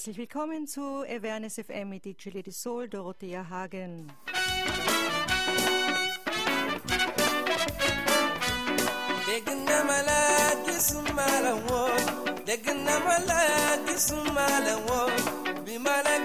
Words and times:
herzlich 0.00 0.16
willkommen 0.16 0.66
zu 0.66 0.80
Awareness 1.02 1.56
FM 1.56 1.90
mit 1.90 2.06
DJ 2.06 2.30
Lady 2.30 2.50
Soul, 2.50 2.88
Dorothea 2.88 3.46
Hagen. 3.50 4.10
Bimala 15.66 16.18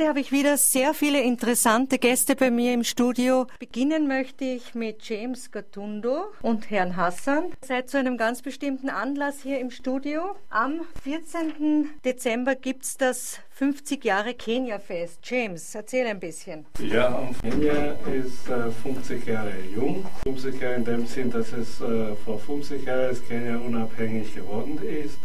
Heute 0.00 0.08
habe 0.08 0.20
ich 0.20 0.32
wieder 0.32 0.56
sehr 0.56 0.94
viele 0.94 1.20
interessante 1.20 1.98
Gäste 1.98 2.34
bei 2.34 2.50
mir 2.50 2.72
im 2.72 2.84
Studio. 2.84 3.46
Beginnen 3.58 4.08
möchte 4.08 4.46
ich 4.46 4.74
mit 4.74 5.06
James 5.06 5.50
Gatundo 5.50 6.32
und 6.40 6.70
Herrn 6.70 6.96
Hassan. 6.96 7.52
Seid 7.60 7.90
zu 7.90 7.98
einem 7.98 8.16
ganz 8.16 8.40
bestimmten 8.40 8.88
Anlass 8.88 9.42
hier 9.42 9.60
im 9.60 9.70
Studio. 9.70 10.36
Am 10.48 10.80
14. 11.02 11.90
Dezember 12.02 12.54
gibt 12.54 12.84
es 12.84 12.96
das 12.96 13.40
50 13.50 14.02
Jahre 14.02 14.32
Kenia-Fest. 14.32 15.18
James, 15.22 15.74
erzähl 15.74 16.06
ein 16.06 16.18
bisschen. 16.18 16.64
Ja, 16.78 17.28
Kenia 17.42 17.98
ist 18.10 18.48
äh, 18.48 18.70
50 18.70 19.26
Jahre 19.26 19.52
jung. 19.74 20.06
50 20.22 20.62
Jahre 20.62 20.76
in 20.76 20.84
dem 20.86 21.06
Sinn, 21.06 21.30
dass 21.30 21.52
es 21.52 21.78
äh, 21.82 22.16
vor 22.24 22.38
50 22.38 22.86
Jahren 22.86 23.10
ist 23.10 23.28
Kenia 23.28 23.58
unabhängig 23.58 24.34
geworden 24.34 24.80
ist 24.82 25.18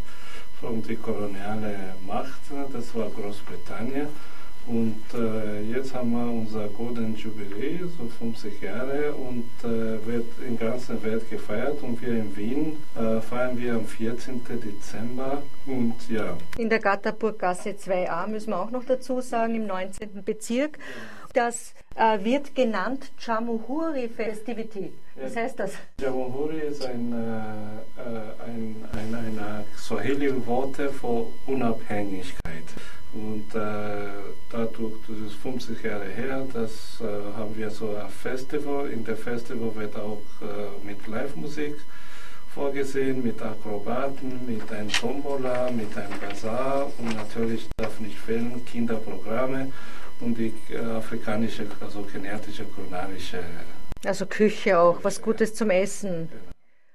von 0.60 0.84
der 0.84 0.98
kolonialen 0.98 1.94
Macht. 2.06 2.42
Das 2.74 2.94
war 2.94 3.10
Großbritannien. 3.10 4.08
Und 4.68 5.04
äh, 5.14 5.62
jetzt 5.62 5.94
haben 5.94 6.12
wir 6.12 6.32
unser 6.32 6.68
Golden 6.70 7.16
Jubilee, 7.16 7.80
so 7.98 8.08
50 8.08 8.62
Jahre, 8.62 9.14
und 9.14 9.46
äh, 9.64 10.06
wird 10.06 10.26
in 10.48 10.58
ganzen 10.58 11.02
Welt 11.04 11.30
gefeiert. 11.30 11.82
Und 11.84 12.02
wir 12.02 12.10
in 12.10 12.36
Wien 12.36 12.78
äh, 12.96 13.22
feiern 13.22 13.58
wir 13.58 13.76
am 13.76 13.86
14. 13.86 14.42
Dezember. 14.44 15.44
Und 15.68 15.96
ja. 16.10 16.38
In 16.58 16.70
der 16.70 16.80
Gatterburggasse 16.80 17.72
2a 17.72 18.28
müssen 18.28 18.50
wir 18.50 18.60
auch 18.60 18.72
noch 18.72 18.86
dazu 18.86 19.22
sagen, 19.22 19.56
im 19.56 19.68
19. 19.68 20.24
Bezirk. 20.24 20.80
Das 21.34 21.74
äh, 21.96 22.24
wird 22.24 22.56
genannt 22.56 23.12
Chamuhuri 23.18 24.08
Festivity. 24.08 24.94
Was 25.22 25.36
heißt 25.36 25.60
das? 25.60 25.74
Jamhuri 26.02 26.60
ist 26.60 26.86
ein, 26.86 27.14
äh, 27.14 28.02
äh, 28.02 28.46
ein, 28.46 28.76
ein, 28.94 29.16
ein 29.16 29.66
Swahili-Wort 29.78 30.76
für 30.76 31.28
Unabhängigkeit. 31.48 32.64
Und 33.16 33.56
äh, 33.56 34.10
dadurch, 34.52 34.94
das 35.08 35.32
ist 35.32 35.36
50 35.42 35.82
Jahre 35.84 36.06
her, 36.06 36.46
das 36.52 37.00
äh, 37.00 37.38
haben 37.38 37.56
wir 37.56 37.70
so 37.72 37.96
ein 37.96 38.10
Festival. 38.10 38.90
In 38.90 39.06
der 39.06 39.16
Festival 39.16 39.74
wird 39.76 39.96
auch 39.96 40.22
äh, 40.42 40.86
mit 40.86 41.08
Live-Musik 41.08 41.76
vorgesehen, 42.54 43.24
mit 43.24 43.42
Akrobaten, 43.42 44.46
mit 44.46 44.70
einem 44.70 44.90
Tombola, 44.90 45.72
mit 45.72 45.96
einem 45.98 46.20
Bazar 46.20 46.92
und 46.98 47.16
natürlich 47.16 47.68
darf 47.78 48.02
nicht 48.02 48.20
fehlen 48.20 48.66
Kinderprogramme 48.66 49.72
und 50.20 50.38
die 50.38 50.54
äh, 50.70 50.78
afrikanische, 50.78 51.68
also 51.80 52.02
genetische, 52.12 52.66
kulinarische. 52.66 53.40
Also 54.06 54.26
Küche 54.26 54.78
auch, 54.78 55.00
was 55.04 55.22
Gutes 55.22 55.56
zum 55.56 55.70
Essen. 55.70 56.30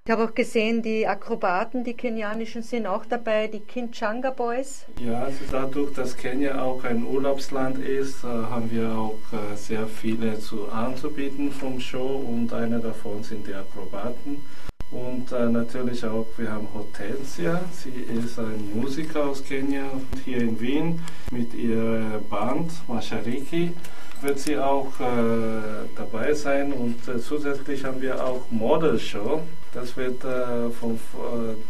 Ich 0.02 0.10
habe 0.10 0.24
auch 0.24 0.34
gesehen, 0.34 0.80
die 0.80 1.06
Akrobaten, 1.06 1.84
die 1.84 1.92
kenianischen, 1.92 2.62
sind 2.62 2.86
auch 2.86 3.04
dabei, 3.04 3.48
die 3.48 3.60
Kinchanga 3.60 4.30
Boys. 4.30 4.86
Ja, 4.98 5.24
also 5.24 5.40
dadurch, 5.52 5.92
dass 5.92 6.16
Kenia 6.16 6.62
auch 6.62 6.82
ein 6.84 7.04
Urlaubsland 7.04 7.78
ist, 7.78 8.24
äh, 8.24 8.26
haben 8.26 8.70
wir 8.70 8.90
auch 8.96 9.18
äh, 9.30 9.54
sehr 9.56 9.86
viele 9.86 10.38
zu 10.38 10.70
anzubieten 10.70 11.52
vom 11.52 11.78
Show 11.78 12.24
und 12.26 12.50
einer 12.50 12.78
davon 12.78 13.22
sind 13.22 13.46
die 13.46 13.52
Akrobaten. 13.52 14.42
Und 14.90 15.30
äh, 15.32 15.48
natürlich 15.50 16.02
auch, 16.06 16.26
wir 16.38 16.50
haben 16.50 16.66
Hortensia, 16.72 17.60
sie 17.70 17.90
ist 17.90 18.38
ein 18.38 18.70
Musiker 18.74 19.26
aus 19.26 19.44
Kenia 19.44 19.84
hier 20.24 20.38
in 20.38 20.58
Wien 20.58 21.00
mit 21.30 21.52
ihrer 21.52 22.20
Band 22.30 22.72
Mashariki 22.88 23.74
wird 24.22 24.38
sie 24.38 24.58
auch 24.58 25.00
äh, 25.00 25.86
dabei 25.96 26.34
sein 26.34 26.72
und 26.72 27.08
äh, 27.08 27.18
zusätzlich 27.20 27.84
haben 27.84 28.02
wir 28.02 28.22
auch 28.22 28.42
Model 28.50 28.98
Show. 28.98 29.40
Das 29.72 29.96
wird 29.96 30.24
äh, 30.24 30.70
von 30.70 30.98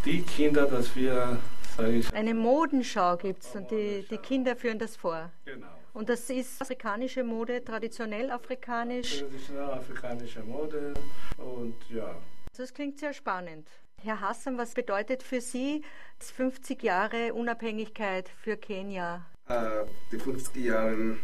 die 0.04 0.22
Kinder, 0.22 0.66
dass 0.66 0.96
wir, 0.96 1.38
sage 1.76 1.92
ich, 1.96 2.14
Eine 2.14 2.34
Modenschau 2.34 3.16
gibt 3.16 3.42
es 3.42 3.54
und 3.54 3.70
die, 3.70 4.06
die 4.10 4.16
Kinder 4.18 4.56
führen 4.56 4.78
das 4.78 4.96
vor. 4.96 5.30
genau. 5.44 5.66
Und 5.92 6.08
das 6.08 6.30
ist 6.30 6.62
afrikanische 6.62 7.24
Mode, 7.24 7.64
traditionell 7.64 8.30
afrikanisch. 8.30 9.18
Traditionelle 9.18 9.72
afrikanische 9.72 10.40
Mode 10.44 10.94
und 11.36 11.74
ja. 11.90 12.14
Das 12.56 12.72
klingt 12.72 12.98
sehr 12.98 13.12
spannend. 13.12 13.66
Herr 14.02 14.20
Hassan, 14.20 14.56
was 14.56 14.72
bedeutet 14.72 15.22
für 15.22 15.40
Sie 15.40 15.82
50 16.20 16.82
Jahre 16.82 17.34
Unabhängigkeit 17.34 18.28
für 18.28 18.56
Kenia? 18.56 19.26
Äh, 19.48 19.84
die 20.12 20.18
50 20.18 20.64
Jahre 20.64 21.16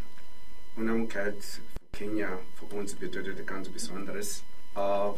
Unabhängigkeit 0.76 1.36
für 1.42 1.60
Kenia 1.96 2.38
für 2.56 2.76
uns 2.76 2.94
bedeutet 2.94 3.46
ganz 3.46 3.68
Besonderes, 3.68 4.42
äh, 4.74 5.10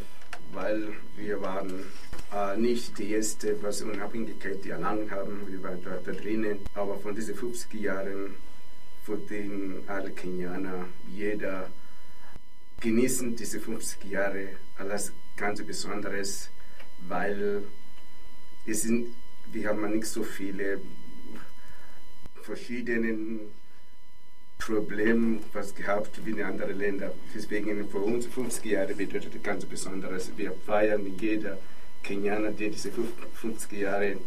weil 0.53 0.93
wir 1.15 1.41
waren 1.41 1.85
äh, 2.33 2.57
nicht 2.57 2.97
die 2.97 3.11
erste, 3.11 3.61
was 3.61 3.81
Unabhängigkeit 3.81 4.65
erlangt 4.65 5.11
haben, 5.11 5.47
wir 5.47 5.61
waren 5.63 5.81
da, 5.83 6.11
drinnen, 6.11 6.59
aber 6.73 6.97
von 6.99 7.15
diesen 7.15 7.35
50 7.35 7.73
Jahren, 7.81 8.35
für 9.03 9.17
den 9.17 9.83
alle 9.87 10.11
Kenianer, 10.11 10.85
jeder 11.11 11.69
genießen 12.81 13.35
diese 13.35 13.59
50 13.59 14.03
Jahre 14.05 14.49
alles 14.77 15.13
ganz 15.35 15.61
Besonderes, 15.63 16.49
weil 17.07 17.63
es 18.65 18.83
sind, 18.83 19.15
wir 19.51 19.69
haben 19.69 19.89
nicht 19.91 20.05
so 20.05 20.23
viele 20.23 20.81
verschiedene 22.43 23.39
Probleme 24.59 25.39
was 25.53 25.73
gehabt 25.73 26.23
wie 26.25 26.31
in 26.31 26.43
anderen 26.43 26.77
Ländern. 26.77 27.11
Deswegen 27.33 27.89
für 27.89 27.97
uns 27.97 28.27
50 28.27 28.65
Jahre 28.65 28.93
bedeutet 28.93 29.43
ganz 29.43 29.65
Besonderes. 29.65 30.31
Wir 30.37 30.51
feiern 30.51 31.05
jeder 31.19 31.57
Kenianer, 32.03 32.51
der 32.51 32.69
diese 32.69 32.91
50 32.91 33.79
Jahre 33.79 34.17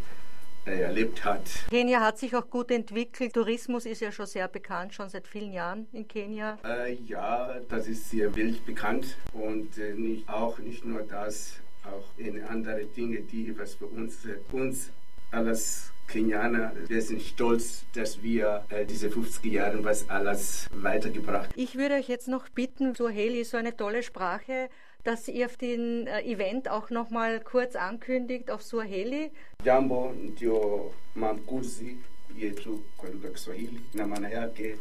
äh, 0.65 0.81
erlebt 0.81 1.25
hat. 1.25 1.43
Kenia 1.71 2.01
hat 2.01 2.19
sich 2.19 2.35
auch 2.37 2.49
gut 2.49 2.71
entwickelt. 2.71 3.35
Tourismus 3.35 3.85
ist 3.85 4.01
ja 4.01 4.13
schon 4.13 4.27
sehr 4.27 4.49
bekannt, 4.49 4.95
schon 4.95 5.09
seit 5.09 5.27
vielen 5.27 5.53
Jahren 5.53 5.87
in 5.93 6.07
Kenia. 6.07 6.59
Äh, 6.65 6.95
ja, 7.07 7.57
das 7.69 7.89
ist 7.89 8.11
sehr 8.11 8.35
weltbekannt 8.37 9.17
und 9.33 9.77
äh, 9.79 9.93
nicht, 9.95 10.29
auch 10.29 10.59
nicht 10.59 10.85
nur 10.85 11.03
das, 11.03 11.55
auch 11.85 12.05
in 12.17 12.43
andere 12.45 12.85
Dinge, 12.85 13.23
die 13.23 13.59
was 13.59 13.75
für 13.75 13.87
uns, 13.87 14.25
äh, 14.25 14.37
uns 14.53 14.91
alles 15.33 15.93
Kenianer, 16.13 16.73
wir 16.89 17.01
sind 17.03 17.23
stolz, 17.23 17.85
dass 17.95 18.23
wir 18.23 18.65
äh, 18.69 18.85
diese 18.85 19.09
50 19.11 19.51
Jahre 19.53 19.83
was 19.83 20.09
alles 20.11 20.67
weitergebracht 20.75 21.49
Ich 21.57 21.75
würde 21.77 21.95
euch 21.95 22.09
jetzt 22.09 22.29
noch 22.29 22.49
bitten, 22.51 22.95
Suaheli 22.95 23.41
ist 23.41 23.51
so 23.53 23.57
eine 23.57 23.75
tolle 23.77 24.03
Sprache, 24.03 24.69
dass 25.05 25.27
ihr 25.29 25.47
auf 25.47 25.57
den 25.57 26.07
äh, 26.07 26.21
Event 26.23 26.69
auch 26.69 26.91
noch 26.91 27.09
mal 27.11 27.41
kurz 27.41 27.77
ankündigt 27.77 28.51
auf 28.51 28.63
Suaheli. 28.63 29.31
Jambo 29.65 30.13
ndio 30.13 30.93
maamkuzi 31.15 31.97
yetu 32.39 32.83
kwa 32.97 33.09
lugha 33.11 33.29
ya 33.29 33.33
Kiswahili 33.35 33.81
na 33.95 34.07
maana 34.07 34.29
yake 34.29 34.77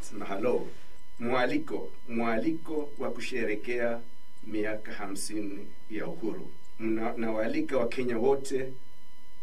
sema 0.00 0.24
halo, 0.24 0.66
mwaliko, 1.20 1.88
mwaliko 2.08 2.88
wa 2.98 3.10
kusherekea 3.10 4.00
miaka 4.46 4.92
hamsini 4.92 5.66
ya 5.90 6.06
uhuru. 6.06 6.50
Mna- 6.80 7.14
Nawaalika 7.16 7.76
Wakenya 7.78 8.18
wote 8.18 8.72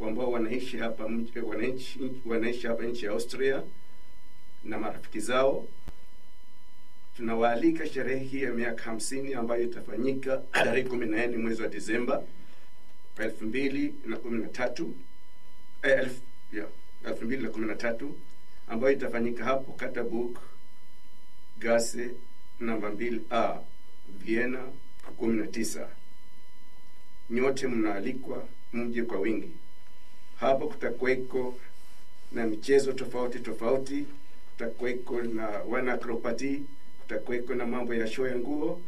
ambao 0.08 0.32
wanaishi 0.32 0.78
hapa 0.78 1.04
wanaishi, 1.44 2.00
wanaishi 2.26 2.68
hapa 2.68 2.84
nchi 2.84 3.06
ya 3.06 3.12
Austria 3.12 3.64
na 4.64 4.78
marafiki 4.80 5.20
zao. 5.20 5.68
Tunawaalika 7.18 7.88
sherehe 7.88 8.24
hii 8.26 8.42
ya 8.42 8.54
miaka 8.54 8.84
hamsini 8.84 9.34
ambayo 9.34 9.64
itafanyika 9.64 10.38
tarehe 10.52 10.90
kumi 10.90 11.06
na 11.06 11.28
nne 11.28 11.38
mwezi 11.38 11.62
wa 11.62 11.68
Disemba 11.68 12.24
elfu 13.18 13.46
mbili 13.46 13.96
na 14.06 14.18
kumi 14.18 14.42
na 14.42 14.48
tatu 14.48 14.96
eh, 15.84 16.10
ya, 16.54 16.68
elfu 17.08 17.26
mbili 17.26 17.44
na 17.44 17.50
kumi 17.50 17.68
na 17.68 17.76
tatu 17.76 18.16
ambayo 18.68 18.94
itafanyika 18.94 19.44
hapo 19.46 19.72
Katabuk 19.72 20.40
Gase 21.60 22.12
namba 22.60 22.90
mbili 22.90 23.22
a 23.32 23.60
Vienna 24.20 24.64
kumi 25.18 25.38
na 25.42 25.48
tisa. 25.48 25.90
Nyote 27.30 27.68
mnaalikwa 27.68 28.48
mje 28.74 29.04
kwa 29.04 29.20
wingi. 29.20 29.52
Hapo 30.40 30.68
kutakuweko 30.68 31.56
na 32.32 32.46
michezo 32.46 32.94
tofauti 32.94 33.40
tofauti, 33.40 34.06
kutakuweko 34.52 35.22
na 35.22 35.48
wanaakropati, 35.48 36.64
kutakuweko 37.02 37.56
na 37.56 37.66
mambo 37.66 37.94
ya 37.94 38.08
show 38.08 38.28
ya 38.28 38.36
nguo, 38.36 38.82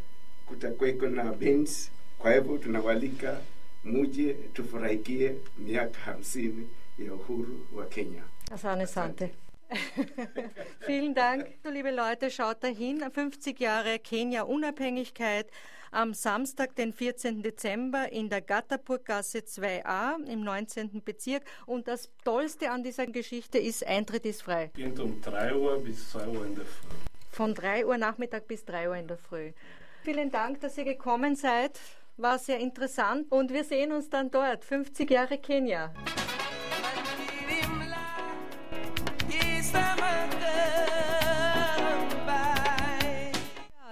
kutakuweko 0.45 1.07
na 1.09 1.23
bands. 1.23 1.91
Kwa 2.19 2.33
hivyo 2.33 2.57
tunawalika 2.57 3.41
muje 3.83 4.33
tufurahikie 4.33 5.35
miaka 5.57 5.99
hamsini 5.99 6.67
ya 7.05 7.13
uhuru 7.13 7.59
wa 7.75 7.85
Kenya. 7.85 8.23
Asante 8.51 8.87
Sante. 8.87 9.29
Vielen 10.87 11.13
Dank. 11.13 11.45
Liebe 11.73 11.91
Leute, 11.91 12.29
schaut 12.29 12.61
dahin. 12.61 12.99
50 13.01 13.53
Jahre 13.59 13.99
Kenia 13.99 14.45
Unabhängigkeit 14.45 15.45
am 15.91 16.13
Samstag, 16.13 16.75
den 16.75 16.93
14. 16.93 17.43
Dezember 17.43 18.11
in 18.11 18.29
der 18.29 18.41
Gatterburggasse 18.41 19.39
2a 19.39 20.25
im 20.25 20.43
19. 20.43 21.01
Bezirk. 21.03 21.43
Und 21.65 21.87
das 21.87 22.09
Tollste 22.23 22.71
an 22.71 22.83
dieser 22.83 23.05
Geschichte 23.07 23.59
ist, 23.59 23.85
Eintritt 23.85 24.25
ist 24.25 24.43
frei. 24.43 24.71
Beginnt 24.73 24.99
um 24.99 25.21
3 25.21 25.55
Uhr 25.55 25.79
bis 25.79 26.09
2 26.11 26.27
Uhr 26.27 26.45
in 26.45 26.55
der 26.55 26.65
Früh. 26.65 26.87
Von 27.29 27.53
3 27.53 27.85
Uhr 27.85 27.97
Nachmittag 27.97 28.47
bis 28.47 28.65
3 28.65 28.89
Uhr 28.89 28.95
in 28.95 29.07
der 29.07 29.17
Früh. 29.17 29.51
Vielen 30.03 30.31
Dank, 30.31 30.61
dass 30.61 30.77
ihr 30.77 30.85
gekommen 30.85 31.35
seid. 31.35 31.79
War 32.17 32.39
sehr 32.39 32.59
interessant 32.59 33.31
und 33.31 33.51
wir 33.51 33.63
sehen 33.63 33.91
uns 33.91 34.09
dann 34.09 34.31
dort. 34.31 34.65
50 34.65 35.09
Jahre 35.09 35.37
Kenia. 35.37 35.93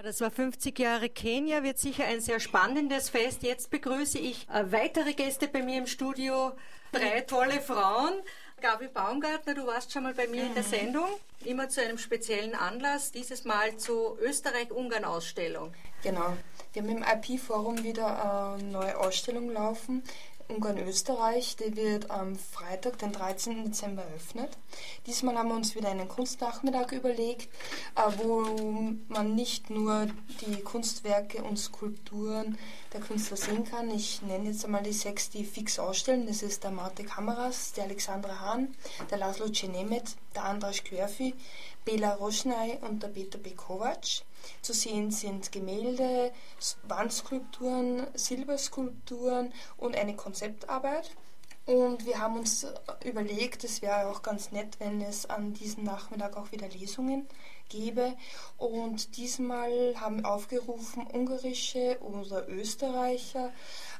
Das 0.10 0.22
war 0.22 0.32
50 0.32 0.80
Jahre 0.80 1.08
Kenia, 1.08 1.62
wird 1.62 1.78
sicher 1.78 2.06
ein 2.06 2.20
sehr 2.20 2.40
spannendes 2.40 3.10
Fest. 3.10 3.44
Jetzt 3.44 3.70
begrüße 3.70 4.18
ich 4.18 4.50
äh, 4.50 4.72
weitere 4.72 5.14
Gäste 5.14 5.48
bei 5.48 5.62
mir 5.62 5.78
im 5.78 5.86
Studio. 5.86 6.54
Drei 6.92 7.22
tolle 7.22 7.62
Frauen. 7.62 8.14
Gabi 8.60 8.88
Baumgartner, 8.88 9.54
du 9.54 9.68
warst 9.68 9.94
schon 9.94 10.02
mal 10.02 10.16
bei 10.16 10.28
mir 10.28 10.46
in 10.46 10.56
der 10.56 10.64
Sendung, 10.64 11.08
immer 11.46 11.70
zu 11.70 11.84
einem 11.84 12.00
speziellen 12.00 12.56
Anlass, 12.56 13.12
dieses 13.12 13.46
Mal 13.46 13.78
zur 13.78 14.20
Österreich-Ungarn-Ausstellung. 14.20 15.76
Genau. 16.02 16.36
Wir 16.74 16.82
haben 16.82 16.90
im 16.90 17.04
IP-Forum 17.04 17.84
wieder 17.84 18.56
eine 18.56 18.64
neue 18.64 18.98
Ausstellung 18.98 19.52
laufen. 19.52 20.04
Ungarn-Österreich, 20.50 21.56
die 21.58 21.76
wird 21.76 22.10
am 22.10 22.36
Freitag, 22.36 22.98
den 22.98 23.12
13. 23.12 23.66
Dezember 23.66 24.04
eröffnet. 24.04 24.58
Diesmal 25.06 25.38
haben 25.38 25.50
wir 25.50 25.56
uns 25.56 25.76
wieder 25.76 25.90
einen 25.90 26.08
Kunstnachmittag 26.08 26.92
überlegt, 26.92 27.50
äh, 27.96 28.12
wo 28.18 28.42
man 29.08 29.36
nicht 29.36 29.70
nur 29.70 30.08
die 30.42 30.62
Kunstwerke 30.62 31.44
und 31.44 31.58
Skulpturen 31.58 32.58
der 32.94 33.02
Künstler 33.02 33.38
sehen 33.38 33.64
kann. 33.64 33.92
Ich 33.92 34.24
nenne 34.24 34.50
jetzt 34.50 34.66
einmal 34.66 34.82
die 34.82 34.92
sechs, 34.92 35.30
die 35.30 35.46
fix 35.46 35.78
ausstellen. 35.78 36.26
Das 36.26 36.42
ist 36.42 36.64
der 36.64 36.72
Marte 36.72 37.04
Kameras, 37.04 37.74
der 37.74 37.84
Alexandra 37.84 38.40
Hahn, 38.40 38.76
der 39.12 39.20
Laszlo 39.20 39.50
Cenemet, 39.50 40.16
der 40.36 40.46
Andras 40.46 40.84
Querfi, 40.84 41.36
Bela 41.86 42.16
Roschnay 42.16 42.80
und 42.82 43.04
der 43.04 43.10
Peter 43.10 43.38
Bekovac. 43.38 44.24
Zu 44.62 44.74
sehen 44.74 45.12
sind 45.12 45.52
Gemälde, 45.52 46.32
Wandskulpturen, 46.84 48.08
Silberskulpturen 48.14 49.54
und 49.78 49.96
eine 49.96 50.16
Konzeptarbeit. 50.16 51.12
Und 51.66 52.06
wir 52.06 52.20
haben 52.20 52.36
uns 52.36 52.66
überlegt, 53.06 53.64
es 53.64 53.84
wäre 53.84 54.08
auch 54.08 54.24
ganz 54.24 54.52
nett, 54.52 54.80
wenn 54.80 55.02
es 55.02 55.28
an 55.28 55.54
diesem 55.54 55.84
Nachmittag 55.84 56.36
auch 56.36 56.52
wieder 56.52 56.68
Lesungen 56.68 57.28
gäbe. 57.70 58.16
Und 58.58 59.18
diesmal 59.18 59.94
haben 60.00 60.26
aufgerufen 60.26 61.06
ungarische 61.06 62.00
oder 62.02 62.50
Österreicher, 62.50 63.52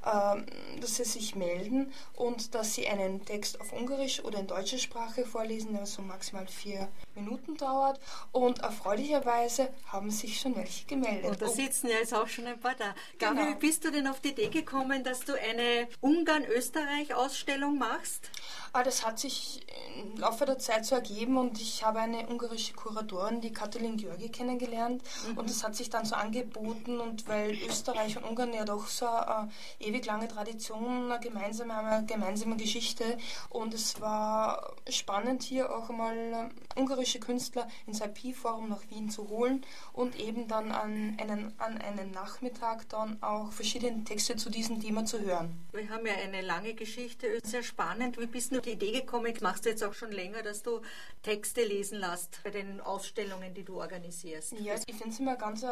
dass 0.02 0.96
sie 0.96 1.04
sich 1.04 1.36
melden 1.36 1.92
und 2.16 2.56
dass 2.56 2.76
sie 2.76 2.88
einen 2.88 3.26
Text 3.26 3.60
auf 3.60 3.74
Ungarisch 3.74 4.24
oder 4.24 4.40
in 4.40 4.48
deutscher 4.48 4.78
Sprache 4.78 5.26
vorlesen, 5.26 5.74
der 5.74 5.86
so 5.86 6.02
maximal 6.02 6.48
vier 6.48 6.88
Minuten 7.16 7.58
dauert. 7.58 8.00
Und 8.32 8.60
erfreulicherweise 8.60 9.70
haben 9.88 10.10
sich 10.12 10.40
schon 10.40 10.56
welche 10.56 10.86
gemeldet. 10.86 11.30
Und 11.32 11.42
da 11.42 11.48
Oh, 11.48 11.50
sitzen 11.54 11.88
ja 11.88 11.98
jetzt 11.98 12.14
auch 12.14 12.28
schon 12.28 12.48
ein 12.48 12.60
paar 12.60 12.76
da. 12.76 12.96
Gabi, 13.18 13.36
Genau. 13.42 13.52
wie 13.52 13.56
bist 13.56 13.84
du 13.84 13.92
denn 13.92 14.08
auf 14.08 14.20
die 14.22 14.30
Idee 14.30 14.48
gekommen, 14.48 15.04
dass 15.04 15.20
du 15.22 15.34
eine 15.34 15.88
Ungarn-Österreich-Ausstellung 16.02 17.78
machst? 17.78 18.30
Ah, 18.72 18.84
das 18.84 19.06
hat 19.06 19.20
sich 19.20 19.66
im 20.00 20.18
Laufe 20.18 20.46
der 20.46 20.60
Zeit 20.60 20.86
so 20.86 20.96
ergeben 20.96 21.38
und 21.38 21.60
ich 21.60 21.84
habe 21.84 22.00
eine 22.00 22.28
ungarische 22.28 22.74
Kuratorin, 22.74 23.42
die 23.42 23.52
Katalin 23.52 23.98
Georgi, 23.98 24.30
kennengelernt 24.30 25.02
und 25.36 25.50
das 25.50 25.64
hat 25.64 25.76
sich 25.76 25.90
dann 25.90 26.06
so 26.06 26.16
angeboten 26.16 27.00
und 27.00 27.28
weil 27.28 27.58
Österreich 27.68 28.18
und 28.18 28.26
Ungarn 28.26 28.54
ja 28.54 28.66
doch 28.66 28.88
so 28.88 29.08
eine 29.08 29.50
ewig 29.80 30.06
lange 30.06 30.28
Tradition, 30.28 31.12
eine 31.12 31.20
gemeinsame, 31.20 31.74
eine 31.74 32.06
gemeinsame 32.06 32.58
Geschichte 32.58 33.18
und 33.50 33.74
es 33.74 34.00
war 34.02 34.76
spannend 34.88 35.42
hier 35.42 35.76
auch 35.76 35.90
einmal 35.90 36.16
äh, 36.16 36.80
ungarische 36.80 37.20
Künstler 37.20 37.68
ins 37.88 38.02
IP-Forum 38.02 38.70
nach 38.70 38.82
Wien 38.90 39.10
zu 39.10 39.30
holen 39.30 39.66
und 39.94 40.20
eben 40.20 40.48
dann 40.48 40.72
an 40.72 41.18
einen, 41.20 41.54
an 41.58 41.78
einen 41.80 42.12
Nachmittag 42.12 42.88
dann 42.90 43.22
auch 43.22 43.52
verschiedene 43.52 44.04
Texte 44.04 44.36
zu 44.36 44.50
diesem 44.50 44.80
Thema 44.80 45.06
zu 45.06 45.20
hören. 45.20 45.58
Wir 45.72 45.90
haben 45.90 46.06
ja 46.06 46.14
eine 46.14 46.42
lange 46.42 46.76
Geschichte, 46.76 47.40
sehr 47.44 47.64
spannend. 47.64 48.20
Wie 48.20 48.28
bist 48.28 48.52
du 48.52 48.59
auf 48.60 48.66
die 48.66 48.72
Idee 48.72 48.92
gekommen? 48.92 49.34
Machst 49.42 49.66
du 49.66 49.70
jetzt 49.70 49.84
auch 49.84 49.94
schon 49.94 50.12
länger, 50.12 50.44
dass 50.44 50.64
du 50.64 50.82
Texte 51.24 51.64
lesen 51.64 52.00
lässt 52.00 52.42
bei 52.44 52.52
den 52.52 52.82
Ausstellungen, 52.82 53.54
die 53.54 53.64
du 53.64 53.80
organisierst? 53.80 54.54
Ja, 54.60 54.76
ich 54.86 54.96
finde 54.96 55.14
es 55.14 55.20
immer 55.20 55.36
ganz, 55.36 55.64
äh, 55.64 55.68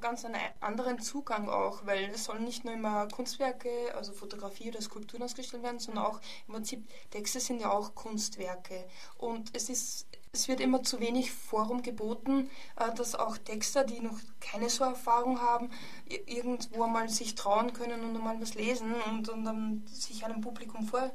ganz 0.00 0.24
einen 0.24 0.36
anderen 0.60 1.00
Zugang 1.00 1.48
auch, 1.48 1.84
weil 1.86 2.10
es 2.14 2.24
sollen 2.24 2.44
nicht 2.44 2.64
nur 2.64 2.74
immer 2.74 3.06
Kunstwerke, 3.08 3.94
also 3.94 4.12
Fotografie 4.12 4.70
oder 4.70 4.80
Skulpturen 4.80 5.22
ausgestellt 5.22 5.62
werden, 5.62 5.78
sondern 5.78 6.04
auch 6.04 6.20
im 6.48 6.54
Prinzip 6.54 6.88
Texte 7.10 7.40
sind 7.40 7.60
ja 7.60 7.70
auch 7.70 7.94
Kunstwerke. 7.94 8.84
Und 9.18 9.50
es 9.54 9.68
ist 9.68 10.06
es 10.34 10.48
wird 10.48 10.60
immer 10.60 10.82
zu 10.82 10.98
wenig 10.98 11.30
Forum 11.30 11.82
geboten, 11.82 12.48
äh, 12.76 12.94
dass 12.94 13.14
auch 13.14 13.36
Texter, 13.36 13.84
die 13.84 14.00
noch 14.00 14.18
keine 14.40 14.70
so 14.70 14.82
Erfahrung 14.84 15.42
haben, 15.42 15.68
irgendwo 16.06 16.86
mal 16.86 17.10
sich 17.10 17.34
trauen 17.34 17.74
können 17.74 18.02
und 18.02 18.24
mal 18.24 18.40
was 18.40 18.54
lesen 18.54 18.94
und, 19.10 19.28
und 19.28 19.44
dann 19.44 19.82
sich 19.86 20.24
einem 20.24 20.40
Publikum 20.40 20.86
vorstellen 20.86 21.12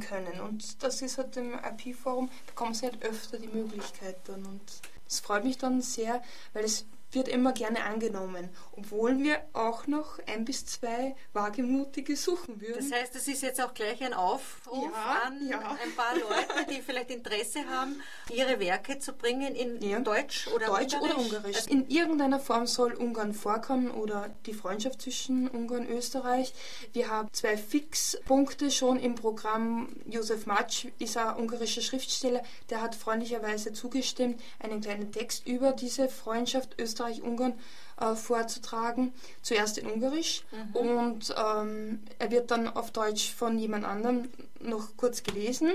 können. 0.00 0.40
Und 0.40 0.82
das 0.82 1.02
ist 1.02 1.18
halt 1.18 1.36
im 1.36 1.54
IP-Forum, 1.54 2.30
bekommen 2.46 2.74
sie 2.74 2.86
halt 2.86 3.02
öfter 3.02 3.38
die 3.38 3.48
Möglichkeit 3.48 4.16
dann. 4.24 4.44
Und 4.44 4.62
es 5.08 5.20
freut 5.20 5.44
mich 5.44 5.58
dann 5.58 5.80
sehr, 5.80 6.22
weil 6.52 6.64
es 6.64 6.86
wird 7.14 7.28
immer 7.28 7.52
gerne 7.52 7.84
angenommen, 7.84 8.48
obwohl 8.72 9.18
wir 9.18 9.40
auch 9.52 9.86
noch 9.86 10.18
ein 10.26 10.44
bis 10.44 10.66
zwei 10.66 11.14
Wagemutige 11.32 12.16
suchen 12.16 12.60
würden. 12.60 12.76
Das 12.88 13.00
heißt, 13.00 13.14
es 13.16 13.28
ist 13.28 13.42
jetzt 13.42 13.60
auch 13.60 13.74
gleich 13.74 14.02
ein 14.02 14.14
Aufruf 14.14 14.90
Ja, 14.92 15.22
an 15.26 15.48
ja. 15.48 15.58
ein 15.82 15.94
paar 15.96 16.14
Leute, 16.14 16.70
die 16.70 16.80
vielleicht 16.82 17.10
Interesse 17.10 17.60
haben, 17.68 18.00
ihre 18.32 18.58
Werke 18.60 18.98
zu 18.98 19.12
bringen 19.12 19.54
in 19.54 19.80
Ja. 19.82 20.00
Deutsch 20.00 20.48
oder 20.48 20.66
Deutsch 20.66 20.94
Ungarisch. 20.94 21.14
oder 21.14 21.18
Ungarisch. 21.18 21.66
In 21.66 21.88
irgendeiner 21.88 22.40
Form 22.40 22.66
soll 22.66 22.94
Ungarn 22.94 23.32
vorkommen 23.34 23.90
oder 23.90 24.30
die 24.46 24.54
Freundschaft 24.54 25.02
zwischen 25.02 25.48
Ungarn 25.48 25.86
und 25.86 25.90
Österreich. 25.90 26.52
Wir 26.92 27.10
haben 27.10 27.28
zwei 27.32 27.56
Fixpunkte 27.56 28.70
schon 28.70 28.98
im 28.98 29.14
Programm. 29.14 29.88
Josef 30.06 30.46
Matsch 30.46 30.86
ist 30.98 31.16
ein 31.16 31.36
ungarischer 31.36 31.80
Schriftsteller, 31.82 32.42
der 32.70 32.80
hat 32.80 32.94
freundlicherweise 32.94 33.72
zugestimmt, 33.72 34.40
einen 34.58 34.80
kleinen 34.80 35.12
Text 35.12 35.46
über 35.46 35.72
diese 35.72 36.08
Freundschaft 36.08 36.80
Österreich-Ungarn 37.04 37.54
äh, 38.00 38.14
vorzutragen. 38.14 39.12
Zuerst 39.42 39.78
in 39.78 39.86
Ungarisch 39.86 40.42
und 40.72 41.34
ähm, 41.36 42.00
er 42.18 42.30
wird 42.30 42.50
dann 42.50 42.68
auf 42.68 42.90
Deutsch 42.90 43.32
von 43.32 43.58
jemand 43.58 43.84
anderem 43.84 44.28
noch 44.60 44.96
kurz 44.96 45.22
gelesen. 45.22 45.72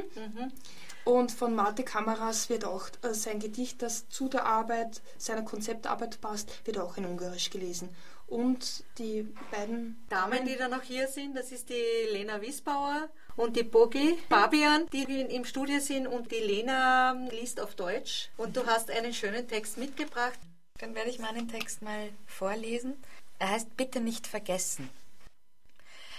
Und 1.05 1.31
von 1.31 1.55
Marte 1.55 1.83
Kameras 1.83 2.49
wird 2.49 2.65
auch 2.65 2.89
äh, 3.01 3.13
sein 3.13 3.39
Gedicht, 3.39 3.81
das 3.81 4.09
zu 4.09 4.27
der 4.27 4.45
Arbeit, 4.45 5.01
seiner 5.17 5.41
Konzeptarbeit 5.41 6.21
passt, 6.21 6.65
wird 6.65 6.77
auch 6.77 6.97
in 6.97 7.05
Ungarisch 7.05 7.49
gelesen. 7.49 7.89
Und 8.27 8.83
die 8.99 9.23
beiden 9.49 10.05
Damen, 10.09 10.45
die 10.45 10.55
da 10.55 10.67
noch 10.67 10.83
hier 10.83 11.07
sind, 11.07 11.35
das 11.35 11.51
ist 11.51 11.69
die 11.69 12.11
Lena 12.11 12.41
Wiesbauer 12.41 13.09
und 13.37 13.55
die 13.55 13.63
Bogi 13.63 14.19
Fabian, 14.29 14.85
die 14.93 15.03
im 15.03 15.45
Studio 15.45 15.79
sind 15.79 16.05
und 16.05 16.31
die 16.31 16.35
Lena 16.35 17.13
liest 17.31 17.59
auf 17.59 17.73
Deutsch 17.73 18.29
und 18.37 18.55
du 18.55 18.67
hast 18.67 18.91
einen 18.91 19.13
schönen 19.13 19.47
Text 19.47 19.79
mitgebracht. 19.79 20.37
Dann 20.79 20.95
werde 20.95 21.09
ich 21.09 21.19
meinen 21.19 21.47
Text 21.49 21.81
mal 21.81 22.09
vorlesen. 22.25 22.95
Er 23.37 23.49
heißt 23.49 23.75
Bitte 23.75 23.99
nicht 23.99 24.27
vergessen. 24.27 24.89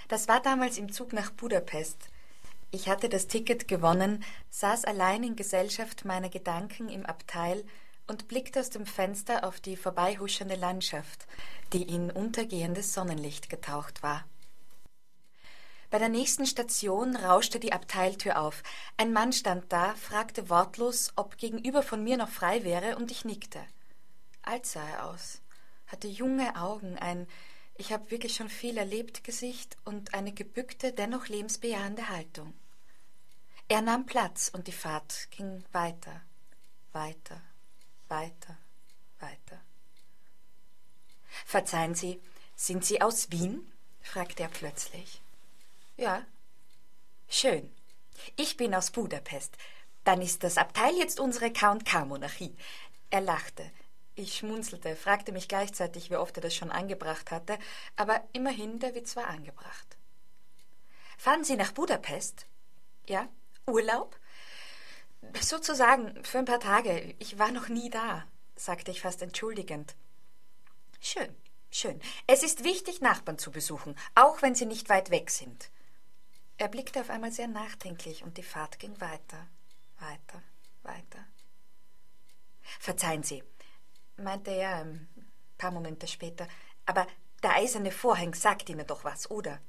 Das 0.08 0.28
war 0.28 0.40
damals 0.40 0.76
im 0.76 0.92
Zug 0.92 1.12
nach 1.12 1.30
Budapest. 1.30 1.96
Ich 2.70 2.88
hatte 2.88 3.08
das 3.08 3.26
Ticket 3.26 3.68
gewonnen, 3.68 4.22
saß 4.50 4.84
allein 4.84 5.24
in 5.24 5.34
Gesellschaft 5.34 6.04
meiner 6.04 6.28
Gedanken 6.28 6.88
im 6.88 7.06
Abteil 7.06 7.64
und 8.06 8.28
blickte 8.28 8.60
aus 8.60 8.70
dem 8.70 8.86
Fenster 8.86 9.44
auf 9.44 9.60
die 9.60 9.76
vorbeihuschende 9.76 10.56
Landschaft, 10.56 11.26
die 11.72 11.82
in 11.82 12.10
untergehendes 12.10 12.92
Sonnenlicht 12.92 13.48
getaucht 13.48 14.02
war. 14.02 14.24
Bei 15.90 15.98
der 15.98 16.08
nächsten 16.08 16.46
Station 16.46 17.16
rauschte 17.16 17.58
die 17.58 17.72
Abteiltür 17.72 18.40
auf. 18.40 18.62
Ein 18.96 19.12
Mann 19.12 19.32
stand 19.32 19.72
da, 19.72 19.94
fragte 19.94 20.50
wortlos, 20.50 21.12
ob 21.16 21.38
gegenüber 21.38 21.82
von 21.82 22.04
mir 22.04 22.16
noch 22.16 22.28
frei 22.28 22.62
wäre, 22.62 22.96
und 22.96 23.10
ich 23.10 23.24
nickte. 23.24 23.60
Alt 24.42 24.66
sah 24.66 24.88
er 24.88 25.06
aus, 25.06 25.40
hatte 25.86 26.08
junge 26.08 26.56
Augen, 26.56 26.98
ein 26.98 27.26
ich 27.80 27.94
habe 27.94 28.10
wirklich 28.10 28.36
schon 28.36 28.50
viel 28.50 28.76
erlebt 28.76 29.24
Gesicht 29.24 29.78
und 29.86 30.12
eine 30.12 30.32
gebückte, 30.32 30.92
dennoch 30.92 31.28
lebensbejahende 31.28 32.10
Haltung. 32.10 32.52
Er 33.68 33.80
nahm 33.80 34.04
Platz 34.04 34.50
und 34.52 34.66
die 34.66 34.72
Fahrt 34.72 35.30
ging 35.30 35.64
weiter, 35.72 36.20
weiter, 36.92 37.40
weiter, 38.08 38.58
weiter. 39.18 39.62
Verzeihen 41.46 41.94
Sie, 41.94 42.20
sind 42.54 42.84
Sie 42.84 43.00
aus 43.00 43.30
Wien? 43.30 43.72
fragte 44.02 44.42
er 44.42 44.50
plötzlich. 44.50 45.22
Ja. 45.96 46.26
Schön. 47.30 47.74
Ich 48.36 48.58
bin 48.58 48.74
aus 48.74 48.90
Budapest. 48.90 49.56
Dann 50.04 50.20
ist 50.20 50.44
das 50.44 50.58
Abteil 50.58 50.94
jetzt 50.96 51.18
unsere 51.18 51.50
K&K-Monarchie. 51.50 52.54
Er 53.08 53.22
lachte. 53.22 53.70
Ich 54.14 54.36
schmunzelte, 54.36 54.96
fragte 54.96 55.32
mich 55.32 55.48
gleichzeitig, 55.48 56.10
wie 56.10 56.16
oft 56.16 56.36
er 56.36 56.42
das 56.42 56.54
schon 56.54 56.70
angebracht 56.70 57.30
hatte, 57.30 57.58
aber 57.96 58.22
immerhin, 58.32 58.78
der 58.78 58.94
Witz 58.94 59.16
war 59.16 59.28
angebracht. 59.28 59.96
Fahren 61.16 61.44
Sie 61.44 61.56
nach 61.56 61.72
Budapest? 61.72 62.46
Ja? 63.06 63.28
Urlaub? 63.66 64.18
Sozusagen, 65.40 66.24
für 66.24 66.38
ein 66.38 66.44
paar 66.44 66.60
Tage. 66.60 67.14
Ich 67.18 67.38
war 67.38 67.52
noch 67.52 67.68
nie 67.68 67.90
da, 67.90 68.26
sagte 68.56 68.90
ich 68.90 69.02
fast 69.02 69.22
entschuldigend. 69.22 69.94
Schön, 71.00 71.34
schön. 71.70 72.00
Es 72.26 72.42
ist 72.42 72.64
wichtig, 72.64 73.00
Nachbarn 73.00 73.38
zu 73.38 73.50
besuchen, 73.50 73.96
auch 74.14 74.42
wenn 74.42 74.54
sie 74.54 74.66
nicht 74.66 74.88
weit 74.88 75.10
weg 75.10 75.30
sind. 75.30 75.70
Er 76.58 76.68
blickte 76.68 77.00
auf 77.00 77.10
einmal 77.10 77.32
sehr 77.32 77.48
nachdenklich 77.48 78.22
und 78.22 78.36
die 78.36 78.42
Fahrt 78.42 78.78
ging 78.78 79.00
weiter, 79.00 79.46
weiter, 79.98 80.42
weiter. 80.82 81.26
Verzeihen 82.78 83.22
Sie, 83.22 83.42
meinte 84.22 84.50
er 84.50 84.76
ein 84.76 85.08
paar 85.58 85.70
Momente 85.70 86.06
später, 86.06 86.46
aber 86.86 87.06
der 87.42 87.54
eiserne 87.54 87.90
Vorhang 87.90 88.34
sagt 88.34 88.68
Ihnen 88.68 88.86
doch 88.86 89.04
was, 89.04 89.30
oder? 89.30 89.60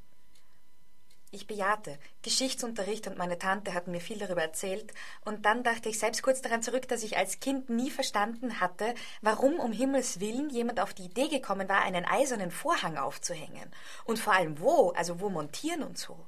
Ich 1.34 1.48
bejahte. 1.48 1.98
Geschichtsunterricht 2.24 3.08
und 3.08 3.18
meine 3.18 3.40
Tante 3.40 3.74
hatten 3.74 3.92
mir 3.92 4.02
viel 4.02 4.18
darüber 4.18 4.42
erzählt, 4.42 4.94
und 5.24 5.46
dann 5.46 5.64
dachte 5.64 5.88
ich 5.88 5.98
selbst 5.98 6.24
kurz 6.24 6.42
daran 6.42 6.62
zurück, 6.62 6.90
dass 6.90 7.04
ich 7.04 7.16
als 7.16 7.40
Kind 7.40 7.70
nie 7.70 7.90
verstanden 7.90 8.60
hatte, 8.60 8.94
warum 9.22 9.58
um 9.58 9.72
Himmels 9.72 10.20
willen 10.20 10.50
jemand 10.50 10.82
auf 10.82 10.94
die 10.94 11.06
Idee 11.06 11.30
gekommen 11.30 11.70
war, 11.70 11.84
einen 11.84 12.04
eisernen 12.04 12.52
Vorhang 12.52 12.98
aufzuhängen. 12.98 13.72
Und 14.04 14.20
vor 14.20 14.34
allem 14.34 14.60
wo, 14.60 14.90
also 14.92 15.22
wo 15.22 15.30
montieren 15.30 15.84
und 15.84 15.98
so. 15.98 16.20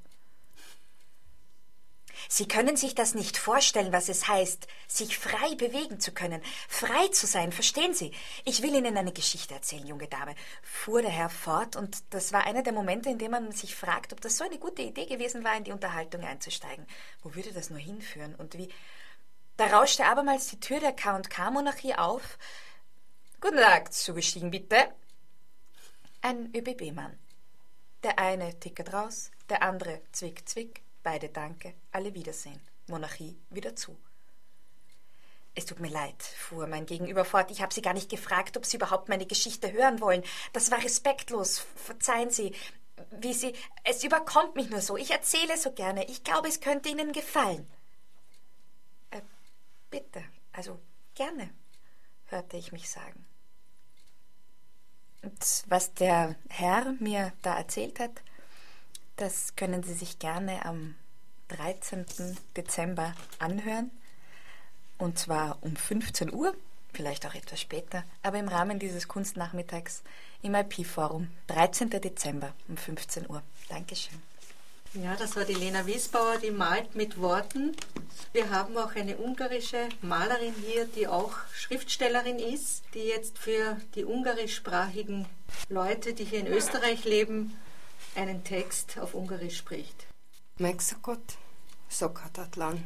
Sie 2.28 2.48
können 2.48 2.76
sich 2.76 2.94
das 2.94 3.14
nicht 3.14 3.36
vorstellen, 3.36 3.92
was 3.92 4.08
es 4.08 4.28
heißt, 4.28 4.66
sich 4.88 5.18
frei 5.18 5.54
bewegen 5.56 6.00
zu 6.00 6.12
können, 6.12 6.40
frei 6.68 7.08
zu 7.08 7.26
sein, 7.26 7.52
verstehen 7.52 7.94
Sie? 7.94 8.12
Ich 8.44 8.62
will 8.62 8.74
Ihnen 8.74 8.96
eine 8.96 9.12
Geschichte 9.12 9.54
erzählen, 9.54 9.86
junge 9.86 10.08
Dame, 10.08 10.34
fuhr 10.62 11.02
der 11.02 11.10
Herr 11.10 11.30
fort, 11.30 11.76
und 11.76 12.02
das 12.10 12.32
war 12.32 12.44
einer 12.44 12.62
der 12.62 12.72
Momente, 12.72 13.10
in 13.10 13.18
dem 13.18 13.32
man 13.32 13.52
sich 13.52 13.74
fragt, 13.74 14.12
ob 14.12 14.20
das 14.20 14.36
so 14.36 14.44
eine 14.44 14.58
gute 14.58 14.82
Idee 14.82 15.06
gewesen 15.06 15.44
war, 15.44 15.56
in 15.56 15.64
die 15.64 15.72
Unterhaltung 15.72 16.22
einzusteigen. 16.22 16.86
Wo 17.22 17.34
würde 17.34 17.52
das 17.52 17.70
nur 17.70 17.78
hinführen 17.78 18.34
und 18.34 18.56
wie? 18.56 18.68
Da 19.56 19.66
rauschte 19.66 20.04
abermals 20.04 20.48
die 20.48 20.58
Tür 20.58 20.80
der 20.80 20.92
K&K-Monarchie 20.92 21.94
auf. 21.94 22.38
Guten 23.40 23.58
Tag, 23.58 23.92
zugestiegen 23.92 24.50
bitte. 24.50 24.88
Ein 26.22 26.50
ÖBB-Mann. 26.54 27.18
Der 28.02 28.18
eine 28.18 28.58
tickert 28.58 28.92
raus, 28.92 29.30
der 29.48 29.62
andere 29.62 30.02
zwick, 30.12 30.48
zwick, 30.48 30.83
Beide 31.04 31.28
Danke, 31.28 31.74
alle 31.92 32.14
Wiedersehen. 32.14 32.60
Monarchie 32.88 33.36
wieder 33.50 33.76
zu. 33.76 33.96
Es 35.54 35.66
tut 35.66 35.78
mir 35.78 35.90
leid, 35.90 36.20
fuhr 36.22 36.66
mein 36.66 36.86
Gegenüber 36.86 37.26
fort. 37.26 37.50
Ich 37.50 37.60
habe 37.62 37.72
Sie 37.72 37.82
gar 37.82 37.92
nicht 37.92 38.08
gefragt, 38.08 38.56
ob 38.56 38.64
Sie 38.64 38.78
überhaupt 38.78 39.10
meine 39.10 39.26
Geschichte 39.26 39.70
hören 39.70 40.00
wollen. 40.00 40.24
Das 40.54 40.70
war 40.70 40.82
respektlos. 40.82 41.58
Verzeihen 41.76 42.30
Sie. 42.30 42.54
Wie 43.10 43.34
Sie. 43.34 43.54
Es 43.84 44.02
überkommt 44.02 44.56
mich 44.56 44.70
nur 44.70 44.80
so. 44.80 44.96
Ich 44.96 45.10
erzähle 45.10 45.58
so 45.58 45.72
gerne. 45.72 46.06
Ich 46.06 46.24
glaube, 46.24 46.48
es 46.48 46.60
könnte 46.60 46.88
Ihnen 46.88 47.12
gefallen. 47.12 47.70
Äh, 49.10 49.20
bitte. 49.90 50.24
Also 50.52 50.80
gerne, 51.14 51.50
hörte 52.26 52.56
ich 52.56 52.72
mich 52.72 52.88
sagen. 52.90 53.26
Und 55.22 55.64
was 55.66 55.92
der 55.92 56.36
Herr 56.48 56.92
mir 56.98 57.32
da 57.42 57.56
erzählt 57.58 58.00
hat, 58.00 58.22
das 59.16 59.56
können 59.56 59.82
Sie 59.82 59.94
sich 59.94 60.18
gerne 60.18 60.64
am 60.64 60.94
13. 61.48 62.06
Dezember 62.56 63.14
anhören. 63.38 63.90
Und 64.98 65.18
zwar 65.18 65.58
um 65.60 65.76
15 65.76 66.32
Uhr, 66.32 66.54
vielleicht 66.92 67.26
auch 67.26 67.34
etwas 67.34 67.60
später, 67.60 68.04
aber 68.22 68.38
im 68.38 68.48
Rahmen 68.48 68.78
dieses 68.78 69.08
Kunstnachmittags 69.08 70.02
im 70.42 70.54
IP-Forum. 70.54 71.28
13. 71.48 71.90
Dezember 71.90 72.52
um 72.68 72.76
15 72.76 73.28
Uhr. 73.28 73.42
Dankeschön. 73.68 74.22
Ja, 74.94 75.16
das 75.16 75.34
war 75.34 75.44
die 75.44 75.54
Lena 75.54 75.86
Wiesbauer, 75.86 76.38
die 76.38 76.52
malt 76.52 76.94
mit 76.94 77.20
Worten. 77.20 77.76
Wir 78.32 78.50
haben 78.50 78.76
auch 78.76 78.94
eine 78.94 79.16
ungarische 79.16 79.88
Malerin 80.02 80.54
hier, 80.64 80.86
die 80.86 81.08
auch 81.08 81.32
Schriftstellerin 81.52 82.38
ist, 82.38 82.84
die 82.94 83.00
jetzt 83.00 83.36
für 83.36 83.76
die 83.96 84.04
ungarischsprachigen 84.04 85.26
Leute, 85.68 86.12
die 86.14 86.24
hier 86.24 86.38
in 86.38 86.46
Österreich 86.46 87.04
leben, 87.04 87.56
einen 88.14 88.42
Text 88.42 88.98
auf 88.98 89.14
Ungarisch 89.14 89.56
spricht. 89.56 90.06
Megszokott, 90.56 91.38
szokhatatlan. 91.86 92.84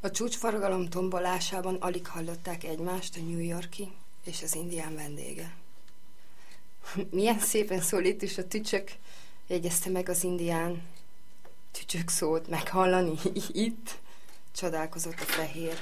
A 0.00 0.10
csúcsforgalom 0.10 0.88
tombolásában 0.88 1.74
alig 1.74 2.06
hallották 2.06 2.64
egymást 2.64 3.16
a 3.16 3.20
New 3.20 3.38
Yorki 3.38 3.92
és 4.24 4.42
az 4.42 4.54
indián 4.54 4.94
vendége. 4.94 5.54
Milyen 7.10 7.38
szépen 7.38 7.80
szól 7.80 8.04
itt 8.04 8.22
is 8.22 8.38
a 8.38 8.48
tücsök, 8.48 8.90
jegyezte 9.46 9.90
meg 9.90 10.08
az 10.08 10.24
indián. 10.24 10.82
Tücsök 11.70 12.08
szót 12.08 12.48
meghallani 12.48 13.18
itt, 13.66 13.98
csodálkozott 14.52 15.20
a 15.20 15.24
fehér. 15.24 15.78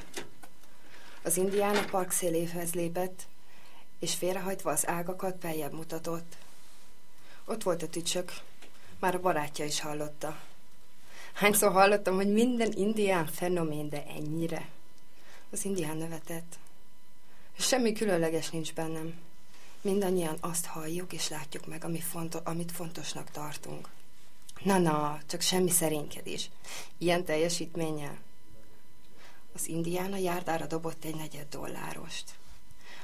Az 1.23 1.37
indián 1.37 1.77
a 1.77 1.85
park 1.85 2.11
széléhez 2.11 2.75
lépett, 2.75 3.27
és 3.99 4.15
félrehajtva 4.15 4.71
az 4.71 4.87
ágakat 4.87 5.39
beljebb 5.39 5.73
mutatott. 5.73 6.37
Ott 7.45 7.63
volt 7.63 7.83
a 7.83 7.89
tücsök, 7.89 8.33
már 8.99 9.15
a 9.15 9.21
barátja 9.21 9.65
is 9.65 9.81
hallotta. 9.81 10.41
Hányszor 11.33 11.73
hallottam, 11.73 12.15
hogy 12.15 12.33
minden 12.33 12.73
indián 12.73 13.27
fenomén, 13.27 13.89
de 13.89 14.07
ennyire. 14.07 14.69
Az 15.51 15.65
indián 15.65 15.97
nevetett. 15.97 16.59
Semmi 17.59 17.93
különleges 17.93 18.51
nincs 18.51 18.75
bennem. 18.75 19.15
Mindannyian 19.81 20.37
azt 20.41 20.67
halljuk 20.67 21.13
és 21.13 21.29
látjuk 21.29 21.67
meg, 21.67 21.85
ami 21.85 22.01
fonto- 22.01 22.47
amit 22.47 22.73
fontosnak 22.73 23.31
tartunk. 23.31 23.89
Na-na, 24.63 25.21
csak 25.27 25.41
semmi 25.41 25.71
szerénykedés. 25.71 26.51
Ilyen 26.99 27.25
teljesítménnyel. 27.25 28.19
Az 29.55 29.69
indián 29.69 30.13
a 30.13 30.17
járdára 30.17 30.67
dobott 30.67 31.05
egy 31.05 31.17
negyed 31.17 31.47
dollárost. 31.51 32.25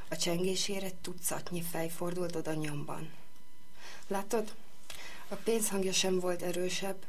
A 0.08 0.16
csengésére 0.16 0.90
tucatnyi 1.00 1.62
fej 1.62 1.88
fordult 1.88 2.36
oda 2.36 2.54
nyomban. 2.54 3.10
Látod? 4.08 4.54
A 5.28 5.34
pénzhangja 5.34 5.92
sem 5.92 6.18
volt 6.18 6.42
erősebb. 6.42 7.04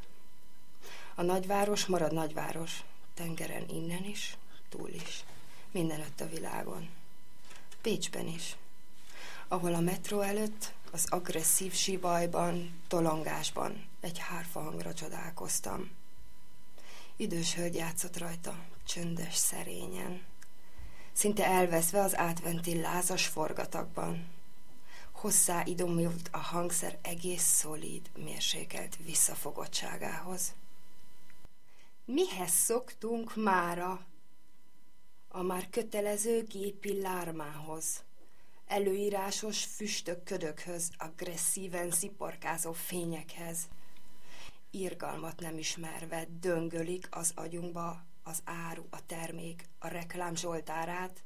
A 1.14 1.22
nagyváros 1.22 1.86
marad 1.86 2.12
nagyváros. 2.12 2.84
Tengeren 3.14 3.68
innen 3.68 4.04
is, 4.04 4.36
túl 4.68 4.88
is. 4.88 5.24
Mindenütt 5.70 6.20
a 6.20 6.28
világon. 6.28 6.88
Pécsben 7.80 8.26
is. 8.26 8.56
Ahol 9.48 9.74
a 9.74 9.80
metró 9.80 10.20
előtt, 10.20 10.72
az 10.90 11.06
agresszív 11.08 11.74
sivajban, 11.74 12.80
tolongásban 12.88 13.86
egy 14.00 14.18
hárfa 14.18 14.60
hangra 14.60 14.94
csodálkoztam. 14.94 15.90
Idős 17.16 17.54
hölgy 17.54 17.74
játszott 17.74 18.18
rajta, 18.18 18.54
csöndes, 18.86 19.34
szerényen. 19.34 20.22
Szinte 21.12 21.44
elveszve 21.44 22.00
az 22.00 22.16
átventi 22.16 22.80
lázas 22.80 23.26
forgatakban 23.26 24.28
hozzá 25.20 25.62
idomult 25.64 26.28
a 26.32 26.38
hangszer 26.38 26.98
egész 27.02 27.42
szolid, 27.42 28.10
mérsékelt 28.16 28.96
visszafogottságához. 28.96 30.54
Mihez 32.04 32.50
szoktunk 32.50 33.36
mára? 33.36 34.06
A 35.28 35.42
már 35.42 35.70
kötelező 35.70 36.42
gépi 36.42 37.00
lármához, 37.00 38.04
előírásos 38.66 39.64
füstök 39.64 40.24
ködökhöz, 40.24 40.90
agresszíven 40.98 41.90
sziporkázó 41.90 42.72
fényekhez. 42.72 43.68
Irgalmat 44.70 45.40
nem 45.40 45.58
ismerve 45.58 46.26
döngölik 46.40 47.08
az 47.10 47.32
agyunkba 47.34 48.04
az 48.22 48.42
áru, 48.44 48.84
a 48.90 49.06
termék, 49.06 49.68
a 49.78 49.88
reklám 49.88 50.36
zsoltárát, 50.36 51.22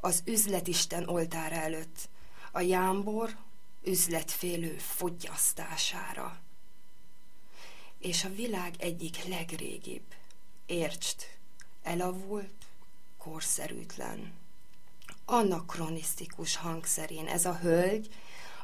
az 0.00 0.22
üzletisten 0.26 1.08
oltára 1.08 1.54
előtt, 1.54 2.08
a 2.56 2.60
jámbor 2.60 3.36
üzletfélő 3.84 4.76
fogyasztására. 4.78 6.38
És 7.98 8.24
a 8.24 8.34
világ 8.34 8.74
egyik 8.78 9.24
legrégibb, 9.24 10.14
értsd, 10.66 11.16
elavult, 11.82 12.54
korszerűtlen, 13.18 14.32
anakronisztikus 15.24 16.56
hangszerén 16.56 17.26
ez 17.26 17.44
a 17.44 17.58
hölgy 17.58 18.14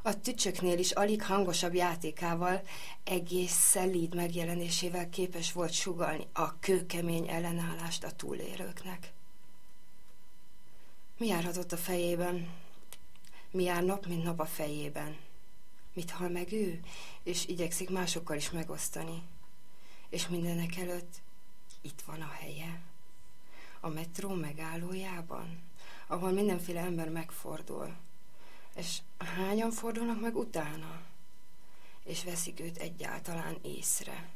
a 0.03 0.21
tücsöknél 0.21 0.79
is 0.79 0.91
alig 0.91 1.23
hangosabb 1.23 1.75
játékával, 1.75 2.63
egész 3.05 3.53
szelíd 3.53 4.15
megjelenésével 4.15 5.09
képes 5.09 5.53
volt 5.53 5.73
sugalni 5.73 6.27
a 6.33 6.59
kőkemény 6.59 7.29
ellenállást 7.29 8.05
a 8.05 8.11
túlélőknek. 8.11 9.13
Mi 11.19 11.27
járhatott 11.27 11.73
a 11.73 11.77
fejében? 11.77 12.62
Mi 13.53 13.63
jár 13.63 13.83
nap, 13.83 14.07
mint 14.07 14.23
nap 14.23 14.41
a 14.41 14.47
fejében? 14.47 15.17
Mit 15.93 16.11
hal 16.11 16.29
meg 16.29 16.53
ő, 16.53 16.81
és 17.23 17.47
igyekszik 17.47 17.91
másokkal 17.91 18.37
is 18.37 18.51
megosztani? 18.51 19.23
És 20.09 20.29
mindenek 20.29 20.77
előtt 20.77 21.21
itt 21.81 22.01
van 22.01 22.21
a 22.21 22.31
helye. 22.41 22.81
A 23.81 23.89
metró 23.89 24.35
megállójában, 24.35 25.61
ahol 26.07 26.31
mindenféle 26.31 26.81
ember 26.81 27.09
megfordul. 27.09 27.97
És 28.75 28.99
hányan 29.19 29.71
fordulnak 29.71 30.21
meg 30.21 30.37
utána? 30.37 31.01
És 32.05 32.25
veszik 32.25 32.61
őt 32.61 32.77
egyáltalán 32.77 33.57
észre. 33.63 34.29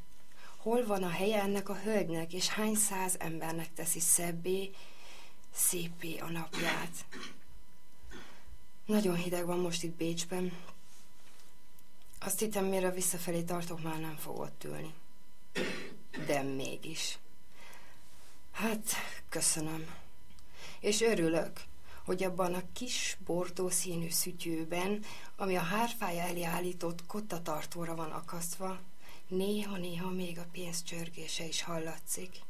Hol 0.56 0.87
van 0.87 1.02
a 1.02 1.11
helye 1.11 1.42
ennek 1.42 1.68
a 1.68 1.78
hölgynek, 1.78 2.32
és 2.32 2.49
hány 2.49 2.75
száz 2.75 3.16
embernek 3.18 3.73
teszi 3.73 4.00
szebbé, 4.00 4.70
szépé 5.52 6.18
a 6.18 6.30
napját? 6.30 7.04
Nagyon 8.87 9.16
hideg 9.16 9.47
van 9.47 9.59
most 9.59 9.83
itt 9.83 9.97
Bécsben. 9.97 10.52
Azt 12.21 12.38
hittem, 12.38 12.64
mire 12.64 12.90
visszafelé 12.90 13.43
tartok, 13.43 13.83
már 13.83 14.00
nem 14.00 14.16
fog 14.16 14.38
ott 14.38 14.64
ülni. 14.64 14.95
De 16.26 16.43
mégis. 16.43 17.19
Hát, 18.52 18.95
köszönöm. 19.28 19.95
És 20.81 21.00
örülök, 21.00 21.61
hogy 22.05 22.23
abban 22.23 22.55
a 22.55 22.62
kis 22.73 23.16
bordó 23.25 23.69
színű 23.69 24.11
szütyőben, 24.11 25.05
ami 25.37 25.57
a 25.57 25.61
hárfája 25.61 26.23
elé 26.23 26.43
állított 26.43 27.07
kottatartóra 27.07 27.95
van 27.95 28.11
akasztva, 28.11 28.78
néha-néha 29.28 30.11
még 30.11 30.38
a 30.38 30.47
pénz 30.52 30.83
csörgése 30.83 31.45
is 31.45 31.62
hallatszik. 31.62 32.40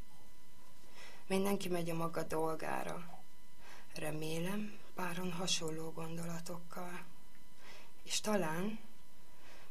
Mindenki 1.27 1.69
megy 1.69 1.91
a 1.91 1.95
maga 1.95 2.23
dolgára. 2.23 3.21
Remélem, 3.95 4.73
páron 4.97 5.33
hasonló 5.33 5.91
gondolatokkal. 5.91 7.05
És 8.03 8.21
talán, 8.21 8.79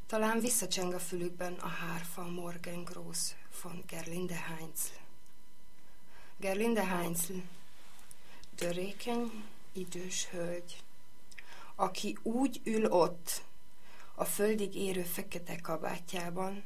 talán 0.08 0.40
visszacseng 0.40 0.94
a 0.94 1.00
fülükben 1.00 1.54
a 1.54 1.68
hárfa 1.68 2.24
Morgan 2.24 2.84
Gross 2.84 3.34
von 3.62 3.84
Gerlinde 3.88 4.36
Heinzl. 4.36 4.94
Gerlinde 6.38 6.86
Heinzl, 6.86 7.34
törékeny, 8.56 9.44
idős 9.72 10.26
hölgy, 10.26 10.84
aki 11.76 12.18
úgy 12.22 12.62
ül 12.64 12.86
ott, 12.86 13.44
a 14.16 14.26
földig 14.26 14.76
érő 14.76 15.04
fekete 15.04 15.56
kabátjában, 15.56 16.64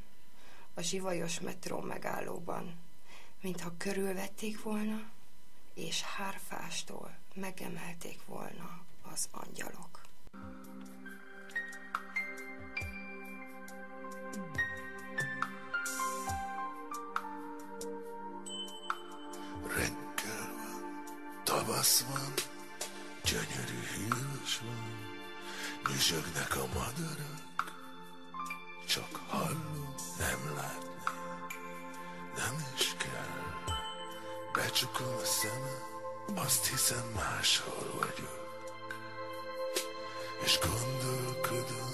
a 0.74 0.82
zsivajos 0.82 1.40
metró 1.40 1.80
megállóban, 1.80 2.76
mintha 3.42 3.74
körülvették 3.78 4.64
volna, 4.64 5.10
és 5.74 6.02
hárfástól 6.02 7.19
megemelték 7.36 8.20
volna 8.26 8.86
az 9.14 9.28
angyalok. 9.32 10.02
Reggel 19.68 20.54
van, 20.56 21.04
tavasz 21.44 22.04
van, 22.04 22.34
gyönyörű 23.24 23.80
hűvös 23.96 24.60
van, 24.60 25.08
nyüzsögnek 25.88 26.56
a 26.56 26.66
madarak, 26.74 27.48
csak 28.88 29.16
hallom, 29.28 29.96
nem 30.20 30.56
látni, 30.56 30.88
nem 32.36 32.56
is 32.76 32.96
kell. 32.98 33.78
Becsukom 34.54 35.16
a 35.22 35.26
szemem, 35.26 35.89
azt 36.38 36.68
hiszem 36.68 37.12
máshol 37.16 37.94
vagyok, 38.00 38.40
és 40.44 40.60
gondolkodom, 40.60 41.92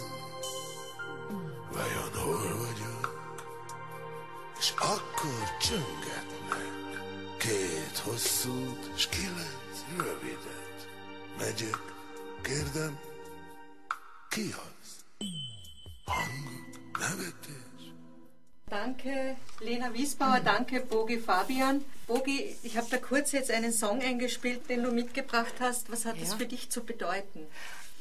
vajon 1.71 2.13
hol 2.13 2.57
vagyok, 2.57 3.13
és 4.59 4.73
akkor 4.77 5.57
csöngetnek 5.61 6.75
két 7.37 7.97
hosszút, 7.97 8.91
és 8.95 9.07
kilenc 9.07 9.85
rövidet. 9.97 10.87
Megyek, 11.37 11.81
kérdem, 12.41 12.99
ki 14.29 14.53
az? 14.53 15.03
Hangok, 16.05 16.97
nevetés, 16.99 17.74
Danke, 18.75 19.37
Lena 19.61 19.93
Wiesbauer, 19.93 20.41
danke, 20.41 20.81
Bogi 20.81 21.17
Fabian. 21.17 21.81
Bogi, 22.07 22.57
ich 22.61 22.75
habe 22.75 22.87
da 22.89 22.97
kurz 22.97 23.31
jetzt 23.31 23.49
einen 23.49 23.71
Song 23.71 24.01
eingespielt, 24.01 24.69
den 24.69 24.83
du 24.83 24.91
mitgebracht 24.91 25.53
hast. 25.61 25.89
Was 25.89 26.03
hat 26.03 26.19
das 26.19 26.31
Ja. 26.31 26.35
für 26.35 26.45
dich 26.45 26.69
zu 26.69 26.83
bedeuten? 26.83 27.47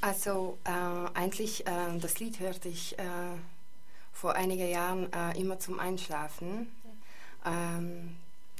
Also 0.00 0.58
äh, 0.64 0.70
eigentlich, 1.16 1.64
äh, 1.68 1.96
das 2.00 2.18
Lied 2.18 2.40
hörte 2.40 2.68
ich 2.68 2.98
äh, 2.98 3.02
vor 4.12 4.34
einigen 4.34 4.68
Jahren 4.68 5.12
äh, 5.12 5.38
immer 5.40 5.60
zum 5.60 5.78
Einschlafen. 5.78 6.74
Ähm, 7.46 8.16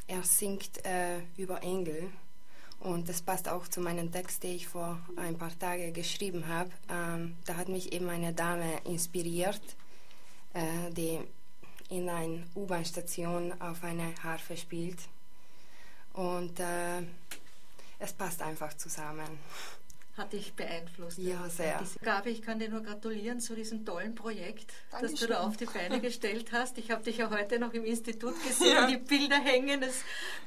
er 0.06 0.22
singt 0.22 0.84
äh, 0.86 1.18
über 1.36 1.64
Engel 1.64 2.12
und 2.78 3.08
das 3.08 3.22
passt 3.22 3.48
auch 3.48 3.66
zu 3.66 3.80
meinem 3.80 4.12
Text, 4.12 4.44
den 4.44 4.52
ich 4.54 4.68
vor 4.68 5.00
ein 5.16 5.36
paar 5.36 5.58
Tagen 5.58 5.92
geschrieben 5.92 6.46
habe. 6.46 6.70
Ähm, 6.88 7.34
da 7.44 7.56
hat 7.56 7.68
mich 7.68 7.92
eben 7.92 8.08
eine 8.08 8.32
Dame 8.32 8.70
inspiriert, 8.84 9.62
äh, 10.52 10.62
die 10.92 11.18
in 11.90 12.08
einer 12.08 12.42
U-Bahn-Station 12.54 13.60
auf 13.60 13.82
einer 13.84 14.12
Harfe 14.22 14.56
spielt. 14.56 14.98
Und 16.12 16.58
äh, 16.60 17.02
es 17.98 18.12
passt 18.12 18.40
einfach 18.42 18.74
zusammen. 18.76 19.38
Hat 20.16 20.32
dich 20.32 20.52
beeinflusst? 20.54 21.18
Ja, 21.18 21.48
sehr. 21.48 21.82
Gabe, 22.02 22.30
ich 22.30 22.40
kann 22.40 22.60
dir 22.60 22.68
nur 22.68 22.82
gratulieren 22.82 23.40
zu 23.40 23.56
diesem 23.56 23.84
tollen 23.84 24.14
Projekt, 24.14 24.70
das 24.92 25.00
du 25.00 25.06
Dankeschön. 25.08 25.28
da 25.30 25.40
auf 25.40 25.56
die 25.56 25.64
Beine 25.64 26.00
gestellt 26.00 26.52
hast. 26.52 26.78
Ich 26.78 26.92
habe 26.92 27.02
dich 27.02 27.16
ja 27.18 27.30
heute 27.30 27.58
noch 27.58 27.72
im 27.72 27.84
Institut 27.84 28.34
gesehen, 28.46 28.86
die 28.88 28.96
Bilder 28.98 29.40
hängen. 29.40 29.82
Es, 29.82 30.02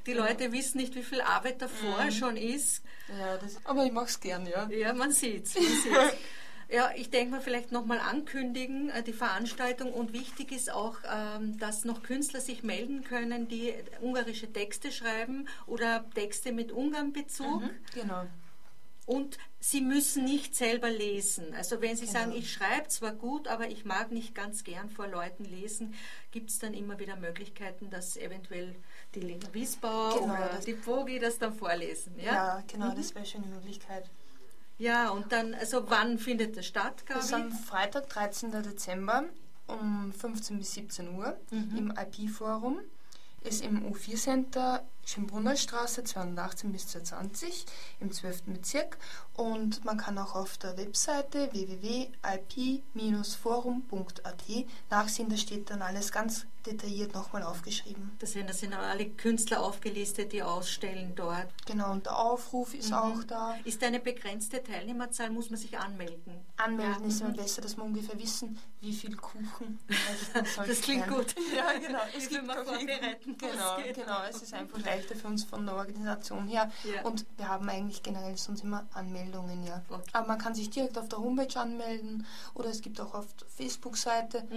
die 0.05 0.13
Leute 0.13 0.53
wissen 0.53 0.77
nicht, 0.77 0.95
wie 0.95 1.03
viel 1.03 1.19
Arbeit 1.19 1.61
davor 1.61 2.05
Mhm. 2.05 2.11
schon 2.11 2.37
ist. 2.37 2.81
Ja, 3.19 3.35
das, 3.37 3.57
aber 3.65 3.83
ich 3.85 3.91
mache 3.91 4.05
es 4.05 4.17
gern, 4.21 4.45
ja. 4.47 4.69
Ja, 4.69 4.93
man 4.93 5.11
sieht's. 5.11 5.55
Man 5.55 5.63
sieht's. 5.65 5.85
Ja, 6.69 6.91
ich 6.95 7.09
denke 7.09 7.31
mal 7.31 7.41
vielleicht 7.41 7.71
nochmal 7.71 7.99
ankündigen, 7.99 8.89
äh, 8.89 9.01
die 9.01 9.13
Veranstaltung 9.13 9.93
und 9.93 10.11
wichtig 10.13 10.51
ist 10.51 10.69
auch, 10.71 10.97
ähm, 11.09 11.57
dass 11.59 11.85
noch 11.85 12.03
Künstler 12.03 12.41
sich 12.41 12.61
melden 12.63 13.03
können, 13.03 13.47
die 13.47 13.73
ungarische 14.01 14.51
Texte 14.51 14.91
schreiben 14.91 15.47
oder 15.65 16.03
Texte 16.13 16.51
mit 16.51 16.71
Ungarn-Bezug. 16.73 17.63
Genau. 17.93 18.25
Und 19.05 19.37
Sie 19.61 19.79
müssen 19.79 20.25
nicht 20.25 20.53
selber 20.53 20.89
lesen. 20.89 21.53
Also 21.55 21.81
wenn 21.81 21.95
Sie 21.95 22.05
Genau. 22.05 22.19
sagen, 22.19 22.31
ich 22.33 22.51
schreibe 22.51 22.89
zwar 22.89 23.13
gut, 23.13 23.47
aber 23.47 23.69
ich 23.69 23.85
mag 23.85 24.11
nicht 24.11 24.35
ganz 24.35 24.65
gern 24.65 24.89
vor 24.89 25.07
Leuten 25.07 25.45
lesen, 25.45 25.93
gibt 26.31 26.49
es 26.49 26.59
dann 26.59 26.73
immer 26.73 26.99
wieder 26.99 27.15
Möglichkeiten, 27.15 27.89
dass 27.89 28.17
eventuell 28.17 28.75
die 29.15 29.21
Lena 29.21 29.47
Wiesbauer 29.53 30.19
Genau, 30.19 30.33
oder 30.33 30.59
die 30.65 30.73
Bogi 30.73 31.19
das 31.19 31.39
dann 31.39 31.53
vorlesen. 31.53 32.19
Ja, 32.19 32.33
Ja, 32.33 32.63
genau, 32.69 32.93
das 32.93 33.15
wäre 33.15 33.25
schon 33.25 33.43
eine 33.45 33.55
Möglichkeit. 33.55 34.09
Ja 34.77 35.09
und 35.09 35.31
dann, 35.31 35.53
also 35.55 35.89
wann 35.89 36.17
findet 36.19 36.57
das 36.57 36.65
statt, 36.65 37.03
Das 37.07 37.25
ist 37.25 37.31
Gabi? 37.31 37.43
am 37.43 37.51
Freitag, 37.51 38.09
13. 38.09 38.51
Dezember 38.51 39.23
um 39.67 40.13
15 40.13 40.59
bis 40.59 40.73
17 40.75 41.15
Uhr 41.15 41.37
im 41.51 41.91
IP-Forum. 41.97 42.79
Ist 43.43 43.63
im 43.63 43.83
U4-Center 43.91 44.83
Schönbrunner 45.07 45.55
Straße 45.55 46.03
218 46.03 46.71
bis 46.73 46.89
220 46.89 47.65
im 48.01 48.11
12. 48.11 48.43
Bezirk. 48.43 48.97
Und 49.35 49.85
man 49.85 49.97
kann 49.97 50.17
auch 50.17 50.35
auf 50.35 50.57
der 50.57 50.75
Webseite 50.77 51.49
www.ip-forum.at 51.53 54.43
nachsehen. 54.89 55.29
Da 55.29 55.37
steht 55.37 55.69
dann 55.69 55.81
alles 55.81 56.11
ganz 56.11 56.45
detailliert 56.67 57.13
nochmal 57.13 57.43
aufgeschrieben. 57.43 58.11
Das 58.19 58.33
sind, 58.33 58.49
das 58.49 58.59
sind 58.59 58.73
alle 58.73 59.09
Künstler 59.09 59.63
aufgelistet, 59.63 60.33
die 60.33 60.43
ausstellen 60.43 61.13
dort. 61.15 61.47
Genau, 61.65 61.91
und 61.91 62.05
der 62.05 62.17
Aufruf 62.17 62.73
ist 62.73 62.93
auch 62.93 63.23
da. 63.23 63.55
Ist 63.63 63.83
eine 63.83 63.99
begrenzte 63.99 64.61
Teilnehmerzahl, 64.61 65.29
muss 65.29 65.49
man 65.49 65.59
sich 65.59 65.77
anmelden. 65.77 66.35
Anmelden 66.57 67.03
Ja, 67.03 67.07
ist 67.07 67.21
immer 67.21 67.29
mhm. 67.29 67.37
besser, 67.37 67.61
dass 67.61 67.77
wir 67.77 67.83
ungefähr 67.83 68.19
wissen, 68.19 68.59
wie 68.81 68.93
viel 68.93 69.15
Kuchen 69.15 69.79
Das 70.33 70.81
klingt 70.81 71.07
werden. 71.07 71.17
gut. 71.17 71.35
Ja, 71.55 71.71
genau. 71.79 71.99
Es 72.15 72.27
gibt 72.27 72.45
man 72.45 72.57
vorbereiten 72.57 73.37
genau. 73.37 73.77
genau. 73.93 74.23
Es 74.29 74.41
ist 74.41 74.53
einfach 74.53 74.83
leichter 74.97 75.15
für 75.15 75.27
uns 75.27 75.43
von 75.43 75.65
der 75.65 75.75
Organisation 75.75 76.47
her. 76.47 76.71
Ja. 76.83 77.01
Und 77.03 77.25
wir 77.37 77.47
haben 77.47 77.69
eigentlich 77.69 78.03
generell 78.03 78.37
sonst 78.37 78.63
immer 78.63 78.85
Anmeldungen, 78.93 79.63
ja. 79.63 79.81
Okay. 79.89 80.09
Aber 80.13 80.27
man 80.27 80.37
kann 80.37 80.55
sich 80.55 80.69
direkt 80.69 80.97
auf 80.97 81.07
der 81.07 81.19
Homepage 81.19 81.59
anmelden 81.59 82.25
oder 82.53 82.69
es 82.69 82.81
gibt 82.81 82.99
auch 82.99 83.13
auf 83.13 83.33
der 83.35 83.47
Facebook-Seite, 83.47 84.47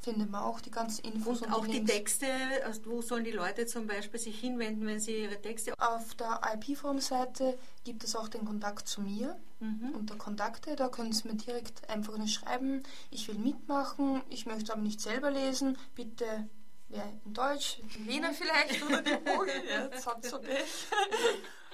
findet 0.00 0.30
man 0.30 0.42
auch 0.42 0.60
die 0.60 0.70
ganzen 0.70 1.04
Infos 1.04 1.42
Und 1.42 1.52
auch 1.52 1.66
die 1.66 1.74
Links. 1.74 1.92
Texte, 1.92 2.26
also 2.64 2.82
wo 2.86 3.02
sollen 3.02 3.24
die 3.24 3.30
Leute 3.30 3.66
zum 3.66 3.86
Beispiel 3.86 4.20
sich 4.20 4.38
hinwenden, 4.38 4.86
wenn 4.86 5.00
sie 5.00 5.22
ihre 5.22 5.40
Texte 5.40 5.74
Auf 5.78 6.14
der 6.14 6.40
IP-Forum-Seite 6.54 7.58
gibt 7.84 8.04
es 8.04 8.16
auch 8.16 8.28
den 8.28 8.44
Kontakt 8.44 8.88
zu 8.88 9.00
mir. 9.00 9.36
Mhm. 9.60 9.92
Unter 9.94 10.16
Kontakte, 10.16 10.76
da 10.76 10.88
können 10.88 11.12
Sie 11.12 11.28
mir 11.28 11.34
direkt 11.34 11.88
einfach 11.88 12.18
nur 12.18 12.28
schreiben, 12.28 12.82
ich 13.10 13.26
will 13.28 13.36
mitmachen, 13.36 14.20
ich 14.28 14.44
möchte 14.44 14.72
aber 14.72 14.82
nicht 14.82 15.00
selber 15.00 15.30
lesen, 15.30 15.78
bitte 15.94 16.46
wer 16.88 17.04
in 17.24 17.34
Deutsch, 17.34 17.78
die 17.94 18.02
Lena 18.04 18.32
vielleicht 18.32 18.82
oder 18.84 19.02
die 19.02 19.16
Bogen, 19.16 19.50
ja. 19.68 19.88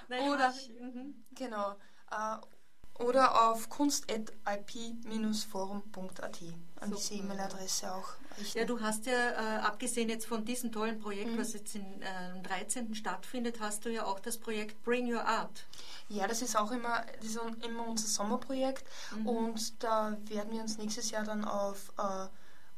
Nein, 0.08 0.30
Oder- 0.30 0.52
mhm. 0.80 1.24
Genau. 1.34 1.76
Äh, 2.10 2.36
Oder 3.02 3.48
auf 3.50 3.68
kunst.ip-forum.at 3.70 6.38
an 6.80 6.90
diese. 6.90 7.14
E-Mail-Adresse 7.14 7.94
auch 7.94 8.08
richten. 8.38 8.58
Ja, 8.58 8.64
du 8.64 8.80
hast 8.80 9.06
ja, 9.06 9.12
äh, 9.30 9.58
abgesehen 9.60 10.08
jetzt 10.08 10.26
von 10.26 10.44
diesem 10.44 10.70
tollen 10.72 10.98
Projekt, 11.00 11.32
Mhm. 11.32 11.38
was 11.38 11.52
jetzt 11.54 11.74
in, 11.74 12.02
äh, 12.02 12.06
am 12.34 12.42
13. 12.42 12.94
stattfindet, 12.94 13.60
hast 13.60 13.84
du 13.84 13.88
ja 13.90 14.04
auch 14.04 14.20
das 14.20 14.38
Projekt 14.38 14.82
Bring 14.84 15.12
Your 15.12 15.24
Art. 15.24 15.64
Ja, 16.08 16.26
das 16.26 16.42
ist 16.42 16.56
auch 16.56 16.70
immer, 16.70 17.04
das 17.16 17.26
ist 17.30 17.38
immer 17.64 17.86
unser 17.88 18.06
Sommerprojekt 18.08 18.84
Mhm. 19.16 19.26
und 19.28 19.82
da 19.82 20.16
werden 20.26 20.52
wir 20.52 20.60
uns 20.60 20.76
nächstes 20.78 21.10
Jahr 21.10 21.24
dann 21.24 21.44
auf 21.44 21.92
äh, 21.98 22.26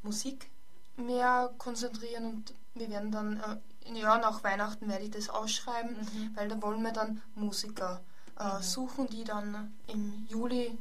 Musik 0.01 0.49
mehr 0.97 1.51
konzentrieren 1.57 2.25
und 2.25 2.53
wir 2.73 2.89
werden 2.89 3.11
dann, 3.11 3.39
äh, 3.39 3.93
ja, 3.99 4.17
nach 4.17 4.43
Weihnachten 4.43 4.87
werde 4.89 5.05
ich 5.05 5.11
das 5.11 5.29
ausschreiben, 5.29 5.95
Mhm. 5.97 6.31
weil 6.35 6.47
da 6.47 6.61
wollen 6.61 6.81
wir 6.81 6.91
dann 6.91 7.21
Musiker 7.35 8.01
äh, 8.37 8.61
suchen, 8.61 9.07
die 9.07 9.23
dann 9.23 9.73
im 9.87 10.25
Juli 10.29 10.77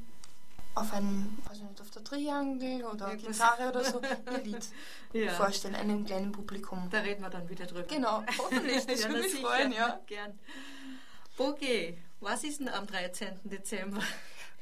auf 0.74 0.92
einem, 0.92 1.38
weiß 1.48 1.59
ich 1.59 1.62
nicht, 1.62 1.81
auf 1.81 1.90
der 1.90 2.03
Triangel 2.03 2.85
oder 2.85 3.09
Irgendwas. 3.12 3.37
Gitarre 3.38 3.68
oder 3.68 3.85
so 3.85 4.00
ihr 4.03 4.38
Lied 4.42 4.66
Ja. 5.12 5.33
vorstellen, 5.35 5.77
einem 5.77 6.05
kleinen 6.05 6.33
Publikum. 6.33 6.88
Da 6.90 6.98
reden 6.98 7.22
wir 7.22 7.31
dann 7.31 7.48
wieder 7.48 7.66
drüber. 7.66 7.85
Genau, 7.85 8.24
hoffentlich, 8.38 8.85
das 8.87 9.03
Ja, 9.05 9.09
würde 9.09 9.22
mich 9.22 9.40
freuen, 9.40 9.70
ja. 9.70 10.00
Gern. 10.07 10.37
Bogi, 11.37 11.96
was 12.20 12.42
ist 12.42 12.59
denn 12.61 12.68
am 12.68 12.87
13. 12.88 13.38
Dezember? 13.44 14.03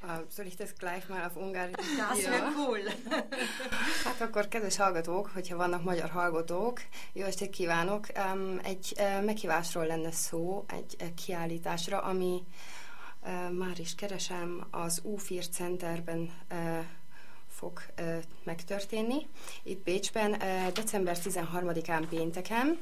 Uh, 0.05 0.25
Soll 0.29 0.47
ich 0.47 0.57
das 0.57 0.75
gleich 0.75 1.09
mal 1.09 1.25
auf 1.25 1.37
Ungarisch 1.37 1.77
Das 1.97 2.19
wäre 2.19 2.53
cool. 2.57 2.81
Hát 4.05 4.21
akkor, 4.21 4.49
kedves 4.49 4.77
hallgatók, 4.77 5.31
hogyha 5.35 5.57
vannak 5.57 5.83
magyar 5.83 6.11
hallgatók, 6.11 6.81
jó 7.12 7.25
estét 7.25 7.51
kívánok! 7.51 8.07
Egy 8.62 8.95
uh, 8.99 9.25
meghívásról 9.25 9.87
lenne 9.87 10.11
szó, 10.11 10.65
egy 10.69 10.97
uh, 11.01 11.15
kiállításra, 11.15 11.99
ami 12.01 12.43
uh, 13.23 13.53
már 13.53 13.79
is 13.79 13.95
keresem, 13.95 14.67
az 14.71 15.03
U4 15.05 15.51
Centerben 15.51 16.31
fog 17.49 17.83
megtörténni. 18.45 19.27
Itt 19.62 19.83
Bécsben 19.83 20.31
december 20.75 21.17
13-án 21.25 22.05
pénteken, 22.09 22.79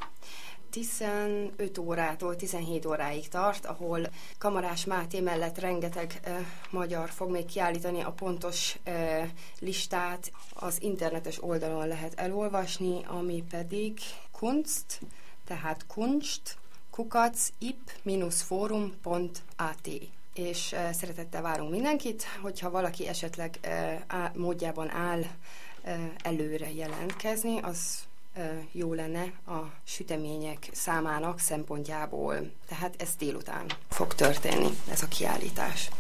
15 0.71 1.79
órától 1.79 2.37
17 2.37 2.87
óráig 2.87 3.29
tart, 3.29 3.67
ahol 3.67 4.11
Kamarás 4.39 4.85
Máté 4.85 5.21
mellett 5.21 5.59
rengeteg 5.59 6.21
uh, 6.27 6.39
magyar 6.71 7.11
fog 7.11 7.31
még 7.31 7.45
kiállítani 7.45 8.03
a 8.03 8.11
pontos 8.13 8.77
uh, 8.87 9.29
listát. 9.59 10.33
Az 10.55 10.83
internetes 10.83 11.43
oldalon 11.43 11.89
lehet 11.89 12.19
elolvasni, 12.19 13.05
ami 13.07 13.45
pedig 13.51 13.99
kunst, 14.33 15.01
tehát 15.47 15.87
kunst, 15.87 16.57
kukac, 16.91 17.49
ip-forum.at 17.59 18.99
és 20.35 20.73
uh, 20.73 20.91
szeretettel 20.91 21.43
várunk 21.43 21.71
mindenkit, 21.71 22.25
hogyha 22.43 22.71
valaki 22.71 23.09
esetleg 23.09 23.59
uh, 23.67 23.95
á, 24.07 24.33
módjában 24.37 24.91
áll 24.91 25.21
uh, 25.21 25.27
előre 26.23 26.73
jelentkezni, 26.73 27.59
az 27.61 28.09
jó 28.73 28.95
lenne 28.95 29.23
a 29.47 29.73
sütemények 29.85 30.69
számának 30.73 31.39
szempontjából. 31.39 32.53
Tehát 32.69 32.95
ez 33.03 33.17
délután 33.19 33.67
fog 33.89 34.15
történni, 34.15 34.69
ez 34.91 35.03
a 35.03 35.09
kiállítás. 35.09 35.91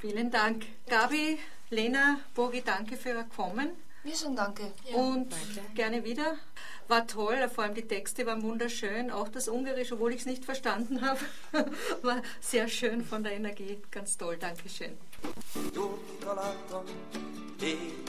Vielen 0.00 0.30
Dank. 0.30 0.64
Gabi, 0.86 1.38
Lena, 1.68 2.20
Bogi, 2.34 2.60
danke 2.60 2.96
für 2.96 3.08
Ihr 3.08 3.26
Kommen. 3.36 3.84
Wir 4.06 4.14
sind 4.14 4.36
danke. 4.36 4.72
Und 4.94 5.34
gerne 5.74 6.04
wieder. 6.04 6.38
War 6.86 7.06
toll, 7.06 7.48
vor 7.48 7.64
allem 7.64 7.74
die 7.74 7.86
Texte 7.88 8.24
waren 8.24 8.40
wunderschön. 8.42 9.10
Auch 9.10 9.28
das 9.28 9.48
Ungarisch, 9.48 9.90
obwohl 9.90 10.12
ich 10.12 10.20
es 10.20 10.26
nicht 10.26 10.44
verstanden 10.44 11.00
habe, 11.00 11.18
war 12.02 12.22
sehr 12.40 12.68
schön 12.68 13.04
von 13.04 13.24
der 13.24 13.32
Energie. 13.32 13.82
Ganz 13.90 14.16
toll. 14.16 14.38
Jól 15.74 15.98
kitaláltam, 16.08 16.84
én 17.62 18.02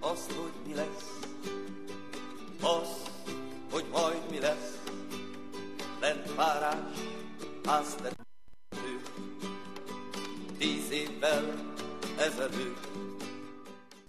azt, 0.00 0.32
hogy 0.32 0.52
mi 0.66 0.74
lesz. 0.74 1.18
Azt, 2.60 3.07
hogy 3.70 3.84
majd 3.92 4.30
mi 4.30 4.40
lesz. 4.40 4.82
Lent 6.00 6.32
párás, 6.34 6.98
háztető. 7.64 8.24
Tíz 10.58 10.90
évvel 10.90 11.74
ezelőtt. 12.18 12.86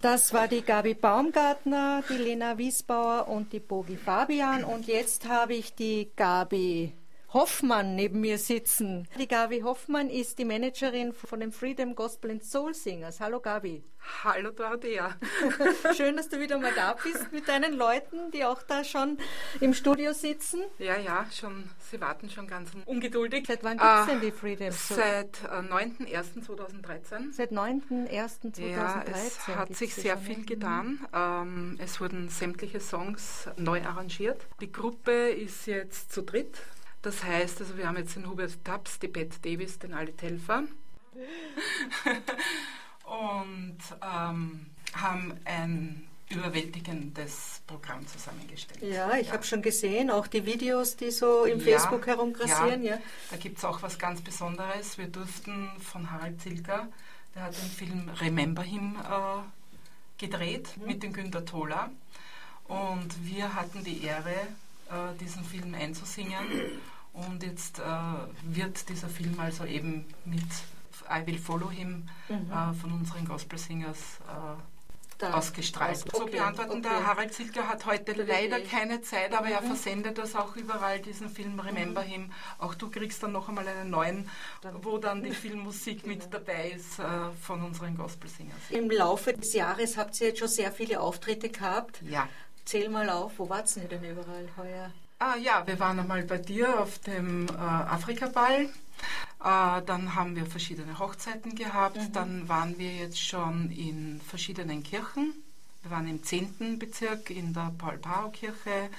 Das 0.02 0.32
war 0.32 0.48
die 0.48 0.62
Gabi 0.62 0.94
Baumgartner, 0.94 2.04
die 2.08 2.18
Lena 2.18 2.58
Wiesbauer 2.58 3.28
und 3.28 3.52
die 3.52 3.60
Bogi 3.60 3.98
Fabian. 3.98 4.64
Und 4.64 4.88
jetzt 4.88 5.26
habe 5.26 5.54
ich 5.54 5.74
die 5.74 6.12
Gabi 6.16 6.99
Hoffmann 7.32 7.96
neben 7.96 8.22
mir 8.22 8.40
sitzen. 8.40 9.08
Die 9.20 9.28
Gabi 9.28 9.62
Hoffmann 9.62 10.10
ist 10.10 10.40
die 10.40 10.46
Managerin 10.46 11.14
von 11.14 11.40
den 11.42 11.52
Freedom 11.52 11.94
Gospel 11.96 12.32
and 12.32 12.44
Soul 12.44 12.74
Singers. 12.74 13.20
Hallo 13.20 13.40
Gabi. 13.40 13.84
Hallo 14.24 14.50
Dorothea. 14.50 15.16
Schön, 15.96 16.18
dass 16.18 16.30
du 16.30 16.40
wieder 16.40 16.58
mal 16.58 16.72
da 16.74 16.96
bist 17.04 17.32
mit 17.32 17.48
deinen 17.48 17.74
Leuten, 17.74 18.32
die 18.32 18.44
auch 18.46 18.64
da 18.64 18.84
schon 18.84 19.20
im 19.62 19.76
Studio 19.76 20.14
sitzen. 20.14 20.62
Ja, 20.80 20.98
ja, 20.98 21.28
schon, 21.32 21.70
Sie 21.92 22.02
warten 22.02 22.32
schon 22.32 22.48
ganz 22.48 22.72
ungeduldig. 22.86 23.46
Seit 23.46 23.64
wann 23.64 23.78
gibt 23.78 23.84
es 23.84 24.08
Äh, 24.08 24.12
denn 24.12 24.22
die 24.22 24.32
Freedom 24.32 24.72
Soul? 24.72 24.98
Seit 24.98 25.44
äh, 25.44 25.72
9.01.2013. 25.72 27.32
Seit 27.34 27.52
9.01.2013. 27.52 28.72
Ja, 28.72 29.04
es 29.06 29.48
hat 29.48 29.76
sich 29.76 29.94
sehr 29.94 30.16
schon, 30.16 30.24
viel 30.26 30.38
ne? 30.40 30.46
getan. 30.46 31.08
Ähm, 31.14 31.78
es 31.80 32.02
wurden 32.02 32.30
sämtliche 32.30 32.80
Songs 32.80 33.48
neu 33.58 33.84
arrangiert. 33.84 34.48
Die 34.62 34.72
Gruppe 34.72 35.30
ist 35.30 35.68
jetzt 35.68 36.12
zu 36.12 36.24
dritt. 36.24 36.58
Das 37.02 37.24
heißt, 37.24 37.62
also 37.62 37.78
wir 37.78 37.88
haben 37.88 37.98
jetzt 37.98 38.16
den 38.16 38.30
Hubert 38.30 38.64
Taps, 38.64 39.00
die 39.00 39.08
Bette 39.08 39.40
Davis, 39.40 39.80
den 39.80 39.94
Ali 39.94 40.12
Telfer 40.12 40.64
und 43.06 43.78
ähm, 44.02 44.66
haben 44.94 45.40
ein 45.46 46.10
überwältigendes 46.30 47.62
Programm 47.66 48.06
zusammengestellt. 48.08 48.82
Ja, 48.84 49.18
ich 49.18 49.32
habe 49.32 49.44
schon 49.44 49.62
gesehen, 49.62 50.12
auch 50.12 50.28
die 50.28 50.46
Videos, 50.46 50.96
die 50.96 51.10
so 51.10 51.46
im 51.46 51.60
Facebook 51.60 52.06
herumgrassieren. 52.06 52.84
Ja. 52.84 53.00
Da 53.32 53.38
gibt 53.38 53.58
es 53.58 53.66
auch 53.66 53.82
was 53.82 53.98
ganz 53.98 54.22
Besonderes. 54.22 54.98
Wir 54.98 55.08
durften 55.08 55.70
von 55.80 56.12
Harald 56.12 56.40
Zilker, 56.42 56.88
der 57.34 57.44
hat 57.44 57.60
den 57.60 57.70
Film 57.70 58.10
Remember 58.22 58.62
Him 58.62 58.98
äh, 58.98 59.42
gedreht 60.20 60.76
mit 60.86 61.02
dem 61.02 61.14
Günter 61.14 61.46
Tola. 61.46 61.90
Und 62.68 63.26
wir 63.26 63.56
hatten 63.56 63.84
die 63.84 64.04
Ehre, 64.04 64.36
äh, 64.90 65.16
diesen 65.20 65.44
Film 65.44 65.74
einzusingen. 65.74 66.46
Und 67.14 67.44
jetzt 67.44 67.80
äh, 67.80 67.84
wird 68.44 68.88
dieser 68.90 69.10
Film 69.10 69.40
also 69.40 69.66
eben 69.66 70.06
mit 70.26 70.44
I 71.12 71.26
Will 71.26 71.40
Follow 71.40 71.72
Him 71.72 72.08
äh, 72.30 72.74
von 72.80 72.92
unseren 72.94 73.26
Gospel-Singers 73.26 73.98
äh, 74.28 74.62
Da. 75.18 75.34
ausgestrahlt. 75.34 75.96
Aus- 75.96 76.02
So 76.14 76.22
okay, 76.24 76.38
beantworten. 76.38 76.72
okay. 76.72 76.82
Der 76.84 77.08
Harald 77.08 77.34
Zilker 77.34 77.68
hat 77.68 77.86
heute 77.88 78.14
Der 78.14 78.26
leider 78.26 78.60
keine 78.62 79.02
Zeit, 79.02 79.34
aber 79.34 79.50
er 79.50 79.62
versendet 79.64 80.18
das 80.20 80.36
auch 80.36 80.56
überall, 80.56 81.00
diesen 81.00 81.30
Film 81.30 81.60
Remember 81.60 82.02
Him. 82.04 82.32
Auch 82.60 82.76
du 82.76 82.90
kriegst 82.92 83.22
dann 83.24 83.32
noch 83.32 83.50
einmal 83.50 83.68
einen 83.68 83.90
neuen, 83.90 84.30
wo 84.84 84.98
dann 85.00 85.24
die 85.24 85.32
Filmmusik 85.44 86.06
mit 86.06 86.32
dabei 86.32 86.70
ist 86.78 87.00
äh, 87.00 87.04
von 87.42 87.64
unseren 87.64 87.98
Gospel-Singers. 87.98 88.70
Im 88.70 88.90
Laufe 88.92 89.34
des 89.34 89.54
Jahres 89.54 89.98
habt 89.98 90.22
ihr 90.22 90.28
jetzt 90.28 90.40
schon 90.40 90.48
sehr 90.48 90.72
viele 90.72 91.02
Auftritte 91.02 91.50
gehabt. 91.50 92.02
Ja. 92.04 92.30
Zähl 92.70 92.88
mal 92.88 93.10
auf, 93.10 93.40
wo 93.40 93.50
wart 93.50 93.76
ihr 93.78 93.88
denn 93.88 94.04
überall 94.04 94.48
heuer? 94.56 94.92
Ah 95.18 95.36
ja, 95.38 95.66
wir 95.66 95.80
waren 95.80 95.98
einmal 95.98 96.22
bei 96.22 96.38
dir 96.38 96.80
auf 96.80 97.00
dem 97.00 97.48
äh, 97.48 97.54
Afrika-Ball. 97.54 98.66
Äh, 98.66 99.82
dann 99.88 100.14
haben 100.14 100.36
wir 100.36 100.46
verschiedene 100.46 101.00
Hochzeiten 101.00 101.56
gehabt. 101.56 101.98
Dann 102.14 102.48
waren 102.48 102.78
wir 102.78 102.92
jetzt 102.92 103.20
schon 103.20 103.72
in 103.72 104.22
verschiedenen 104.22 104.84
Kirchen. 104.84 105.34
Wir 105.82 105.92
waren 105.92 106.10
im 106.10 106.22
10. 106.22 106.78
Bezirk 106.78 107.30
in 107.30 107.54
der 107.54 107.74
Paul-Pao-Kirche. 107.78 108.90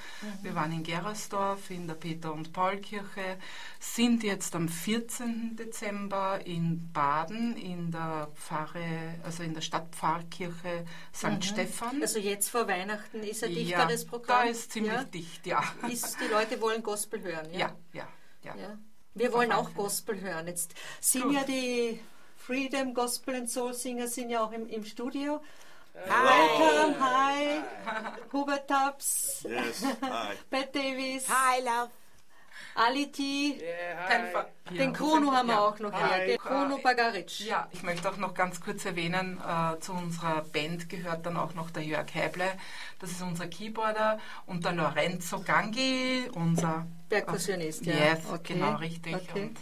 Wir 0.41 0.55
waren 0.55 0.71
in 0.71 0.81
Gerersdorf 0.81 1.69
in 1.69 1.87
der 1.87 1.93
Peter- 1.93 2.33
und 2.33 2.53
Paul-Kirche. 2.53 3.37
Sind 3.79 4.23
jetzt 4.23 4.55
am 4.55 4.67
14. 4.67 5.55
Dezember 5.55 6.43
in 6.43 6.91
Baden 6.91 7.55
in 7.55 7.91
der 7.91 8.29
Pfarre, 8.33 9.15
also 9.23 9.43
in 9.43 9.53
der 9.53 9.61
Stadtpfarrkirche 9.61 10.85
St. 11.13 11.45
Stephan. 11.45 12.01
Also 12.01 12.17
jetzt 12.17 12.49
vor 12.49 12.67
Weihnachten 12.67 13.21
ist 13.21 13.43
ein 13.43 13.51
ja, 13.51 13.59
dichteres 13.59 14.05
da 14.05 14.09
Programm. 14.09 14.47
ist 14.47 14.71
ziemlich 14.71 14.93
ja? 14.93 15.03
dicht, 15.03 15.45
ja. 15.45 15.63
Ist, 15.87 16.17
die 16.19 16.31
Leute 16.31 16.59
wollen 16.61 16.81
Gospel 16.81 17.21
hören. 17.21 17.51
Ja. 17.51 17.59
Ja, 17.59 17.75
ja, 17.93 18.07
ja. 18.43 18.55
Ja. 18.55 18.77
Wir 19.13 19.31
wollen 19.33 19.51
auch. 19.51 19.71
Gospel 19.75 20.19
hören. 20.19 20.47
Jetzt 20.47 20.73
sind 20.99 21.23
Gut. 21.23 21.33
ja 21.33 21.43
die 21.43 21.99
Freedom 22.37 22.95
Gospel 22.95 23.35
and 23.35 23.49
Soul 23.51 23.75
Singer 23.75 24.07
sind 24.07 24.31
ja 24.31 24.43
auch 24.43 24.51
im, 24.51 24.67
im 24.67 24.83
Studio. 24.83 25.41
Äh, 26.05 26.09
Welcome, 26.09 26.95
hi, 26.99 27.61
Hubert 28.33 28.67
Tubbs, 28.67 29.45
Yes, 29.47 29.83
hi. 30.01 30.33
Bette 30.49 30.79
Davis, 30.79 31.27
Hi, 31.29 31.61
love. 31.61 31.91
Ali 32.73 33.11
T, 33.11 33.61
Kein 34.07 34.77
den 34.77 34.93
Chrono 34.93 35.31
haben 35.33 35.47
wir 35.49 35.55
ja. 35.55 35.59
auch 35.59 35.77
noch 35.79 35.91
hier, 35.91 36.25
den 36.25 36.37
Chrono 36.37 36.77
Bagaric. 36.77 37.41
Ja, 37.41 37.67
ich 37.71 37.83
möchte 37.83 38.09
auch 38.09 38.15
noch 38.17 38.33
ganz 38.33 38.61
kurz 38.61 38.85
erwähnen, 38.85 39.39
äh, 39.45 39.79
zu 39.81 39.91
unserer 39.91 40.41
Band 40.53 40.87
gehört 40.87 41.25
dann 41.25 41.35
auch 41.37 41.53
noch 41.53 41.69
der 41.71 41.83
Jörg 41.83 42.07
Heible, 42.15 42.49
das 42.99 43.11
ist 43.11 43.21
unser 43.21 43.47
Keyboarder, 43.47 44.19
und 44.45 44.63
der 44.63 44.71
Lorenzo 44.71 45.41
Gangi, 45.41 46.29
unser 46.33 46.85
Perkussionist, 47.09 47.85
ja. 47.85 47.93
Yes, 47.93 48.19
Okay, 48.31 48.53
genau, 48.53 48.75
richtig. 48.75 49.15
okay. 49.15 49.41
Und 49.43 49.57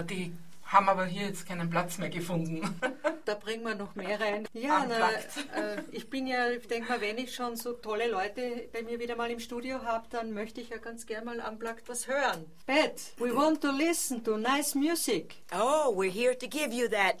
äh, 0.00 0.04
die 0.04 0.36
haben 0.66 0.88
aber 0.88 1.04
hier 1.06 1.26
jetzt 1.28 1.46
keinen 1.46 1.70
Platz 1.70 1.98
mehr 1.98 2.10
gefunden. 2.10 2.80
Da 3.24 3.34
bringen 3.34 3.64
wir 3.64 3.74
noch 3.74 3.94
mehr 3.94 4.20
rein. 4.20 4.46
Ja, 4.52 4.84
na, 4.86 5.10
äh, 5.12 5.82
ich 5.92 6.10
bin 6.10 6.26
ja, 6.26 6.50
ich 6.50 6.66
denke 6.68 6.90
mal, 6.90 7.00
wenn 7.00 7.16
ich 7.16 7.34
schon 7.34 7.56
so 7.56 7.72
tolle 7.72 8.08
Leute 8.08 8.68
bei 8.72 8.82
mir 8.82 8.98
wieder 9.00 9.16
mal 9.16 9.30
im 9.30 9.40
Studio 9.40 9.82
habe, 9.82 10.06
dann 10.10 10.32
möchte 10.32 10.60
ich 10.60 10.68
ja 10.68 10.76
ganz 10.76 11.06
gerne 11.06 11.24
mal 11.24 11.40
unplugged 11.40 11.88
was 11.88 12.06
hören. 12.06 12.44
Beth, 12.66 13.12
we 13.18 13.34
want 13.34 13.62
to 13.62 13.70
listen 13.70 14.22
to 14.24 14.36
nice 14.36 14.74
music. 14.74 15.36
Oh, 15.52 15.94
we're 15.94 16.12
here 16.12 16.36
to 16.36 16.46
give 16.46 16.72
you 16.72 16.88
that. 16.88 17.16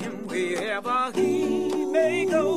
Him 0.00 0.26
wherever 0.26 1.12
he 1.14 1.84
may 1.84 2.24
go. 2.24 2.48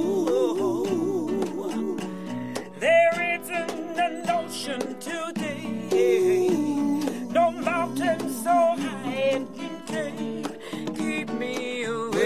There 2.80 3.40
isn't 3.40 4.00
an 4.08 4.30
ocean 4.30 4.82
today, 5.00 6.50
no 7.30 7.52
mountain 7.52 8.20
so 8.44 8.76
high 8.84 9.38
it 9.38 9.46
can 9.88 10.44
keep 10.96 11.30
me 11.34 11.84
away, 11.84 12.24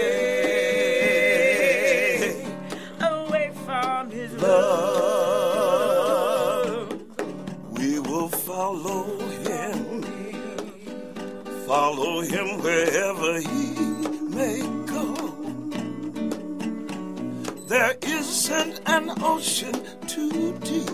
away 3.00 3.50
from 3.64 4.10
his 4.10 4.32
love. 4.42 5.68
We 7.78 7.90
will 8.00 8.28
follow 8.28 9.04
him, 9.46 10.02
follow 11.66 12.20
him 12.22 12.48
wherever 12.62 13.40
he 13.40 13.57
an 18.88 19.10
ocean 19.22 19.74
too 20.06 20.58
deep, 20.60 20.88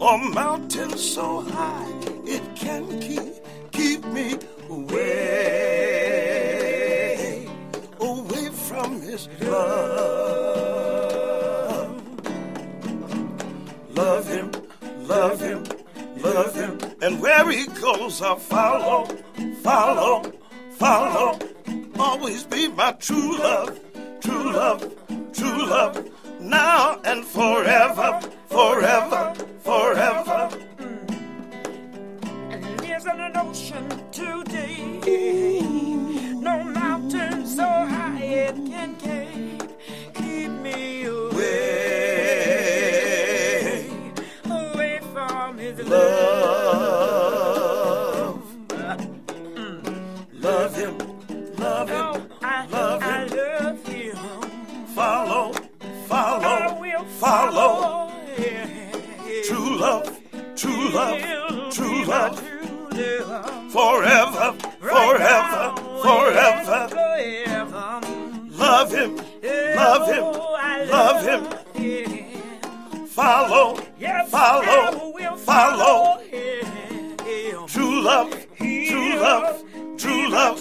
or 0.00 0.18
mountain 0.30 0.96
so 0.96 1.40
high 1.40 1.92
it 2.24 2.42
can 2.54 3.00
keep 3.00 3.34
keep 3.72 4.04
me 4.06 4.38
away, 4.70 5.08
away 8.00 8.48
from 8.50 9.00
his 9.02 9.28
love. 9.40 10.32
Love 13.94 14.28
him, 14.28 14.52
love 15.06 15.40
him, 15.40 15.64
love 16.18 16.54
him. 16.54 16.78
And 17.02 17.20
where 17.20 17.50
he 17.50 17.66
goes, 17.66 18.22
I'll 18.22 18.36
follow, 18.36 19.06
follow, 19.62 20.22
follow. 20.78 21.38
Always 21.98 22.44
be 22.44 22.68
my 22.68 22.92
true 22.92 23.36
love, 23.38 23.80
true 24.20 24.52
love, 24.52 24.94
true 25.32 25.66
love. 25.66 26.11
Now 26.52 27.00
and 27.04 27.24
forever, 27.24 28.20
forever. 28.50 29.31
follow. 57.22 58.10
True 59.44 59.78
love, 59.78 60.06
true 60.56 60.88
love, 60.90 61.72
true 61.72 62.04
love. 62.04 62.36
Forever, 63.70 64.56
forever, 64.80 65.74
forever. 66.02 66.88
Love 68.50 68.92
him, 68.92 69.16
love 69.76 70.06
him, 70.12 70.24
love 70.90 71.22
him. 71.24 73.06
Follow, 73.06 73.76
follow, 74.28 75.36
follow. 75.36 76.20
True 77.68 78.02
love, 78.02 78.46
true 78.58 79.16
love, 79.20 79.62
true 79.96 80.28
love. 80.28 80.58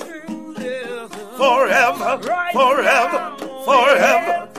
Forever, 1.37 2.21
forever, 2.53 3.35
forever. 3.65 4.50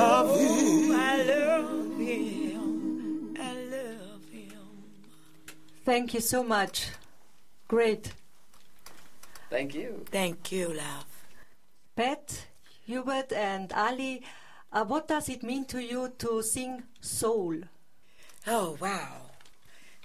Love 0.00 0.40
him. 0.40 0.92
I 0.92 1.22
love 1.22 1.98
him. 1.98 3.36
I 3.38 3.52
love 3.76 4.24
him. 4.32 4.52
Thank 5.84 6.14
you 6.14 6.20
so 6.20 6.42
much. 6.42 6.88
Great. 7.68 8.12
Thank 9.50 9.74
you. 9.74 10.04
Thank 10.10 10.52
you, 10.52 10.68
love. 10.72 11.04
Pat, 11.96 12.46
Hubert, 12.86 13.32
and 13.32 13.72
Ali, 13.74 14.22
uh, 14.72 14.84
what 14.84 15.06
does 15.06 15.28
it 15.28 15.42
mean 15.42 15.66
to 15.66 15.82
you 15.82 16.12
to 16.18 16.42
sing 16.42 16.84
soul? 17.00 17.56
Oh, 18.46 18.78
wow. 18.80 19.16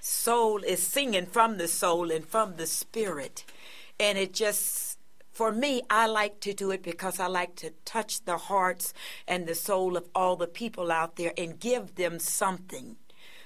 Soul 0.01 0.61
is 0.63 0.83
singing 0.83 1.25
from 1.25 1.57
the 1.57 1.69
soul 1.69 2.11
and 2.11 2.25
from 2.25 2.57
the 2.57 2.67
spirit. 2.67 3.45
And 3.97 4.17
it 4.17 4.33
just, 4.33 4.84
for 5.35 5.51
me, 5.51 5.81
I 5.89 6.07
like 6.07 6.39
to 6.39 6.53
do 6.53 6.71
it 6.71 6.81
because 6.81 7.19
I 7.19 7.27
like 7.27 7.57
to 7.57 7.71
touch 7.83 8.23
the 8.23 8.37
hearts 8.37 8.93
and 9.27 9.45
the 9.45 9.53
soul 9.53 9.97
of 9.97 10.07
all 10.15 10.37
the 10.37 10.47
people 10.47 10.93
out 10.93 11.17
there 11.17 11.33
and 11.37 11.59
give 11.59 11.95
them 11.95 12.19
something, 12.19 12.95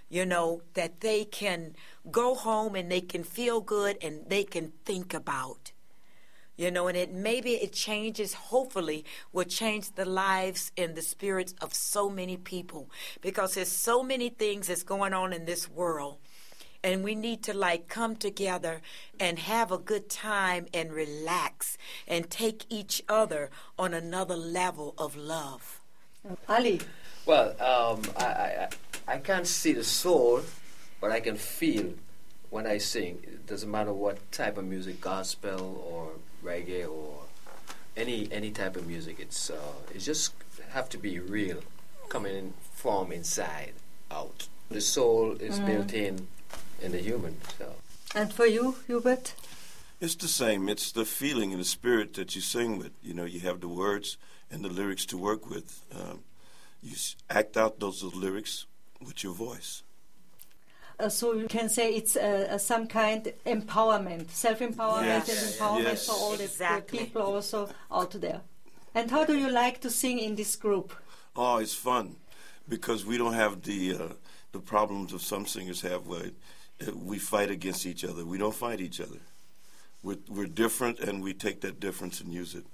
you 0.08 0.24
know, 0.24 0.62
that 0.76 1.02
they 1.02 1.26
can 1.26 1.74
go 2.12 2.36
home 2.36 2.76
and 2.76 2.92
they 2.92 3.02
can 3.02 3.24
feel 3.24 3.60
good 3.60 3.98
and 4.04 4.30
they 4.30 4.44
can 4.44 4.72
think 4.86 5.16
about 5.16 5.72
you 6.56 6.70
know 6.70 6.88
and 6.88 6.98
it 6.98 7.14
maybe 7.14 7.52
it 7.52 7.72
changes 7.72 8.34
hopefully 8.34 9.06
will 9.32 9.46
change 9.46 9.96
the 9.96 10.04
lives 10.04 10.74
and 10.78 10.94
the 10.94 11.02
spirits 11.02 11.54
of 11.62 11.74
so 11.74 12.10
many 12.10 12.36
people 12.36 12.90
because 13.22 13.54
there's 13.54 13.72
so 13.72 14.04
many 14.04 14.28
things 14.28 14.68
that's 14.68 14.84
going 14.84 15.14
on 15.14 15.32
in 15.32 15.46
this 15.46 15.70
world 15.70 16.18
and 16.84 17.04
we 17.04 17.14
need 17.16 17.44
to 17.44 17.54
like 17.54 17.88
come 17.88 18.16
together 18.16 18.82
and 19.20 19.40
have 19.40 19.72
a 19.72 19.78
good 19.78 20.10
time 20.10 20.66
and 20.74 20.92
relax 20.94 21.78
and 22.08 22.30
take 22.30 22.66
each 22.70 23.02
other 23.10 23.50
on 23.78 23.94
another 23.94 24.36
level 24.36 24.94
of 24.98 25.16
love 25.16 25.80
Ali, 26.48 26.82
Well, 27.26 27.50
um, 27.62 28.02
I, 28.18 28.26
I, 28.26 28.68
I 29.08 29.14
I 29.16 29.18
can't 29.18 29.48
see 29.48 29.74
the 29.74 29.84
soul, 29.84 30.42
but 31.02 31.12
I 31.12 31.20
can 31.20 31.36
feel 31.38 31.94
when 32.52 32.68
I 32.68 32.78
sing. 32.78 33.20
It 33.24 33.48
doesn't 33.48 33.72
matter 33.72 33.94
what 33.94 34.18
type 34.32 34.58
of 34.58 34.66
music, 34.66 35.02
gospel 35.02 35.84
or 35.92 36.12
reggae 36.44 36.88
or 36.88 37.24
any 37.98 38.28
any 38.32 38.52
type 38.52 38.76
of 38.76 38.86
music. 38.86 39.20
It's 39.20 39.50
uh, 39.50 39.56
it 39.96 40.00
just 40.00 40.34
have 40.70 40.90
to 40.90 40.98
be 40.98 41.20
real, 41.20 41.60
coming 42.10 42.36
in 42.36 42.54
from 42.74 43.12
inside 43.12 43.74
out. 44.12 44.48
the 44.70 44.82
soul 44.82 45.36
is 45.40 45.60
Mm. 45.60 45.66
built 45.66 45.94
in 45.94 46.28
in 46.82 46.92
the 46.92 46.98
human. 47.00 47.38
So 47.58 47.74
And 48.16 48.34
for 48.34 48.46
you, 48.46 48.76
Hubert? 48.88 49.34
It's 50.02 50.16
the 50.16 50.28
same. 50.28 50.70
It's 50.70 50.92
the 50.92 51.06
feeling 51.06 51.52
and 51.52 51.60
the 51.62 51.66
spirit 51.66 52.14
that 52.14 52.36
you 52.36 52.42
sing 52.42 52.78
with. 52.80 52.92
You 53.04 53.14
know, 53.14 53.26
you 53.26 53.42
have 53.42 53.60
the 53.60 53.68
words 53.68 54.18
and 54.52 54.64
the 54.64 54.70
lyrics 54.70 55.06
to 55.08 55.18
work 55.18 55.50
with. 55.50 55.82
Um, 55.94 56.20
you 56.82 56.94
s- 56.94 57.16
act 57.30 57.58
out 57.58 57.80
those 57.80 58.02
lyrics 58.04 58.66
with 59.06 59.24
your 59.24 59.34
voice. 59.34 59.84
Uh, 61.00 61.10
so 61.10 61.34
you 61.34 61.48
can 61.48 61.70
say 61.70 61.94
it's 61.94 62.16
uh, 62.16 62.48
uh, 62.52 62.58
some 62.58 62.88
kind 62.88 63.32
empowerment, 63.46 64.30
self-empowerment 64.32 65.06
Yes. 65.06 65.30
and 65.30 65.54
empowerment 65.54 65.84
Yes. 65.84 66.06
for 66.08 66.14
all 66.14 66.32
the- 66.32 66.38
the, 66.38 66.44
Exactly. 66.44 67.00
people 67.00 67.22
also 67.22 67.70
out 67.92 68.12
there. 68.22 68.42
And 68.96 69.12
how 69.12 69.24
do 69.26 69.38
you 69.38 69.50
like 69.50 69.80
to 69.82 69.90
sing 69.90 70.20
in 70.20 70.36
this 70.36 70.56
group? 70.56 70.94
Oh, 71.36 71.58
it's 71.58 71.74
fun 71.76 72.16
because 72.68 73.06
we 73.06 73.18
don't 73.18 73.34
have 73.36 73.62
the 73.64 73.94
uh, 73.96 74.14
the 74.52 74.60
problems 74.60 75.14
of 75.14 75.22
some 75.22 75.46
singers 75.46 75.82
have 75.82 76.08
where 76.08 76.32
we 76.96 77.20
fight 77.20 77.52
against 77.52 77.86
each 77.86 78.04
other. 78.04 78.26
We 78.26 78.38
don't 78.38 78.56
fight 78.56 78.80
each 78.80 79.00
other. 79.02 79.20
We're, 80.02 80.18
we're 80.30 80.48
different, 80.48 81.00
and 81.00 81.22
we 81.22 81.34
take 81.34 81.62
that 81.62 81.80
difference 81.80 82.22
and 82.22 82.34
use 82.34 82.56
it. 82.56 82.66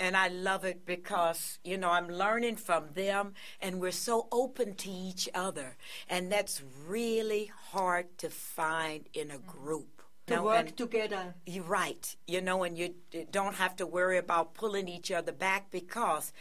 And 0.00 0.16
I 0.16 0.28
love 0.28 0.64
it 0.64 0.84
because, 0.86 1.58
you 1.62 1.76
know, 1.76 1.90
I'm 1.90 2.08
learning 2.08 2.56
from 2.56 2.84
them 2.94 3.34
and 3.60 3.80
we're 3.80 3.92
so 3.92 4.26
open 4.32 4.74
to 4.76 4.90
each 4.90 5.28
other. 5.34 5.76
And 6.08 6.32
that's 6.32 6.62
really 6.86 7.52
hard 7.70 8.18
to 8.18 8.30
find 8.30 9.08
in 9.14 9.30
a 9.30 9.38
group. 9.38 10.02
To 10.26 10.36
know, 10.36 10.44
work 10.44 10.68
and 10.68 10.76
together. 10.76 11.34
You're 11.46 11.64
right. 11.64 12.16
You 12.26 12.40
know, 12.40 12.64
and 12.64 12.78
you 12.78 12.94
d- 13.10 13.26
don't 13.30 13.54
have 13.56 13.76
to 13.76 13.86
worry 13.86 14.16
about 14.16 14.54
pulling 14.54 14.88
each 14.88 15.12
other 15.12 15.32
back 15.32 15.70
because 15.70 16.32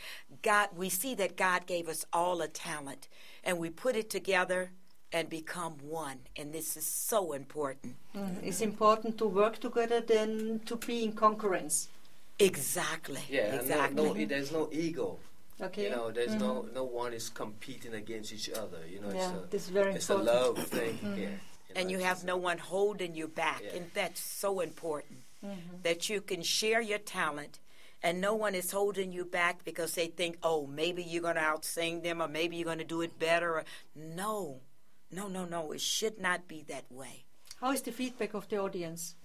God, 0.42 0.70
we 0.76 0.89
see 0.89 1.13
that 1.16 1.36
God 1.36 1.66
gave 1.66 1.89
us 1.89 2.06
all 2.13 2.42
a 2.42 2.48
talent 2.48 3.10
and 3.44 3.60
we 3.60 3.70
put 3.70 3.96
it 3.96 4.10
together 4.10 4.72
and 5.13 5.30
become 5.30 5.73
one. 5.88 6.17
And 6.36 6.52
this 6.52 6.76
is 6.76 6.86
so 6.86 7.34
important. 7.34 7.95
Mm, 8.15 8.43
It's 8.43 8.62
important 8.62 9.17
to 9.19 9.28
work 9.28 9.60
together 9.60 10.02
than 10.02 10.60
to 10.65 10.76
be 10.76 11.04
in 11.04 11.13
concurrence. 11.13 11.88
Exactly. 12.39 13.21
yeah, 13.30 13.56
exactly. 13.56 13.95
no, 14.04 14.13
no, 14.13 14.26
there's 14.26 14.52
no 14.52 14.67
ego. 14.71 15.19
Okay. 15.62 15.84
You 15.84 15.89
know, 15.91 16.10
there's 16.12 16.34
no 16.36 16.63
Mhm. 16.63 16.73
no 16.73 16.84
one 16.84 17.13
is 17.13 17.30
competing 17.30 17.93
against 17.93 18.34
each 18.34 18.49
other. 18.49 18.82
You 18.88 18.99
know, 19.02 19.12
Yeah, 19.13 19.30
it's 19.36 19.43
a, 19.43 19.47
this 19.54 19.63
is 19.65 19.69
very 19.69 19.93
it's 19.93 20.10
a 20.10 20.17
love 20.17 20.58
thing. 20.67 20.97
Mhm. 20.97 21.17
Yeah. 21.21 21.30
and 21.76 21.89
you 21.89 21.97
have 21.99 22.23
no 22.23 22.38
one 22.38 22.60
holding 22.60 23.15
you 23.15 23.28
back, 23.28 23.62
Yeah. 23.63 23.76
and 23.78 23.91
that's 23.95 24.21
so 24.21 24.60
important. 24.60 25.19
Mhm. 25.43 25.82
That 25.84 26.08
you 26.10 26.21
can 26.21 26.43
share 26.43 26.82
your 26.82 26.99
talent, 26.99 27.58
and 28.04 28.19
no 28.21 28.34
one 28.36 28.54
is 28.54 28.69
holding 28.71 29.12
you 29.12 29.26
back 29.26 29.63
because 29.63 29.93
they 29.95 30.08
think, 30.08 30.38
oh, 30.43 30.67
maybe 30.67 31.02
you're 31.04 31.23
going 31.30 31.36
to 31.36 31.41
outsing 31.41 32.04
them, 32.04 32.21
or 32.21 32.28
maybe 32.28 32.58
you're 32.58 32.65
going 32.73 32.78
to 32.88 32.93
do 32.97 33.02
it 33.02 33.17
better. 33.17 33.49
Or, 33.58 33.63
no, 33.95 34.62
no, 35.13 35.28
no, 35.28 35.45
no. 35.45 35.71
It 35.71 35.82
should 35.82 36.19
not 36.19 36.47
be 36.47 36.63
that 36.67 36.86
way. 36.91 37.26
How 37.62 37.71
is 37.71 37.82
the 37.82 37.91
feedback 37.91 38.34
of 38.34 38.47
the 38.49 38.58
audience? 38.58 39.15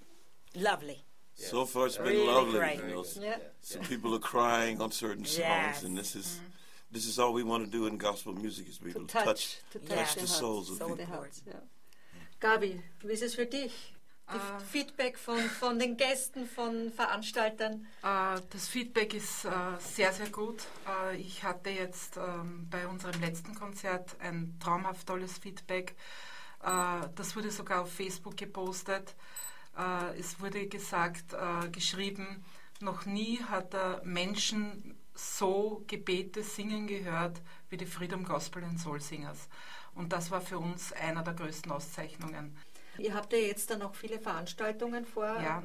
Lovely. 0.55 1.05
So 1.35 1.65
far, 1.65 1.87
it's 1.87 1.97
been 1.97 2.07
Really 2.07 2.27
lovely. 2.27 2.59
great. 2.59 2.77
You 2.79 2.83
know, 2.95 3.03
Very 3.03 3.15
good. 3.15 3.23
Yeah. 3.23 3.37
Some 3.61 3.83
people 3.83 4.15
are 4.15 4.19
crying 4.21 4.81
on 4.81 4.91
certain 4.91 5.25
songs, 5.25 5.39
Yes. 5.39 5.83
and 5.85 5.97
this 5.97 6.11
mm-hmm. 6.11 6.21
is 6.21 6.41
this 6.91 7.07
is 7.07 7.19
all 7.19 7.33
we 7.33 7.43
want 7.43 7.65
to 7.65 7.71
do 7.71 7.87
in 7.87 7.97
gospel 7.99 8.33
music 8.33 8.69
is 8.69 8.79
be 8.79 8.91
able 8.91 9.03
to 9.03 9.07
touch, 9.07 9.25
touch, 9.27 9.61
to 9.73 9.79
touch 9.79 9.89
touch 9.99 10.15
the 10.15 10.21
the 10.21 10.27
hearts, 10.27 10.39
souls 10.39 10.71
of 10.71 10.79
so 10.79 10.85
people. 10.89 10.97
the 10.97 11.05
hearts, 11.07 11.43
ja. 11.47 11.53
Gabi, 12.41 12.81
wie 13.05 13.13
ist 13.13 13.23
es 13.23 13.35
für 13.35 13.45
dich? 13.47 13.73
Ah. 14.29 14.59
Feedback 14.71 15.17
von, 15.19 15.39
von 15.39 15.79
den 15.79 15.97
Gästen, 15.97 16.47
von 16.47 16.93
Veranstaltern? 16.93 17.87
Äh, 18.03 18.41
Das 18.51 18.69
Feedback 18.69 19.15
ist 19.15 19.45
äh, 19.47 19.51
sehr, 19.79 20.13
sehr 20.13 20.29
gut. 20.29 20.65
Äh, 20.87 21.17
Ich 21.17 21.43
hatte 21.45 21.71
jetzt 21.71 22.17
ähm, 22.19 22.69
bei 22.71 22.87
unserem 22.87 23.21
letzten 23.21 23.55
Konzert 23.55 24.17
ein 24.21 24.59
traumhaft 24.61 25.07
tolles 25.07 25.39
Feedback. 25.39 25.97
Äh, 26.63 27.09
Das 27.15 27.37
wurde 27.37 27.51
sogar 27.51 27.83
auf 27.83 27.93
Facebook 27.93 28.37
gepostet. 28.37 29.15
Es 30.19 30.41
wurde 30.41 30.67
gesagt, 30.67 31.33
geschrieben, 31.71 32.45
noch 32.81 33.07
nie 33.07 33.39
hat 33.49 33.75
er 33.75 34.01
Menschen 34.05 34.97
so 35.15 35.85
Gebete 35.87 36.43
singen 36.43 36.89
gehört 36.89 37.41
wie 37.71 37.77
die 37.77 37.87
Freedom 37.87 38.25
Gospel 38.25 38.65
and 38.65 38.81
Soul 38.81 39.01
Singers. 39.01 39.49
Und 39.95 40.13
das 40.13 40.33
war 40.33 40.41
für 40.41 40.59
uns 40.59 40.93
einer 40.93 41.23
der 41.23 41.35
größten 41.35 41.71
Auszeichnungen. 41.71 42.57
Ihr 42.99 43.15
habt 43.15 43.33
ja 43.33 43.39
jetzt 43.39 43.71
dann 43.71 43.79
noch 43.81 43.95
viele 43.95 44.19
Veranstaltungen 44.19 45.05
vor. 45.05 45.27
Ja. 45.41 45.63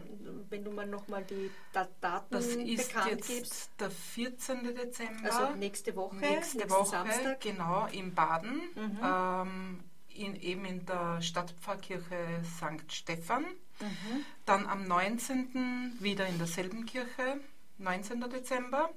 Wenn 0.50 0.64
du 0.64 0.72
mal 0.72 0.86
nochmal 0.86 1.24
die 1.24 1.50
Da- 1.72 1.88
Daten 2.02 2.34
Das 2.34 2.46
ist 2.48 2.88
bekannt 2.90 3.12
jetzt 3.12 3.28
gibst. 3.28 3.70
der 3.80 3.90
14. 3.92 4.76
Dezember. 4.76 5.24
Also 5.34 5.56
nächste 5.56 5.96
Woche, 5.96 6.16
Nächste 6.18 6.70
Woche, 6.70 6.86
Samstag. 6.90 7.42
genau, 7.42 7.88
in 7.92 8.14
Baden. 8.14 8.62
Mhm. 8.76 9.00
Ähm, 9.04 9.80
in, 10.16 10.36
eben 10.36 10.66
in 10.66 10.86
der 10.86 11.22
Stadtpfarrkirche 11.22 12.42
St. 12.44 12.92
Stephan. 12.94 13.44
Mhm. 13.80 14.26
Dann 14.46 14.68
am 14.68 14.88
19. 14.88 15.98
wieder 16.00 16.28
in 16.28 16.38
derselben 16.38 16.86
Kirche, 16.86 17.40
19. 17.80 18.22
Dezember. 18.30 18.90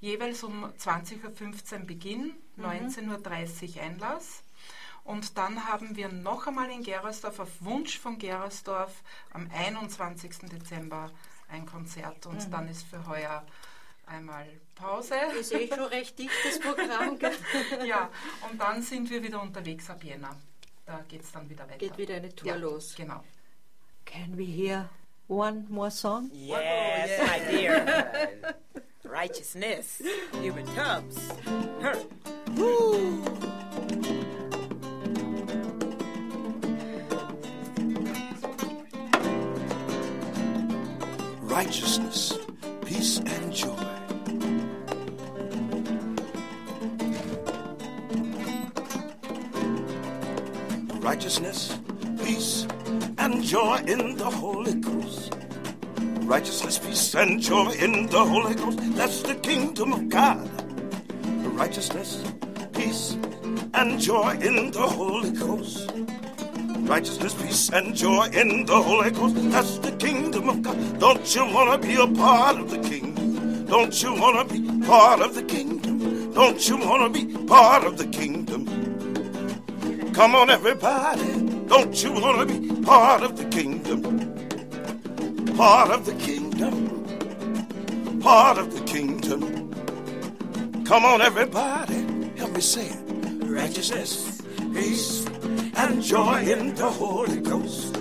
Jeweils 0.00 0.42
um 0.42 0.64
20.15 0.78 1.80
Uhr 1.80 1.86
Beginn, 1.86 2.32
Mhm. 2.56 2.64
19.30 2.64 3.76
Uhr 3.76 3.82
Einlass. 3.82 4.42
Und 5.04 5.36
dann 5.36 5.66
haben 5.68 5.96
wir 5.96 6.08
noch 6.08 6.46
einmal 6.46 6.70
in 6.70 6.82
Gerersdorf 6.82 7.38
auf 7.38 7.50
Wunsch 7.60 7.98
von 7.98 8.18
Gerersdorf 8.18 9.02
am 9.32 9.48
21. 9.54 10.48
Dezember 10.48 11.10
ein 11.48 11.66
Konzert. 11.66 12.26
Und 12.26 12.46
Mhm. 12.46 12.50
dann 12.50 12.68
ist 12.68 12.84
für 12.86 13.06
heuer 13.06 13.44
einmal 14.06 14.46
Pause. 14.74 15.14
Ist 15.38 15.52
eh 15.52 15.68
schon 15.68 15.84
recht 15.84 16.18
dichtes 16.18 16.58
Programm. 16.60 17.18
ja, 17.86 18.10
und 18.50 18.58
dann 18.60 18.82
sind 18.82 19.10
wir 19.10 19.22
wieder 19.22 19.40
unterwegs 19.42 19.90
ab 19.90 20.02
Jänner. 20.02 20.36
Da 20.86 21.02
geht 21.08 21.22
es 21.22 21.32
dann 21.32 21.48
wieder 21.48 21.64
weiter. 21.64 21.78
Geht 21.78 21.96
wieder 21.98 22.14
eine 22.16 22.34
Tour 22.34 22.48
ja, 22.48 22.56
los. 22.56 22.94
Genau. 22.96 23.22
Can 24.04 24.36
we 24.36 24.44
hear 24.44 24.88
one 25.28 25.64
more 25.68 25.90
song? 25.90 26.30
Yes, 26.32 27.20
my 27.20 27.56
dear. 27.56 28.54
Righteousness. 29.04 30.02
Human 30.32 30.64
Tubbs. 30.74 31.28
Her. 31.80 31.96
Woo. 32.54 33.22
Righteousness, 41.64 42.38
peace, 42.84 43.18
and 43.20 43.50
joy. 43.50 43.74
Righteousness, 51.00 51.78
peace, 52.22 52.66
and 53.16 53.42
joy 53.42 53.78
in 53.86 54.14
the 54.18 54.30
Holy 54.30 54.74
Ghost. 54.74 55.34
Righteousness, 56.24 56.78
peace, 56.78 57.14
and 57.14 57.40
joy 57.40 57.70
in 57.80 58.08
the 58.08 58.22
Holy 58.22 58.54
Ghost. 58.54 58.78
That's 58.94 59.22
the 59.22 59.34
kingdom 59.36 59.94
of 59.94 60.10
God. 60.10 60.46
Righteousness, 61.56 62.22
peace, 62.74 63.16
and 63.72 63.98
joy 63.98 64.32
in 64.42 64.70
the 64.70 64.86
Holy 64.86 65.30
Ghost. 65.30 65.90
Righteousness, 66.84 67.34
peace, 67.34 67.70
and 67.70 67.94
joy 67.94 68.26
in 68.26 68.66
the 68.66 68.80
Holy 68.80 69.10
Ghost. 69.10 69.34
That's 69.50 69.78
the 69.78 69.92
kingdom 69.92 70.50
of 70.50 70.62
God. 70.62 71.00
Don't 71.00 71.34
you 71.34 71.44
want 71.46 71.80
to 71.80 71.88
be 71.88 71.94
a 71.94 72.06
part 72.06 72.58
of 72.58 72.70
the 72.70 72.78
kingdom? 72.78 73.64
Don't 73.64 74.02
you 74.02 74.14
want 74.14 74.48
to 74.48 74.54
be 74.54 74.86
part 74.86 75.20
of 75.20 75.34
the 75.34 75.42
kingdom? 75.42 76.32
Don't 76.34 76.68
you 76.68 76.76
want 76.76 77.14
to 77.14 77.24
be 77.24 77.46
part 77.46 77.84
of 77.84 77.96
the 77.96 78.06
kingdom? 78.06 78.66
Come 80.12 80.34
on, 80.34 80.50
everybody. 80.50 81.40
Don't 81.66 82.04
you 82.04 82.12
want 82.12 82.48
to 82.48 82.58
be 82.58 82.82
part 82.82 83.22
of 83.22 83.38
the 83.38 83.46
kingdom? 83.46 84.02
Part 85.56 85.90
of 85.90 86.04
the 86.04 86.14
kingdom. 86.14 88.20
Part 88.20 88.58
of 88.58 88.74
the 88.74 88.84
kingdom. 88.84 89.72
Come 90.84 91.06
on, 91.06 91.22
everybody. 91.22 92.04
Help 92.36 92.52
me 92.52 92.60
say 92.60 92.88
it. 92.88 93.46
Righteousness, 93.46 94.42
peace, 94.74 95.24
and 95.84 96.02
joy 96.02 96.40
in 96.40 96.74
the 96.74 96.88
Holy 96.88 97.40
Ghost. 97.40 97.98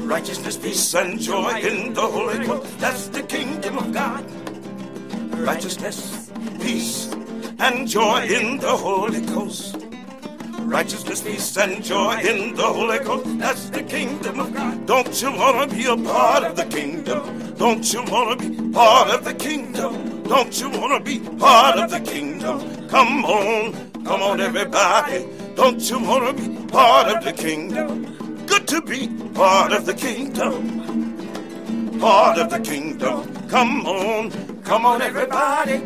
Righteousness, 0.00 0.56
peace, 0.58 0.94
and 0.94 1.18
joy 1.18 1.52
in 1.60 1.94
the 1.94 2.02
Holy 2.02 2.44
Ghost. 2.46 2.78
That's 2.78 3.08
the 3.08 3.22
kingdom 3.22 3.78
of 3.78 3.92
God. 3.92 4.24
Righteousness, 5.38 6.30
peace, 6.60 7.10
and 7.58 7.88
joy 7.88 8.26
in 8.26 8.58
the 8.58 8.76
Holy 8.76 9.22
Ghost. 9.22 9.78
Righteousness, 10.60 11.22
peace, 11.22 11.56
and 11.56 11.82
joy 11.82 12.20
in 12.20 12.54
the 12.54 12.68
Holy 12.78 12.98
Ghost. 12.98 13.38
That's 13.38 13.70
the 13.70 13.82
kingdom 13.82 14.40
of 14.40 14.52
God. 14.52 14.86
Don't 14.86 15.22
you 15.22 15.30
want 15.32 15.70
to 15.70 15.76
be 15.76 15.86
a 15.86 15.96
part 15.96 16.44
of 16.44 16.56
the 16.56 16.66
kingdom? 16.66 17.54
Don't 17.54 17.92
you 17.94 18.02
want 18.12 18.40
to 18.40 18.48
be 18.48 18.72
part 18.72 19.08
of 19.08 19.24
the 19.24 19.34
kingdom? 19.34 20.22
Don't 20.24 20.60
you 20.60 20.68
want 20.68 20.92
to 20.92 21.00
be 21.10 21.18
part 21.38 21.78
of 21.78 21.90
the 21.90 22.00
kingdom? 22.00 22.88
Come 22.88 23.24
on, 23.24 23.72
come 24.04 24.20
on, 24.20 24.40
everybody. 24.40 25.26
Don't 25.56 25.80
you 25.90 25.98
want 25.98 26.36
to 26.36 26.42
be 26.42 26.59
part 26.70 27.08
of 27.08 27.24
the 27.24 27.32
kingdom? 27.32 28.46
Good 28.46 28.68
to 28.68 28.80
be 28.82 29.08
part 29.34 29.72
of 29.72 29.86
the 29.86 29.94
kingdom. 29.94 31.98
Part 31.98 32.38
of 32.38 32.50
the 32.50 32.60
kingdom. 32.60 33.48
Come 33.48 33.86
on, 33.86 34.30
come 34.62 34.86
on, 34.86 35.02
everybody. 35.02 35.82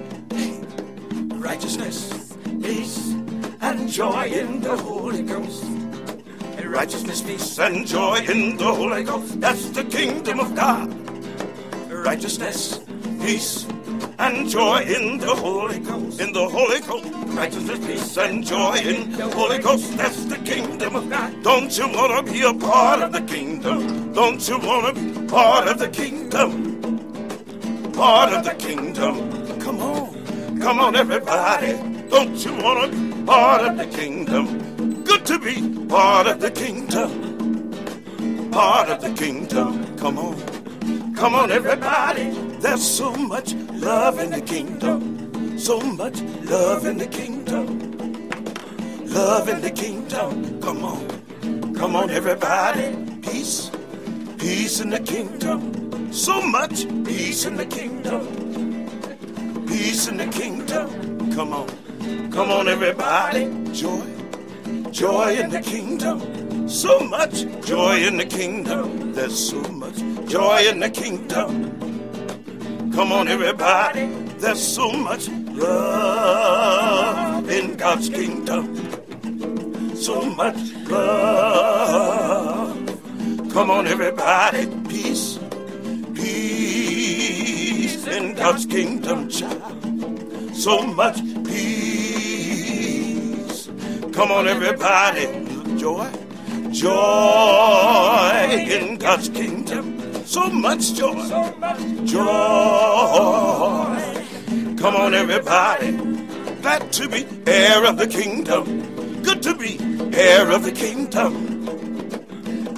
Righteousness, 1.37 2.35
peace, 2.63 3.13
and 3.61 3.89
joy 3.89 4.27
in 4.27 4.61
the 4.61 4.77
Holy 4.77 5.23
Ghost. 5.23 5.65
Righteousness, 6.65 7.23
peace, 7.23 7.59
and 7.59 7.87
joy 7.87 8.19
in 8.29 8.57
the 8.57 8.65
Holy 8.65 9.05
Ghost. 9.05 9.41
That's 9.41 9.71
the 9.71 9.85
kingdom 9.85 10.41
of 10.41 10.55
God. 10.55 10.93
Righteousness, 11.91 12.81
peace, 13.21 13.67
and 14.19 14.49
joy 14.49 14.83
in 14.83 15.19
the 15.19 15.35
Holy 15.35 15.79
Ghost. 15.79 16.21
In 16.21 16.33
the 16.33 16.49
Holy 16.49 16.81
Ghost. 16.81 17.24
Righteousness, 17.35 17.85
peace, 17.85 18.17
and 18.17 18.47
joy 18.47 18.77
in 18.77 19.11
the 19.11 19.29
Holy 19.29 19.59
Ghost. 19.59 19.97
That's 19.97 20.25
the 20.27 20.37
kingdom 20.39 20.95
of 20.95 21.11
God. 21.11 21.43
Don't 21.43 21.77
you 21.77 21.89
want 21.89 22.27
to 22.27 22.33
be 22.33 22.43
a 22.43 22.55
part 22.55 23.01
of 23.01 23.13
the 23.13 23.23
kingdom? 23.23 24.13
Don't 24.13 24.49
you 24.49 24.59
want 24.59 24.95
to 24.95 25.03
be 25.03 25.27
part 25.27 25.67
of 25.67 25.81
the 25.81 25.89
kingdom? 25.89 26.81
Part 27.93 28.33
of 28.33 28.45
the 28.45 28.55
kingdom. 28.55 29.61
Come 29.61 29.81
on. 29.81 30.61
Come 30.61 30.79
on, 30.79 30.95
everybody. 30.95 31.73
Don't 32.09 32.37
you 32.45 32.55
want 32.55 32.93
to 32.93 32.97
be 32.97 33.27
part 33.27 33.63
of 33.63 33.79
the 33.79 33.87
kingdom? 33.87 35.03
Good 35.03 35.27
to 35.27 35.39
be 35.41 35.87
part 35.87 36.29
of 36.29 36.41
the 36.41 36.53
kingdom. 36.53 38.51
Part 38.53 38.89
of 38.91 39.01
the 39.01 39.13
kingdom. 39.13 39.97
Come 39.97 40.19
on. 40.19 41.15
Come 41.17 41.35
on, 41.35 41.51
everybody. 41.51 42.31
There's 42.61 42.89
so 42.89 43.13
much 43.13 43.55
love 43.55 44.21
in 44.21 44.31
the 44.31 44.41
kingdom. 44.41 45.14
So 45.57 45.81
much 45.81 46.21
love 46.45 46.85
in 46.85 46.99
the 46.99 47.07
kingdom. 47.07 47.99
Love 49.07 49.49
in 49.49 49.61
the 49.61 49.71
kingdom. 49.71 50.61
Come 50.61 50.85
on. 50.85 51.75
Come 51.75 51.97
on, 51.97 52.11
everybody. 52.11 52.97
Peace. 53.23 53.71
Peace 54.39 54.81
in 54.81 54.91
the 54.91 55.01
kingdom. 55.01 56.13
So 56.13 56.43
much 56.43 56.87
peace 57.05 57.47
in 57.47 57.57
the 57.57 57.67
kingdom. 57.67 58.27
Peace 59.67 60.09
in 60.09 60.17
the 60.17 60.27
kingdom. 60.27 61.33
Come 61.33 61.53
on. 61.53 61.69
Come 62.31 62.51
on, 62.51 62.69
everybody. 62.69 63.49
Joy. 63.73 64.05
Joy 64.91 65.37
in 65.37 65.51
the 65.51 65.61
kingdom. 65.61 66.69
So 66.69 67.01
much 67.01 67.47
joy 67.65 67.99
in 67.99 68.17
the 68.17 68.27
kingdom. 68.27 69.13
There's 69.13 69.39
so 69.51 69.63
much 69.73 69.97
joy 70.27 70.67
in 70.69 70.81
the 70.81 70.91
kingdom. 70.91 71.71
Come 72.93 73.13
on, 73.13 73.29
everybody. 73.29 74.07
There's 74.39 74.63
so 74.63 74.93
much 74.93 75.29
love 75.55 77.49
in 77.51 77.77
God's 77.77 78.09
kingdom. 78.09 79.97
So 79.97 80.23
much 80.23 80.57
love. 80.89 82.75
Come 83.53 83.71
on, 83.71 83.87
everybody. 83.87 84.67
Peace. 84.89 85.39
Peace 86.15 88.07
in 88.07 88.35
God's 88.35 88.65
kingdom, 88.67 89.29
child. 89.29 90.55
So 90.55 90.83
much 90.83 91.21
peace. 91.45 91.71
Come 94.13 94.33
on, 94.33 94.49
everybody. 94.49 95.27
Joy. 95.79 96.11
Joy 96.71 98.67
in 98.69 98.99
God's 98.99 99.29
kingdom. 99.29 100.01
So 100.27 100.49
much 100.51 100.95
joy. 100.95 101.15
Joy. 102.05 104.14
Come 104.85 104.97
on, 104.97 105.15
everybody. 105.15 105.93
Glad 106.61 106.93
to 106.93 107.09
be 107.09 107.27
heir 107.47 107.87
of 107.87 107.97
the 107.97 108.07
kingdom. 108.07 109.23
Good 109.23 109.43
to 109.45 109.57
be 109.57 109.79
heir 110.15 110.51
of 110.51 110.63
the 110.63 110.73
kingdom. 110.73 111.67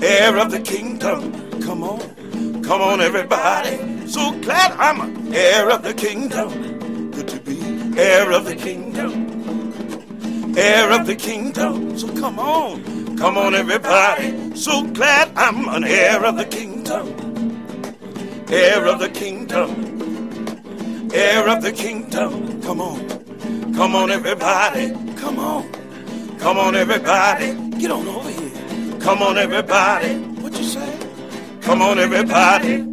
Heir 0.01 0.39
of 0.39 0.53
the 0.53 0.61
kingdom. 0.61 1.33
Come 1.63 1.83
on. 1.83 2.63
Come 2.63 2.81
on, 2.81 3.01
everybody. 3.01 4.07
So 4.07 4.31
glad 4.39 4.71
I'm 4.79 5.35
heir 5.35 5.69
of 5.69 5.83
the 5.83 5.95
kingdom. 5.95 7.11
Good 7.11 7.27
to 7.27 7.41
be 7.41 7.59
heir 8.01 8.31
of 8.31 8.45
the 8.45 8.55
kingdom. 8.55 10.55
Heir 10.57 10.93
of 10.93 11.09
the 11.09 11.17
kingdom. 11.17 11.99
So 11.99 12.07
come 12.15 12.39
on. 12.39 13.17
Come 13.17 13.37
on, 13.37 13.57
everybody. 13.57 14.55
So 14.55 14.85
glad 14.85 15.37
I'm 15.37 15.69
an 15.71 15.83
heir 15.83 16.25
of 16.25 16.37
the 16.37 16.45
kingdom. 16.45 17.09
Heir 18.49 18.87
of 18.87 19.01
the 19.01 19.09
kingdom. 19.09 19.86
Heir 21.17 21.49
of 21.49 21.63
the 21.63 21.73
kingdom. 21.73 22.61
Come 22.61 22.83
on. 22.83 23.01
Come 23.75 23.95
on, 23.97 24.11
everybody. 24.11 24.93
Come 25.17 25.39
on. 25.39 25.65
Come 26.39 26.59
on, 26.59 26.75
everybody. 26.77 27.55
Get 27.81 27.91
on 27.91 28.07
over 28.07 28.29
here. 28.29 29.01
Come 29.01 29.23
on, 29.23 29.39
everybody. 29.39 30.13
What 30.43 30.53
you 30.59 30.65
say? 30.65 30.93
Come 31.63 31.81
on, 31.81 31.99
everybody. 31.99 32.85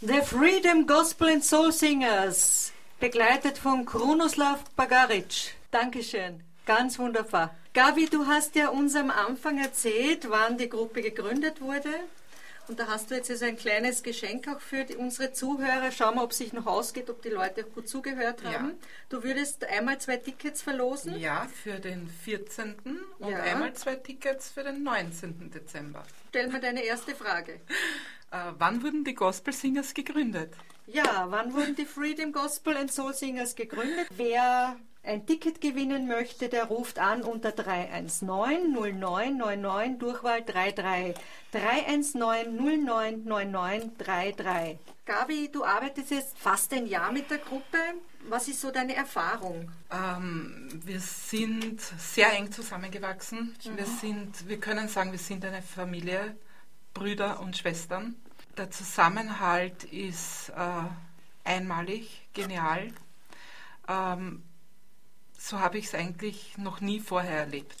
The 0.00 0.22
Freedom 0.22 0.86
Gospel 0.86 1.28
and 1.28 1.44
Soul 1.44 1.72
Singers, 1.72 2.72
begleitet 2.98 3.58
von 3.58 3.84
Kronoslav 3.84 4.64
Bagaric. 4.74 5.52
Dankeschön, 5.70 6.42
ganz 6.64 6.98
wunderbar. 6.98 7.54
Gabi, 7.74 8.06
du 8.06 8.26
hast 8.26 8.54
ja 8.54 8.70
uns 8.70 8.96
am 8.96 9.10
Anfang 9.10 9.58
erzählt, 9.58 10.30
wann 10.30 10.56
die 10.56 10.70
Gruppe 10.70 11.02
gegründet 11.02 11.60
wurde. 11.60 11.90
Und 12.68 12.78
da 12.78 12.86
hast 12.86 13.10
du 13.10 13.14
jetzt 13.14 13.30
also 13.30 13.46
ein 13.46 13.56
kleines 13.56 14.02
Geschenk 14.02 14.46
auch 14.48 14.60
für 14.60 14.84
die, 14.84 14.96
unsere 14.96 15.32
Zuhörer. 15.32 15.90
Schauen 15.90 16.16
wir, 16.16 16.22
ob 16.22 16.32
es 16.32 16.38
sich 16.38 16.52
noch 16.52 16.66
ausgeht, 16.66 17.08
ob 17.08 17.22
die 17.22 17.30
Leute 17.30 17.64
auch 17.64 17.74
gut 17.74 17.88
zugehört 17.88 18.44
haben. 18.44 18.68
Ja. 18.68 18.74
Du 19.08 19.22
würdest 19.22 19.64
einmal 19.64 19.98
zwei 19.98 20.18
Tickets 20.18 20.60
verlosen. 20.60 21.18
Ja, 21.18 21.48
für 21.62 21.80
den 21.80 22.08
14. 22.24 22.76
und 23.18 23.30
Ja. 23.30 23.38
einmal 23.42 23.72
zwei 23.72 23.94
Tickets 23.96 24.50
für 24.50 24.64
den 24.64 24.82
19. 24.82 25.50
Dezember. 25.50 26.02
Stell 26.28 26.48
mir 26.48 26.60
deine 26.60 26.82
erste 26.82 27.14
Frage. 27.14 27.60
Äh, 28.30 28.52
wann 28.58 28.82
wurden 28.82 29.04
die 29.04 29.14
Gospel 29.14 29.54
Singers 29.54 29.94
gegründet? 29.94 30.52
Ja, 30.86 31.24
wann 31.30 31.54
wurden 31.54 31.74
die 31.76 31.86
Freedom 31.86 32.30
Gospel 32.30 32.76
and 32.76 32.92
Soul 32.92 33.14
Singers 33.14 33.54
gegründet? 33.56 34.06
Wer 34.10 34.76
ein 35.02 35.26
Ticket 35.26 35.60
gewinnen 35.60 36.06
möchte, 36.06 36.48
der 36.48 36.64
ruft 36.64 36.98
an 36.98 37.22
unter 37.22 37.52
319 37.52 38.72
0999 38.72 39.98
Durchwahl 39.98 40.42
33. 40.42 41.14
319 41.52 42.56
0999 42.56 43.96
33. 43.98 44.78
Gabi, 45.06 45.48
du 45.50 45.64
arbeitest 45.64 46.10
jetzt 46.10 46.38
fast 46.38 46.72
ein 46.74 46.86
Jahr 46.86 47.12
mit 47.12 47.30
der 47.30 47.38
Gruppe. 47.38 47.78
Was 48.28 48.46
ist 48.46 48.60
so 48.60 48.70
deine 48.70 48.94
Erfahrung? 48.94 49.72
Ähm, 49.90 50.68
wir 50.84 51.00
sind 51.00 51.80
sehr 51.80 52.30
eng 52.34 52.52
zusammengewachsen. 52.52 53.56
Wir, 53.74 53.86
sind, 53.86 54.46
wir 54.46 54.60
können 54.60 54.88
sagen, 54.88 55.12
wir 55.12 55.18
sind 55.18 55.44
eine 55.46 55.62
Familie, 55.62 56.36
Brüder 56.92 57.40
und 57.40 57.56
Schwestern. 57.56 58.16
Der 58.58 58.70
Zusammenhalt 58.70 59.84
ist 59.84 60.50
äh, 60.50 60.82
einmalig, 61.44 62.28
genial. 62.34 62.92
Ähm, 63.88 64.42
so 65.38 65.60
habe 65.60 65.78
ich 65.78 65.86
es 65.86 65.94
eigentlich 65.94 66.58
noch 66.58 66.80
nie 66.82 67.00
vorher 67.00 67.38
erlebt. 67.38 67.78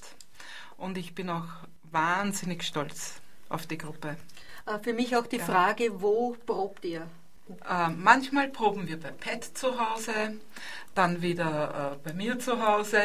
Und 0.78 0.96
ich 0.96 1.14
bin 1.14 1.28
auch 1.28 1.48
wahnsinnig 1.82 2.62
stolz 2.62 3.20
auf 3.48 3.66
die 3.66 3.76
Gruppe. 3.78 4.16
Äh, 4.66 4.78
Für 4.78 4.92
mich 4.94 5.16
auch 5.16 5.26
die 5.26 5.36
Ja. 5.38 5.44
Frage, 5.44 6.00
wo 6.00 6.36
probt 6.46 6.84
ihr? 6.84 7.06
Äh, 7.68 7.88
manchmal 7.90 8.48
proben 8.48 8.88
wir 8.88 9.00
bei 9.00 9.10
Pat 9.10 9.44
zu 9.44 9.78
Hause, 9.78 10.12
dann 10.94 11.22
wieder 11.22 11.92
äh, 11.92 12.08
bei 12.08 12.12
mir 12.12 12.38
zu 12.38 12.64
Hause. 12.64 13.00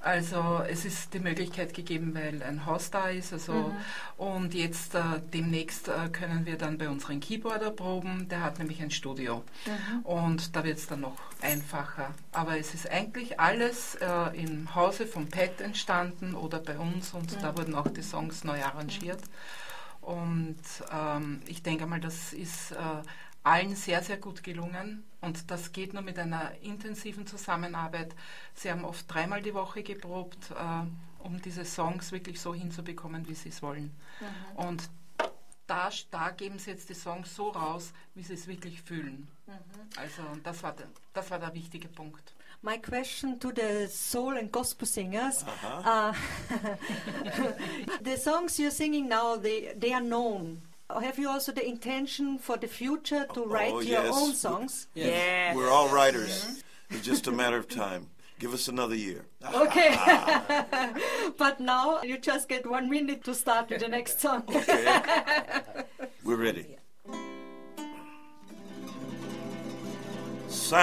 Also 0.00 0.62
es 0.68 0.84
ist 0.84 1.14
die 1.14 1.20
Möglichkeit 1.20 1.74
gegeben, 1.74 2.12
weil 2.14 2.42
ein 2.42 2.66
Haus 2.66 2.90
da 2.90 3.08
ist. 3.08 3.32
Also, 3.32 3.72
Und 4.16 4.52
jetzt 4.52 4.96
äh, 4.96 5.00
demnächst 5.32 5.86
äh, 5.88 6.08
können 6.12 6.44
wir 6.44 6.58
dann 6.58 6.76
bei 6.76 6.88
unseren 6.88 7.20
Keyboarder 7.20 7.70
proben. 7.70 8.28
Der 8.28 8.42
hat 8.42 8.58
nämlich 8.58 8.82
ein 8.82 8.90
Studio. 8.90 9.44
Und 10.02 10.56
da 10.56 10.64
wird 10.64 10.78
es 10.78 10.88
dann 10.88 11.00
noch 11.00 11.16
einfacher. 11.40 12.14
Aber 12.32 12.58
es 12.58 12.74
ist 12.74 12.90
eigentlich 12.90 13.38
alles 13.38 13.94
äh, 13.94 14.42
im 14.42 14.74
Hause 14.74 15.06
von 15.06 15.28
Pat 15.28 15.60
entstanden 15.60 16.34
oder 16.34 16.58
bei 16.58 16.76
uns 16.78 17.14
und 17.14 17.40
da 17.40 17.56
wurden 17.56 17.76
auch 17.76 17.88
die 17.88 18.02
Songs 18.02 18.42
neu 18.42 18.62
arrangiert. 18.62 19.22
Und 20.00 20.58
ähm, 20.92 21.42
ich 21.46 21.62
denke 21.62 21.86
mal, 21.86 22.00
das 22.00 22.32
ist 22.32 22.72
äh, 22.72 22.76
allen 23.42 23.74
sehr, 23.76 24.02
sehr 24.02 24.16
gut 24.16 24.42
gelungen. 24.42 25.04
Und 25.20 25.50
das 25.50 25.72
geht 25.72 25.94
nur 25.94 26.02
mit 26.02 26.18
einer 26.18 26.52
intensiven 26.62 27.26
Zusammenarbeit. 27.26 28.14
Sie 28.54 28.70
haben 28.70 28.84
oft 28.84 29.12
dreimal 29.12 29.42
die 29.42 29.54
Woche 29.54 29.82
geprobt, 29.82 30.50
äh, 30.50 31.24
um 31.24 31.40
diese 31.40 31.64
Songs 31.64 32.12
wirklich 32.12 32.40
so 32.40 32.54
hinzubekommen, 32.54 33.28
wie 33.28 33.34
sie 33.34 33.50
es 33.50 33.62
wollen. 33.62 33.96
Und 34.56 34.88
da, 35.66 35.90
da 36.10 36.30
geben 36.30 36.58
sie 36.58 36.70
jetzt 36.70 36.88
die 36.88 36.94
Songs 36.94 37.34
so 37.34 37.50
raus, 37.50 37.92
wie 38.14 38.22
sie 38.22 38.34
es 38.34 38.46
wirklich 38.46 38.82
fühlen. 38.82 39.28
Also 39.96 40.22
und 40.32 40.46
das 40.46 40.62
war, 40.62 40.72
der, 40.72 40.86
das 41.12 41.30
war 41.30 41.38
der 41.38 41.54
wichtige 41.54 41.88
Punkt. 41.88 42.34
My 42.62 42.78
question 42.78 43.40
to 43.40 43.50
the 43.50 43.88
soul 43.88 44.36
and 44.36 44.52
gospel 44.52 44.86
singers. 44.86 45.44
Uh, 45.64 46.12
the 48.04 48.16
songs 48.16 48.56
you're 48.58 48.70
singing 48.70 49.08
now, 49.08 49.36
they, 49.36 49.74
they 49.76 49.92
are 49.92 50.00
known. 50.00 50.62
have 51.00 51.18
you 51.18 51.28
also 51.28 51.52
the 51.52 51.66
intention 51.66 52.38
for 52.38 52.56
the 52.56 52.68
future 52.68 53.26
to 53.34 53.44
oh, 53.44 53.46
write 53.46 53.72
oh, 53.72 53.80
your 53.80 54.04
yes. 54.04 54.14
own 54.14 54.34
songs? 54.34 54.88
Yes. 54.94 55.06
yes. 55.08 55.56
We're 55.56 55.70
all 55.70 55.88
writers. 55.88 56.62
It's 56.90 57.04
just 57.04 57.26
a 57.26 57.32
matter 57.32 57.56
of 57.56 57.68
time. 57.68 58.08
Give 58.38 58.52
us 58.52 58.66
another 58.68 58.96
year. 58.96 59.24
Okay. 59.54 59.96
but 61.38 61.60
now 61.60 62.02
you 62.02 62.18
just 62.18 62.48
get 62.48 62.66
one 62.68 62.90
minute 62.90 63.22
to 63.24 63.34
start 63.34 63.70
with 63.70 63.80
the 63.80 63.88
next 63.88 64.20
song. 64.20 64.42
okay. 64.54 65.00
We're 66.24 66.36
ready. 66.36 66.76
Sign 70.48 70.82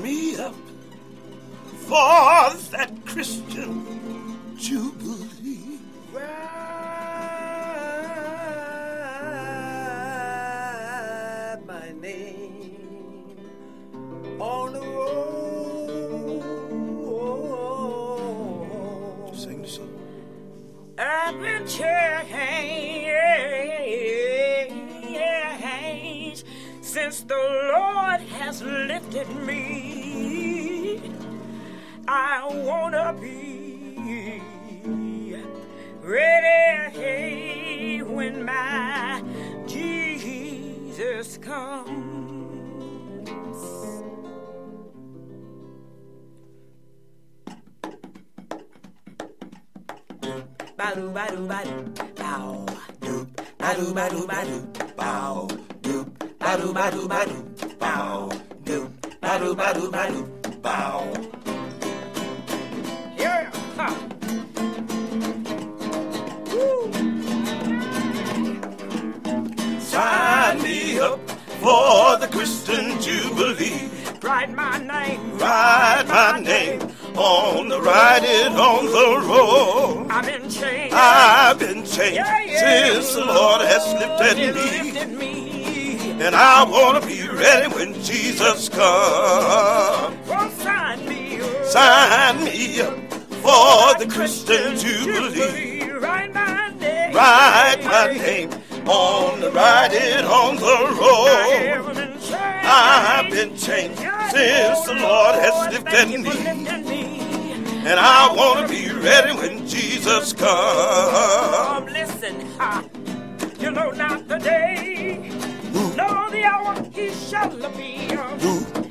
me 0.00 0.36
up 0.36 0.54
for 1.88 2.54
that 2.70 2.92
Christian 3.04 3.84
jubilee. 4.56 5.01
On 14.42 14.72
the 14.72 14.80
road. 14.80 16.42
Sing 19.36 19.62
the 19.62 19.68
song. 19.68 19.88
I've 20.98 21.40
been 21.40 21.64
changed 21.66 21.86
since 26.80 27.20
the 27.20 27.36
Lord 27.72 28.20
has 28.38 28.62
lifted 28.62 29.28
me. 29.46 31.00
I 32.08 32.48
wanna 32.66 33.16
be 33.20 34.42
ready 36.02 38.02
when 38.02 38.44
my 38.44 39.22
Jesus 39.68 41.38
comes. 41.38 42.11
Badu 50.82 51.14
badu 51.14 51.42
badu 51.46 51.76
bow 52.18 52.66
doop 53.02 53.26
badu 53.60 53.86
badu 53.94 54.20
badu 54.30 54.56
bow 54.98 55.46
doop 55.80 56.06
badu 56.40 56.68
badu 56.78 57.02
badu 57.12 57.36
bow 57.82 58.28
doop 58.66 58.90
badu 59.22 59.54
badu 59.60 59.84
badu 59.94 60.20
bow. 60.64 61.02
Yeah. 63.16 63.46
Ha. 63.78 63.88
Sign 69.78 70.62
me 70.62 70.98
up 70.98 71.20
for 71.62 72.18
the 72.18 72.28
Christian 72.32 73.00
Jubilee. 73.00 73.88
Write 74.20 74.52
my 74.52 74.78
name. 74.78 75.38
Write 75.38 76.06
my 76.08 76.40
name 76.40 76.80
on 77.16 77.68
the 77.68 77.78
it 77.78 78.52
on 78.68 78.84
the 78.96 79.06
road. 79.28 80.10
I'm 80.10 80.28
in. 80.28 80.41
I've 80.94 81.58
been 81.58 81.84
changed 81.84 82.26
since 82.58 83.14
the 83.14 83.24
Lord 83.24 83.62
has 83.62 83.84
lifted 83.94 85.18
me. 85.18 86.10
And 86.20 86.36
I 86.36 86.64
want 86.64 87.02
to 87.02 87.08
be 87.08 87.26
ready 87.28 87.74
when 87.74 87.94
Jesus 88.02 88.68
comes. 88.68 90.16
Sign 90.62 91.08
me 91.08 91.40
up. 91.40 91.64
Sign 91.64 92.44
me 92.44 92.80
up 92.80 93.12
for 93.42 93.98
the 93.98 94.06
Christian 94.08 94.76
Jubilee. 94.76 95.90
Write 95.90 96.32
my 96.32 96.68
name. 96.78 97.14
Write 97.14 97.84
my 97.84 98.12
name 98.12 98.50
on 98.86 99.40
the 99.40 99.50
write 99.50 99.92
it 99.92 100.24
on 100.24 100.56
the 100.56 100.62
road. 101.00 101.92
I've 102.64 103.30
been 103.30 103.56
changed 103.56 103.98
since 104.30 104.84
the 104.86 104.94
Lord 104.94 105.34
has 105.36 105.72
lifted 105.72 106.20
me. 106.20 106.30
And 107.84 107.98
I 107.98 108.32
want 108.32 108.68
to 108.68 108.72
be 108.72 108.91
ready 109.02 109.32
when 109.34 109.66
Jesus 109.66 110.32
comes. 110.32 111.92
Listen, 111.92 112.36
ah, 112.60 112.84
you 113.58 113.70
know 113.70 113.90
not 113.90 114.28
the 114.28 114.38
day, 114.38 115.30
nor 115.96 116.30
the 116.30 116.44
hour 116.44 116.74
he 116.92 117.10
shall 117.10 117.50
be. 117.76 118.08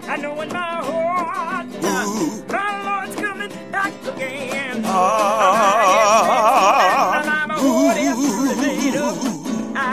I 0.08 0.18
know 0.18 0.40
in 0.42 0.50
my 0.50 0.76
heart, 0.84 1.68
ah, 1.84 2.06
my 2.50 2.84
Lord's 2.88 3.16
coming 3.16 3.52
back 3.72 3.94
again. 4.14 4.82
Ah. 4.86 6.02
And 7.22 7.30
I'm 7.30 7.52
a 7.52 7.54
holy 7.56 8.10
made 8.62 8.96
up. 8.98 9.18
I 9.76 9.88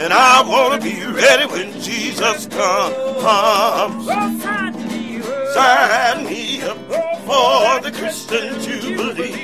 And 0.00 0.12
I 0.12 0.42
want 0.46 0.82
to 0.82 0.88
be 0.88 0.96
ready 1.06 1.46
when 1.46 1.72
Jesus 1.80 2.46
comes. 2.46 4.06
will 4.06 4.40
sign 4.40 4.74
me 4.88 5.18
up. 5.22 5.48
Sign 5.54 6.24
me 6.26 6.62
up 6.62 6.78
for 7.24 7.80
the 7.80 7.90
Christian 7.96 8.60
Jubilee. 8.60 9.43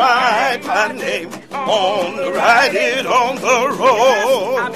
Write 0.00 0.64
my 0.64 0.92
name. 0.92 1.30
Write 1.30 1.38
my 1.42 1.52
name 1.52 1.52
on 1.52 2.16
the 2.16 2.32
write 2.32 2.74
it 2.74 3.06
on 3.06 3.36
the 3.36 3.76
road. 3.76 4.72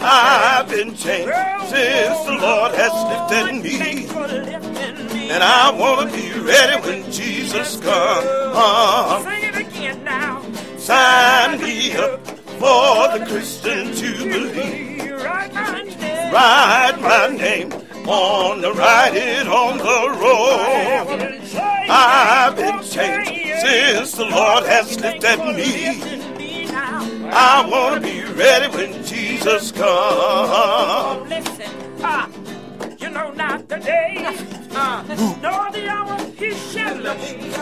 I've 0.00 0.68
been 0.68 0.96
changed 0.96 1.32
since 1.68 2.24
the 2.24 2.38
Lord 2.42 2.74
has 2.74 2.92
lifted 3.08 3.62
me. 3.62 4.08
And 5.30 5.44
I 5.44 5.70
want 5.70 6.10
to 6.10 6.16
be 6.16 6.32
ready 6.40 6.76
when 6.84 7.12
Jesus 7.12 7.78
comes. 7.78 9.24
Sing 9.24 9.44
it 9.44 9.56
again 9.56 10.02
now. 10.02 10.42
Sign 10.76 11.60
me 11.60 11.92
up 11.92 12.26
for 12.58 13.16
the 13.16 13.24
Christian 13.28 13.94
Jubilee. 13.94 15.12
Write 15.12 15.54
my 15.54 15.82
name. 15.82 16.32
Write 16.32 16.98
my 17.00 17.28
name 17.28 17.72
on 18.08 18.60
the 18.62 18.72
write 18.72 19.14
it 19.14 19.46
on 19.46 19.78
the 19.78 20.18
road. 20.18 21.38
I've 21.88 22.56
been 22.56 22.82
changed 22.82 23.37
since 23.60 24.12
the 24.12 24.24
Lord 24.24 24.64
has 24.64 24.98
lifted 25.00 25.38
me. 25.56 26.68
I 27.30 27.68
want 27.70 27.94
to 27.96 28.00
be 28.00 28.24
ready 28.32 28.68
when 28.76 29.04
Jesus 29.04 29.72
comes. 29.72 31.28
Listen, 31.28 31.72
ah, 32.02 32.28
you 32.98 33.10
know 33.10 33.30
not 33.32 33.68
the 33.68 33.78
day, 33.78 34.16
ah, 34.72 35.04
nor 35.42 35.70
the 35.72 35.88
hour 35.88 36.18
he 36.36 36.52
shall 36.54 36.96
be. 37.02 37.52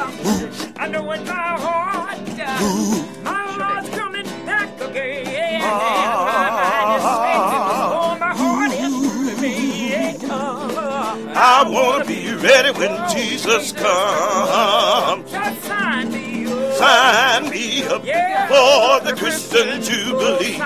I 0.79 0.89
know 0.89 1.11
in 1.13 1.25
my 1.25 1.33
heart, 1.33 2.19
ah, 2.41 2.59
my 3.25 3.57
Lord's 3.57 3.89
coming 3.97 4.27
back 4.47 4.81
again. 4.81 5.61
My 5.63 6.51
mind 6.61 7.01
is 7.01 7.36
I 11.39 11.68
want 11.68 12.05
to 12.05 12.09
be 12.09 12.32
ready 12.34 12.70
when 12.78 13.11
Jesus 13.11 13.72
comes. 13.72 15.30
Sign 16.78 17.51
me 17.51 17.84
up. 17.84 18.01
For 18.49 19.01
the 19.05 19.14
Christian 19.16 19.82
Jubilee. 19.82 20.59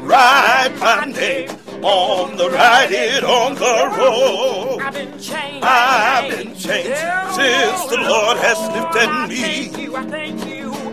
Write 0.00 0.74
my 0.78 1.06
name 1.06 1.50
on 1.82 2.36
the 2.36 2.50
write 2.50 2.92
it 2.92 3.24
on 3.24 3.54
the 3.54 3.96
road. 3.96 4.80
I've 4.82 4.92
been 4.92 5.18
changed. 5.18 5.64
I've 5.64 6.30
been 6.30 6.54
changed 6.54 6.98
since 7.34 7.86
the 7.86 7.98
Lord 8.00 8.36
has 8.38 8.58
lifted 8.74 9.10
me. 9.28 9.70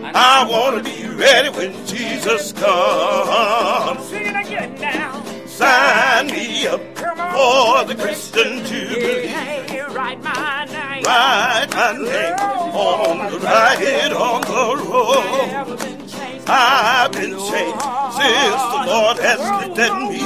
I. 0.04 0.44
I 0.44 0.50
want 0.50 0.78
to 0.78 0.82
be 0.90 1.06
ready 1.14 1.50
when 1.50 1.72
Jesus 1.86 2.52
comes. 2.52 4.04
Sing 4.08 4.26
it 4.26 4.46
again 4.46 4.74
now. 4.80 5.31
Sign 5.52 6.28
me 6.28 6.66
up 6.66 6.80
for 6.96 7.84
the 7.84 7.94
Christian 7.94 8.64
Jubilee. 8.64 9.26
Hey, 9.26 9.80
write 9.94 10.22
my 10.22 10.64
name. 10.64 11.02
Write 11.04 11.68
my 11.72 11.92
name 11.92 12.38
on 12.74 13.18
the 13.30 13.38
it 13.82 14.12
on 14.14 14.40
the 14.40 14.82
road. 14.88 16.42
I've 16.48 17.12
been 17.12 17.36
changed 17.38 17.82
since 18.16 18.62
the 18.72 18.82
Lord 18.86 19.18
has 19.18 19.40
lifted 19.60 19.94
me. 20.08 20.22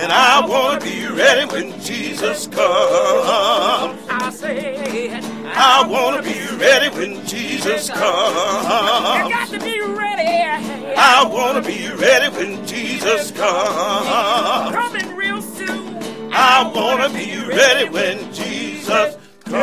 And 0.00 0.12
I 0.12 0.46
want 0.46 0.80
to 0.80 0.86
be 0.88 1.08
ready 1.08 1.44
when 1.52 1.80
Jesus 1.80 2.46
comes. 2.46 3.98
I 4.08 4.30
said, 4.30 5.24
I 5.46 5.84
want 5.88 6.24
to 6.24 6.32
be 6.32 6.56
ready 6.56 6.96
when 6.96 7.26
Jesus 7.26 7.90
comes. 7.90 8.00
you 8.00 9.34
got 9.34 9.48
to 9.48 9.58
be 9.58 9.80
ready. 9.80 10.13
I 11.06 11.22
want 11.22 11.62
to 11.62 11.70
be 11.70 11.90
ready 11.90 12.34
when 12.34 12.66
Jesus 12.66 13.30
comes. 13.30 14.74
Coming 14.74 15.14
real 15.14 15.42
soon. 15.42 15.98
I 16.32 16.72
want 16.74 17.02
to 17.02 17.10
be 17.10 17.36
ready 17.46 17.90
when 17.90 18.32
Jesus 18.32 19.14
comes. 19.44 19.54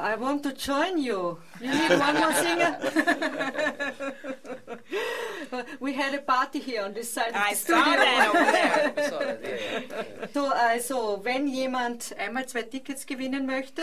I 0.00 0.16
want 0.18 0.42
to 0.42 0.52
join 0.54 0.98
you. 0.98 1.38
You 1.60 1.70
need 1.70 1.90
one 1.90 2.18
more 2.18 2.32
singer? 2.32 2.78
we 5.80 5.92
had 5.94 6.14
a 6.14 6.20
party 6.20 6.58
here 6.58 6.82
on 6.82 6.94
this 6.94 7.12
side 7.12 7.28
of 7.28 7.34
the 7.34 7.54
saw 7.54 7.80
studio. 7.80 8.00
that 8.00 8.28
over 8.28 8.44
there. 8.50 8.92
I 9.06 9.08
saw 9.08 9.18
that, 9.20 9.40
yeah, 9.44 9.82
yeah. 9.88 10.26
So, 10.34 10.46
uh, 10.46 10.72
also, 10.74 11.24
wenn 11.24 11.46
jemand 11.46 12.12
einmal 12.18 12.46
zwei 12.46 12.62
Tickets 12.62 13.06
gewinnen 13.06 13.46
möchte, 13.46 13.82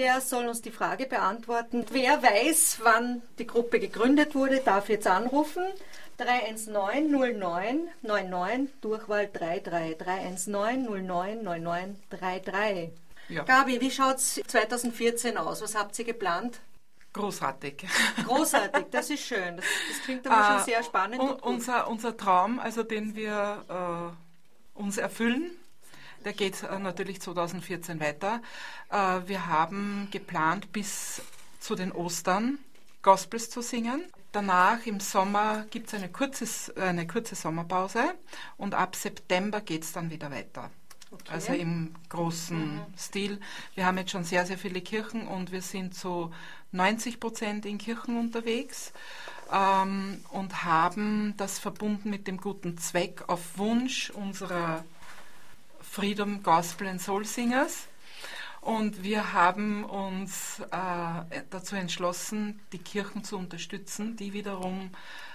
der 0.00 0.20
soll 0.22 0.46
uns 0.48 0.62
die 0.62 0.70
Frage 0.70 1.04
beantworten. 1.06 1.84
Wer 1.92 2.22
weiß, 2.22 2.78
wann 2.82 3.20
die 3.38 3.46
Gruppe 3.46 3.78
gegründet 3.78 4.34
wurde, 4.34 4.60
darf 4.60 4.88
jetzt 4.88 5.06
anrufen. 5.06 5.62
319 6.16 7.10
09 7.38 7.88
99 8.02 8.80
Durchwahl 8.80 9.28
33. 9.32 9.98
319 9.98 11.06
09 11.06 11.42
99 11.44 11.96
33. 12.10 12.90
Ja. 13.28 13.44
Gabi, 13.44 13.80
wie 13.80 13.90
schaut 13.90 14.16
es 14.16 14.40
2014 14.46 15.36
aus? 15.36 15.62
Was 15.62 15.74
habt 15.74 15.98
ihr 15.98 16.04
geplant? 16.06 16.60
Großartig. 17.12 17.86
Großartig, 18.26 18.86
das 18.90 19.10
ist 19.10 19.24
schön. 19.24 19.56
Das, 19.56 19.64
das 19.90 20.02
klingt 20.04 20.26
aber 20.26 20.44
schon 20.46 20.60
Äh, 20.60 20.64
sehr 20.76 20.82
spannend. 20.82 21.20
un- 21.20 21.30
unser, 21.40 21.88
unser 21.88 22.16
Traum, 22.16 22.58
also 22.58 22.82
den 22.84 23.14
wir 23.16 24.14
äh, 24.76 24.78
uns 24.80 24.96
erfüllen, 24.96 25.50
der 26.24 26.32
geht 26.32 26.62
äh, 26.62 26.78
natürlich 26.78 27.20
2014 27.20 28.00
weiter. 28.00 28.40
Äh, 28.90 29.20
wir 29.26 29.46
haben 29.46 30.08
geplant, 30.10 30.72
bis 30.72 31.22
zu 31.60 31.74
den 31.74 31.92
Ostern 31.92 32.58
Gospels 33.02 33.50
zu 33.50 33.62
singen. 33.62 34.04
Danach 34.32 34.86
im 34.86 35.00
Sommer 35.00 35.64
gibt 35.70 35.88
es 35.88 35.94
eine, 35.94 36.08
kurzes, 36.08 36.74
eine 36.76 37.06
kurze 37.06 37.34
Sommerpause 37.34 38.14
und 38.56 38.74
ab 38.74 38.94
September 38.94 39.60
geht 39.60 39.82
es 39.82 39.92
dann 39.92 40.10
wieder 40.10 40.30
weiter. 40.30 40.70
Okay. 41.10 41.32
Also 41.32 41.52
im 41.54 41.92
großen 42.08 42.76
Mhm. 42.76 42.80
Stil. 42.96 43.40
Wir 43.74 43.86
haben 43.86 43.98
jetzt 43.98 44.12
schon 44.12 44.22
sehr, 44.22 44.46
sehr 44.46 44.58
viele 44.58 44.80
Kirchen 44.80 45.26
und 45.26 45.50
wir 45.50 45.62
sind 45.62 45.94
zu 45.94 46.32
90 46.70 47.18
Prozent 47.18 47.66
in 47.66 47.78
Kirchen 47.78 48.16
unterwegs 48.16 48.92
ähm, 49.52 50.24
und 50.30 50.62
haben 50.62 51.34
das 51.36 51.58
verbunden 51.58 52.10
mit 52.10 52.28
dem 52.28 52.36
guten 52.36 52.78
Zweck 52.78 53.24
auf 53.26 53.40
Wunsch 53.58 54.10
unserer 54.10 54.84
Freedom 56.00 56.42
Gospel 56.42 56.88
and 56.88 56.98
Soul 56.98 57.26
Singers. 57.26 57.86
Und 58.62 59.02
wir 59.02 59.34
haben 59.34 59.84
uns 59.84 60.60
äh, 60.70 61.42
dazu 61.50 61.76
entschlossen, 61.76 62.58
die 62.72 62.78
Kirchen 62.78 63.22
zu 63.22 63.36
unterstützen, 63.36 64.16
die 64.16 64.32
wiederum 64.32 64.92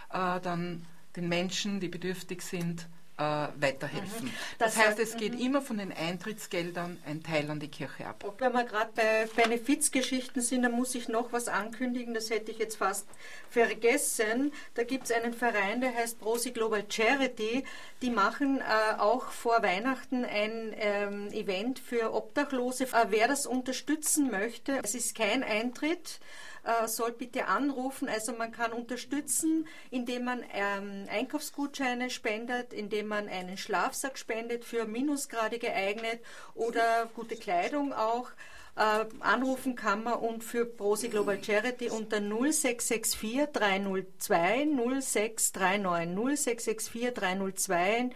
äh, 0.09 0.39
dann 0.41 0.83
den 1.15 1.29
Menschen, 1.29 1.79
die 1.79 1.87
bedürftig 1.87 2.41
sind, 2.41 2.87
äh, 3.17 3.47
weiterhelfen. 3.59 4.27
Mhm. 4.27 4.33
Das, 4.57 4.75
Das 4.75 4.85
heißt, 4.85 4.99
es 4.99 5.17
geht 5.17 5.33
mhm. 5.35 5.39
immer 5.39 5.61
von 5.61 5.77
den 5.77 5.91
Eintrittsgeldern 5.93 6.99
ein 7.05 7.23
Teil 7.23 7.49
an 7.49 7.59
die 7.59 7.69
Kirche 7.69 8.07
ab. 8.07 8.23
Wenn 8.39 8.53
wir 8.53 8.63
gerade 8.63 8.91
bei 8.95 9.27
Benefizgeschichten 9.35 10.41
sind, 10.41 10.63
dann 10.63 10.73
muss 10.73 10.95
ich 10.95 11.07
noch 11.07 11.31
was 11.31 11.47
ankündigen, 11.47 12.13
das 12.13 12.29
hätte 12.29 12.51
ich 12.51 12.57
jetzt 12.57 12.77
fast 12.77 13.07
vergessen. 13.49 14.51
Da 14.73 14.83
gibt 14.83 15.05
es 15.05 15.11
einen 15.11 15.33
Verein, 15.33 15.81
der 15.81 15.93
heißt 15.93 16.19
Prosi 16.19 16.51
Global 16.51 16.83
Charity. 16.87 17.63
Die 18.01 18.09
machen 18.09 18.59
äh, 18.59 18.99
auch 18.99 19.31
vor 19.31 19.63
Weihnachten 19.63 20.25
ein 20.25 20.73
ähm, 20.75 21.31
Event 21.31 21.79
für 21.79 22.13
Obdachlose. 22.13 22.85
Äh, 22.85 23.05
wer 23.09 23.27
das 23.27 23.45
unterstützen 23.45 24.29
möchte, 24.29 24.79
es 24.83 24.95
ist 24.95 25.15
kein 25.15 25.43
Eintritt 25.43 26.19
äh, 26.65 26.87
soll 26.87 27.11
bitte 27.11 27.45
anrufen. 27.47 28.09
Also 28.09 28.33
man 28.33 28.51
kann 28.51 28.73
unterstützen, 28.73 29.67
indem 29.91 30.25
man 30.25 30.43
ähm, 30.53 31.05
Einkaufsgutscheine 31.09 32.09
spendet, 32.09 32.73
indem 32.73 33.07
man 33.07 33.29
einen 33.29 33.57
Schlafsack 33.57 34.17
spendet 34.17 34.65
für 34.65 34.85
Minusgrade 34.85 35.59
geeignet 35.59 36.19
oder 36.55 37.09
gute 37.15 37.35
Kleidung 37.35 37.93
auch. 37.93 38.29
Äh, 38.77 39.05
anrufen 39.21 39.75
kann 39.77 40.03
man 40.03 40.15
und 40.15 40.43
für 40.43 40.65
Prosi 40.65 41.07
Global 41.07 41.41
Charity 41.41 41.89
unter 41.89 42.17
0664 42.19 43.45
302 43.53 44.67
0639 44.67 46.13
0664 46.13 47.13
302 47.13 48.09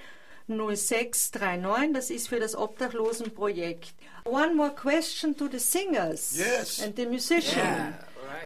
0639. 0.49 1.93
Das 1.93 2.09
ist 2.09 2.27
für 2.27 2.39
das 2.39 2.55
Obdachlosenprojekt. 2.57 3.93
One 4.25 4.53
more 4.55 4.71
question 4.75 5.35
to 5.37 5.47
the 5.49 5.59
singers 5.59 6.35
Yes. 6.37 6.81
and 6.83 6.95
the 6.97 7.05
musicians. 7.05 7.55
Yeah, 7.55 7.93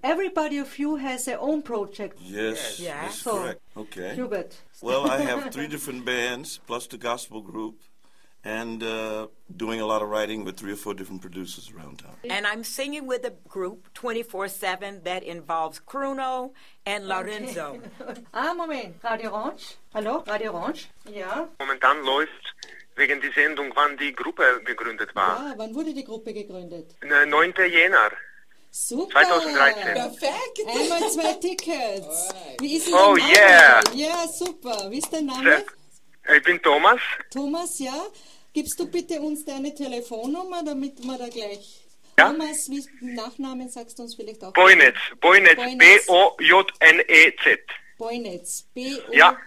Everybody 0.04 0.58
of 0.60 0.78
you 0.80 0.96
has 0.98 1.26
their 1.26 1.40
own 1.40 1.62
project. 1.62 2.18
Yes, 2.22 2.80
Yeah. 2.80 3.02
that's 3.02 3.20
So, 3.22 3.32
correct. 3.38 3.62
Okay. 3.76 4.16
Hubert. 4.16 4.56
Well, 4.82 5.10
I 5.10 5.20
have 5.22 5.50
three 5.54 5.68
different 5.68 6.06
bands 6.06 6.60
plus 6.68 6.88
the 6.88 6.98
gospel 6.98 7.42
group, 7.42 7.76
and 8.46 8.84
uh, 8.84 9.28
doing 9.56 9.80
a 9.80 9.86
lot 9.86 10.02
of 10.02 10.10
writing 10.10 10.44
with 10.44 10.58
three 10.58 10.74
or 10.74 10.76
four 10.76 10.94
different 10.94 11.22
producers 11.22 11.72
around 11.74 12.00
town. 12.00 12.16
And 12.30 12.46
I'm 12.46 12.64
singing 12.64 13.08
with 13.08 13.24
a 13.26 13.34
group 13.48 13.88
24 13.94 14.50
7 14.50 15.02
that 15.06 15.24
involves 15.24 15.80
Bruno 15.80 16.52
and 16.86 17.08
Lorenzo. 17.08 17.80
Ah, 18.34 18.54
Moment. 18.54 18.96
Radio 19.04 19.30
Orange? 19.32 19.78
Hallo? 19.94 20.24
Radio 20.28 20.52
Orange? 20.52 20.88
Ja. 21.10 21.48
Momentan 21.60 22.04
läuft 22.04 22.54
wegen 22.98 23.22
die 23.22 23.32
Sendung, 23.34 23.72
wann 23.76 23.96
die 23.98 24.12
Gruppe 24.14 24.44
gegründet 24.66 25.16
war. 25.16 25.38
Ah, 25.40 25.54
wann 25.58 25.74
wurde 25.74 25.94
die 25.94 26.04
Gruppe 26.04 26.34
gegründet? 26.34 26.96
Ne, 27.02 27.26
9. 27.26 27.54
Jänner. 27.72 28.12
Super. 28.76 29.22
2013. 29.24 29.84
Perfekt. 29.94 30.60
Einmal 30.68 31.12
zwei 31.12 31.34
Tickets. 31.42 32.30
Wie 32.60 32.78
ist 32.78 32.88
denn 32.88 32.94
Oh, 32.96 33.16
Name? 33.16 33.30
yeah. 33.32 33.84
Ja, 33.94 34.28
super. 34.28 34.90
Wie 34.90 34.98
ist 34.98 35.14
dein 35.14 35.28
Name? 35.28 35.64
Ich 36.36 36.44
bin 36.44 36.60
Thomas. 36.62 37.00
Thomas, 37.32 37.78
ja. 37.78 37.94
Gibst 38.52 38.80
du 38.80 38.88
bitte 38.88 39.22
uns 39.22 39.46
deine 39.46 39.74
Telefonnummer, 39.76 40.64
damit 40.64 41.04
wir 41.04 41.18
da 41.20 41.28
gleich... 41.30 41.82
Ja. 42.18 42.32
Thomas, 42.32 42.68
wie 42.70 42.84
Nachnamen 43.02 43.70
sagst 43.70 43.98
du 44.00 44.04
uns 44.04 44.16
vielleicht 44.16 44.44
auch? 44.44 44.54
Boynetz. 44.54 44.96
Boynetz. 45.22 45.56
Boynetz. 45.56 46.06
B-O-J-N-E-Z. 46.08 47.60
Boynetz. 48.00 48.64
B-O... 48.74 49.14
Ja. 49.14 49.38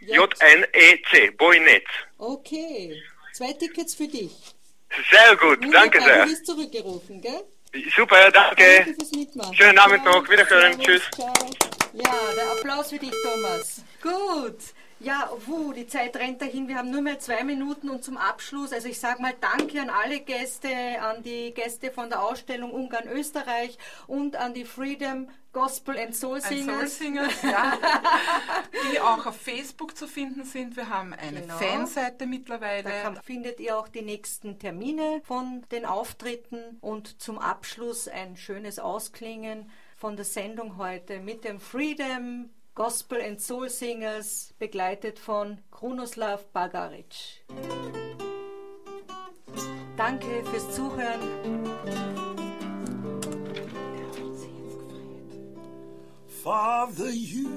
J-N-E-C. 0.00 1.30
Boynetz. 1.32 1.84
Okay. 2.18 3.02
Zwei 3.32 3.52
Tickets 3.54 3.94
für 3.94 4.08
dich. 4.08 4.32
Sehr 5.10 5.36
gut. 5.36 5.62
Danke 5.72 5.98
Wunderbar, 5.98 6.04
sehr. 6.04 6.24
Du 6.26 6.30
wirst 6.30 6.46
zurückgerufen, 6.46 7.20
gell? 7.22 7.44
Super, 7.94 8.30
danke. 8.30 8.86
Danke. 9.34 9.56
Schönen 9.56 9.78
Abend 9.78 10.04
noch. 10.04 10.28
Wiederhören. 10.28 10.78
Tschüss. 10.80 11.02
Ciao. 11.14 11.32
Ja, 11.92 12.14
der 12.36 12.50
Applaus 12.52 12.90
für 12.90 12.98
dich, 12.98 13.12
Thomas. 13.22 13.82
Gut. 14.02 14.58
Ja, 14.98 15.30
wuh, 15.44 15.72
die 15.74 15.86
Zeit 15.86 16.16
rennt 16.16 16.40
dahin. 16.40 16.68
Wir 16.68 16.76
haben 16.76 16.90
nur 16.90 17.02
mehr 17.02 17.18
zwei 17.18 17.44
Minuten 17.44 17.90
und 17.90 18.02
zum 18.02 18.16
Abschluss, 18.16 18.72
also 18.72 18.88
ich 18.88 18.98
sage 18.98 19.20
mal 19.20 19.34
Danke 19.40 19.80
an 19.80 19.90
alle 19.90 20.20
Gäste, 20.20 20.68
an 21.00 21.22
die 21.22 21.52
Gäste 21.52 21.90
von 21.90 22.08
der 22.08 22.22
Ausstellung 22.22 22.70
Ungarn 22.72 23.06
Österreich 23.08 23.76
und 24.06 24.36
an 24.36 24.54
die 24.54 24.64
Freedom 24.64 25.28
Gospel 25.52 25.98
and 25.98 26.14
Soul 26.16 26.36
Ein 26.36 26.42
Soul 26.42 26.86
Singers. 26.88 26.98
Singers, 26.98 27.42
ja, 27.42 27.78
die 28.92 29.00
auch 29.00 29.26
auf 29.26 29.36
Facebook 29.36 29.96
zu 29.96 30.06
finden 30.08 30.44
sind. 30.44 30.76
Wir 30.76 30.88
haben 30.88 31.12
eine 31.12 31.42
Genau. 31.42 31.56
Fanseite 31.58 32.26
mittlerweile. 32.26 32.84
Da 32.88 33.14
findet 33.22 33.60
ihr 33.60 33.78
auch 33.78 33.88
die 33.88 34.02
nächsten 34.02 34.58
Termine 34.58 35.20
von 35.24 35.64
den 35.72 35.84
Auftritten 35.84 36.78
und 36.80 37.20
zum 37.22 37.38
Abschluss 37.38 38.08
ein 38.08 38.36
schönes 38.36 38.78
Ausklingen 38.78 39.70
von 39.96 40.16
der 40.16 40.24
Sendung 40.26 40.76
heute 40.78 41.20
mit 41.20 41.44
dem 41.44 41.58
Freedom 41.60 42.50
Gospel 42.76 43.22
and 43.22 43.40
Soul 43.40 43.70
Singers, 43.70 44.52
begleitet 44.58 45.18
von 45.18 45.56
Krunoslav 45.70 46.44
Bagaric. 46.52 47.42
Danke 49.96 50.44
fürs 50.44 50.74
Zuhören. 50.74 51.20
Father, 56.44 57.08
you 57.08 57.48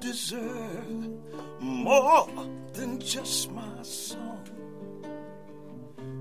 deserve 0.00 1.08
more 1.58 2.28
than 2.74 3.00
just 3.00 3.50
my 3.50 3.82
song. 3.82 4.44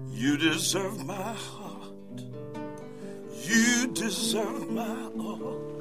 You 0.10 0.38
deserve 0.38 1.04
my 1.04 1.14
heart. 1.14 2.24
You 3.44 3.88
deserve 3.94 4.72
my 4.72 5.10
all. 5.20 5.77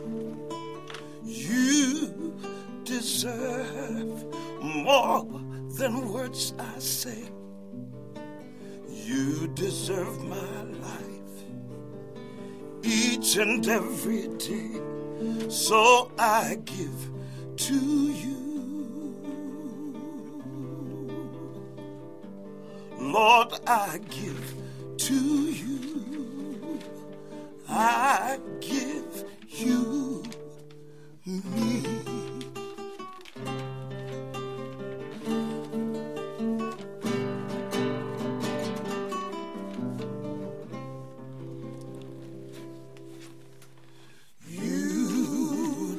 You 1.27 2.39
deserve 2.85 4.25
more 4.63 5.27
than 5.77 6.13
words 6.13 6.55
I 6.57 6.79
say. 6.79 7.25
You 8.89 9.49
deserve 9.49 10.23
my 10.25 10.63
life 10.63 11.45
each 12.85 13.37
and 13.37 13.67
every 13.69 14.29
day. 14.39 14.81
So 15.49 16.13
I 16.17 16.59
give 16.65 17.11
to 17.57 17.75
you. 17.75 18.37
Lord, 22.99 23.53
I 23.67 23.99
give 24.11 24.55
to 24.99 25.15
you. 25.15 26.81
I 27.69 28.39
give 28.61 29.25
you 29.49 30.23
You 31.27 31.43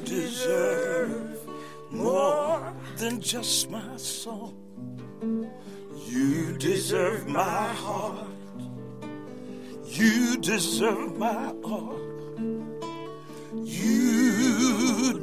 deserve 0.06 1.46
more 1.90 2.72
than 2.96 3.20
just 3.20 3.68
my 3.70 3.96
song. 3.98 4.54
You 6.06 6.56
deserve 6.56 7.28
my 7.28 7.42
heart. 7.74 8.26
You 9.84 10.38
deserve 10.38 11.18
my 11.18 11.52
all. 11.62 12.00
You 13.54 13.97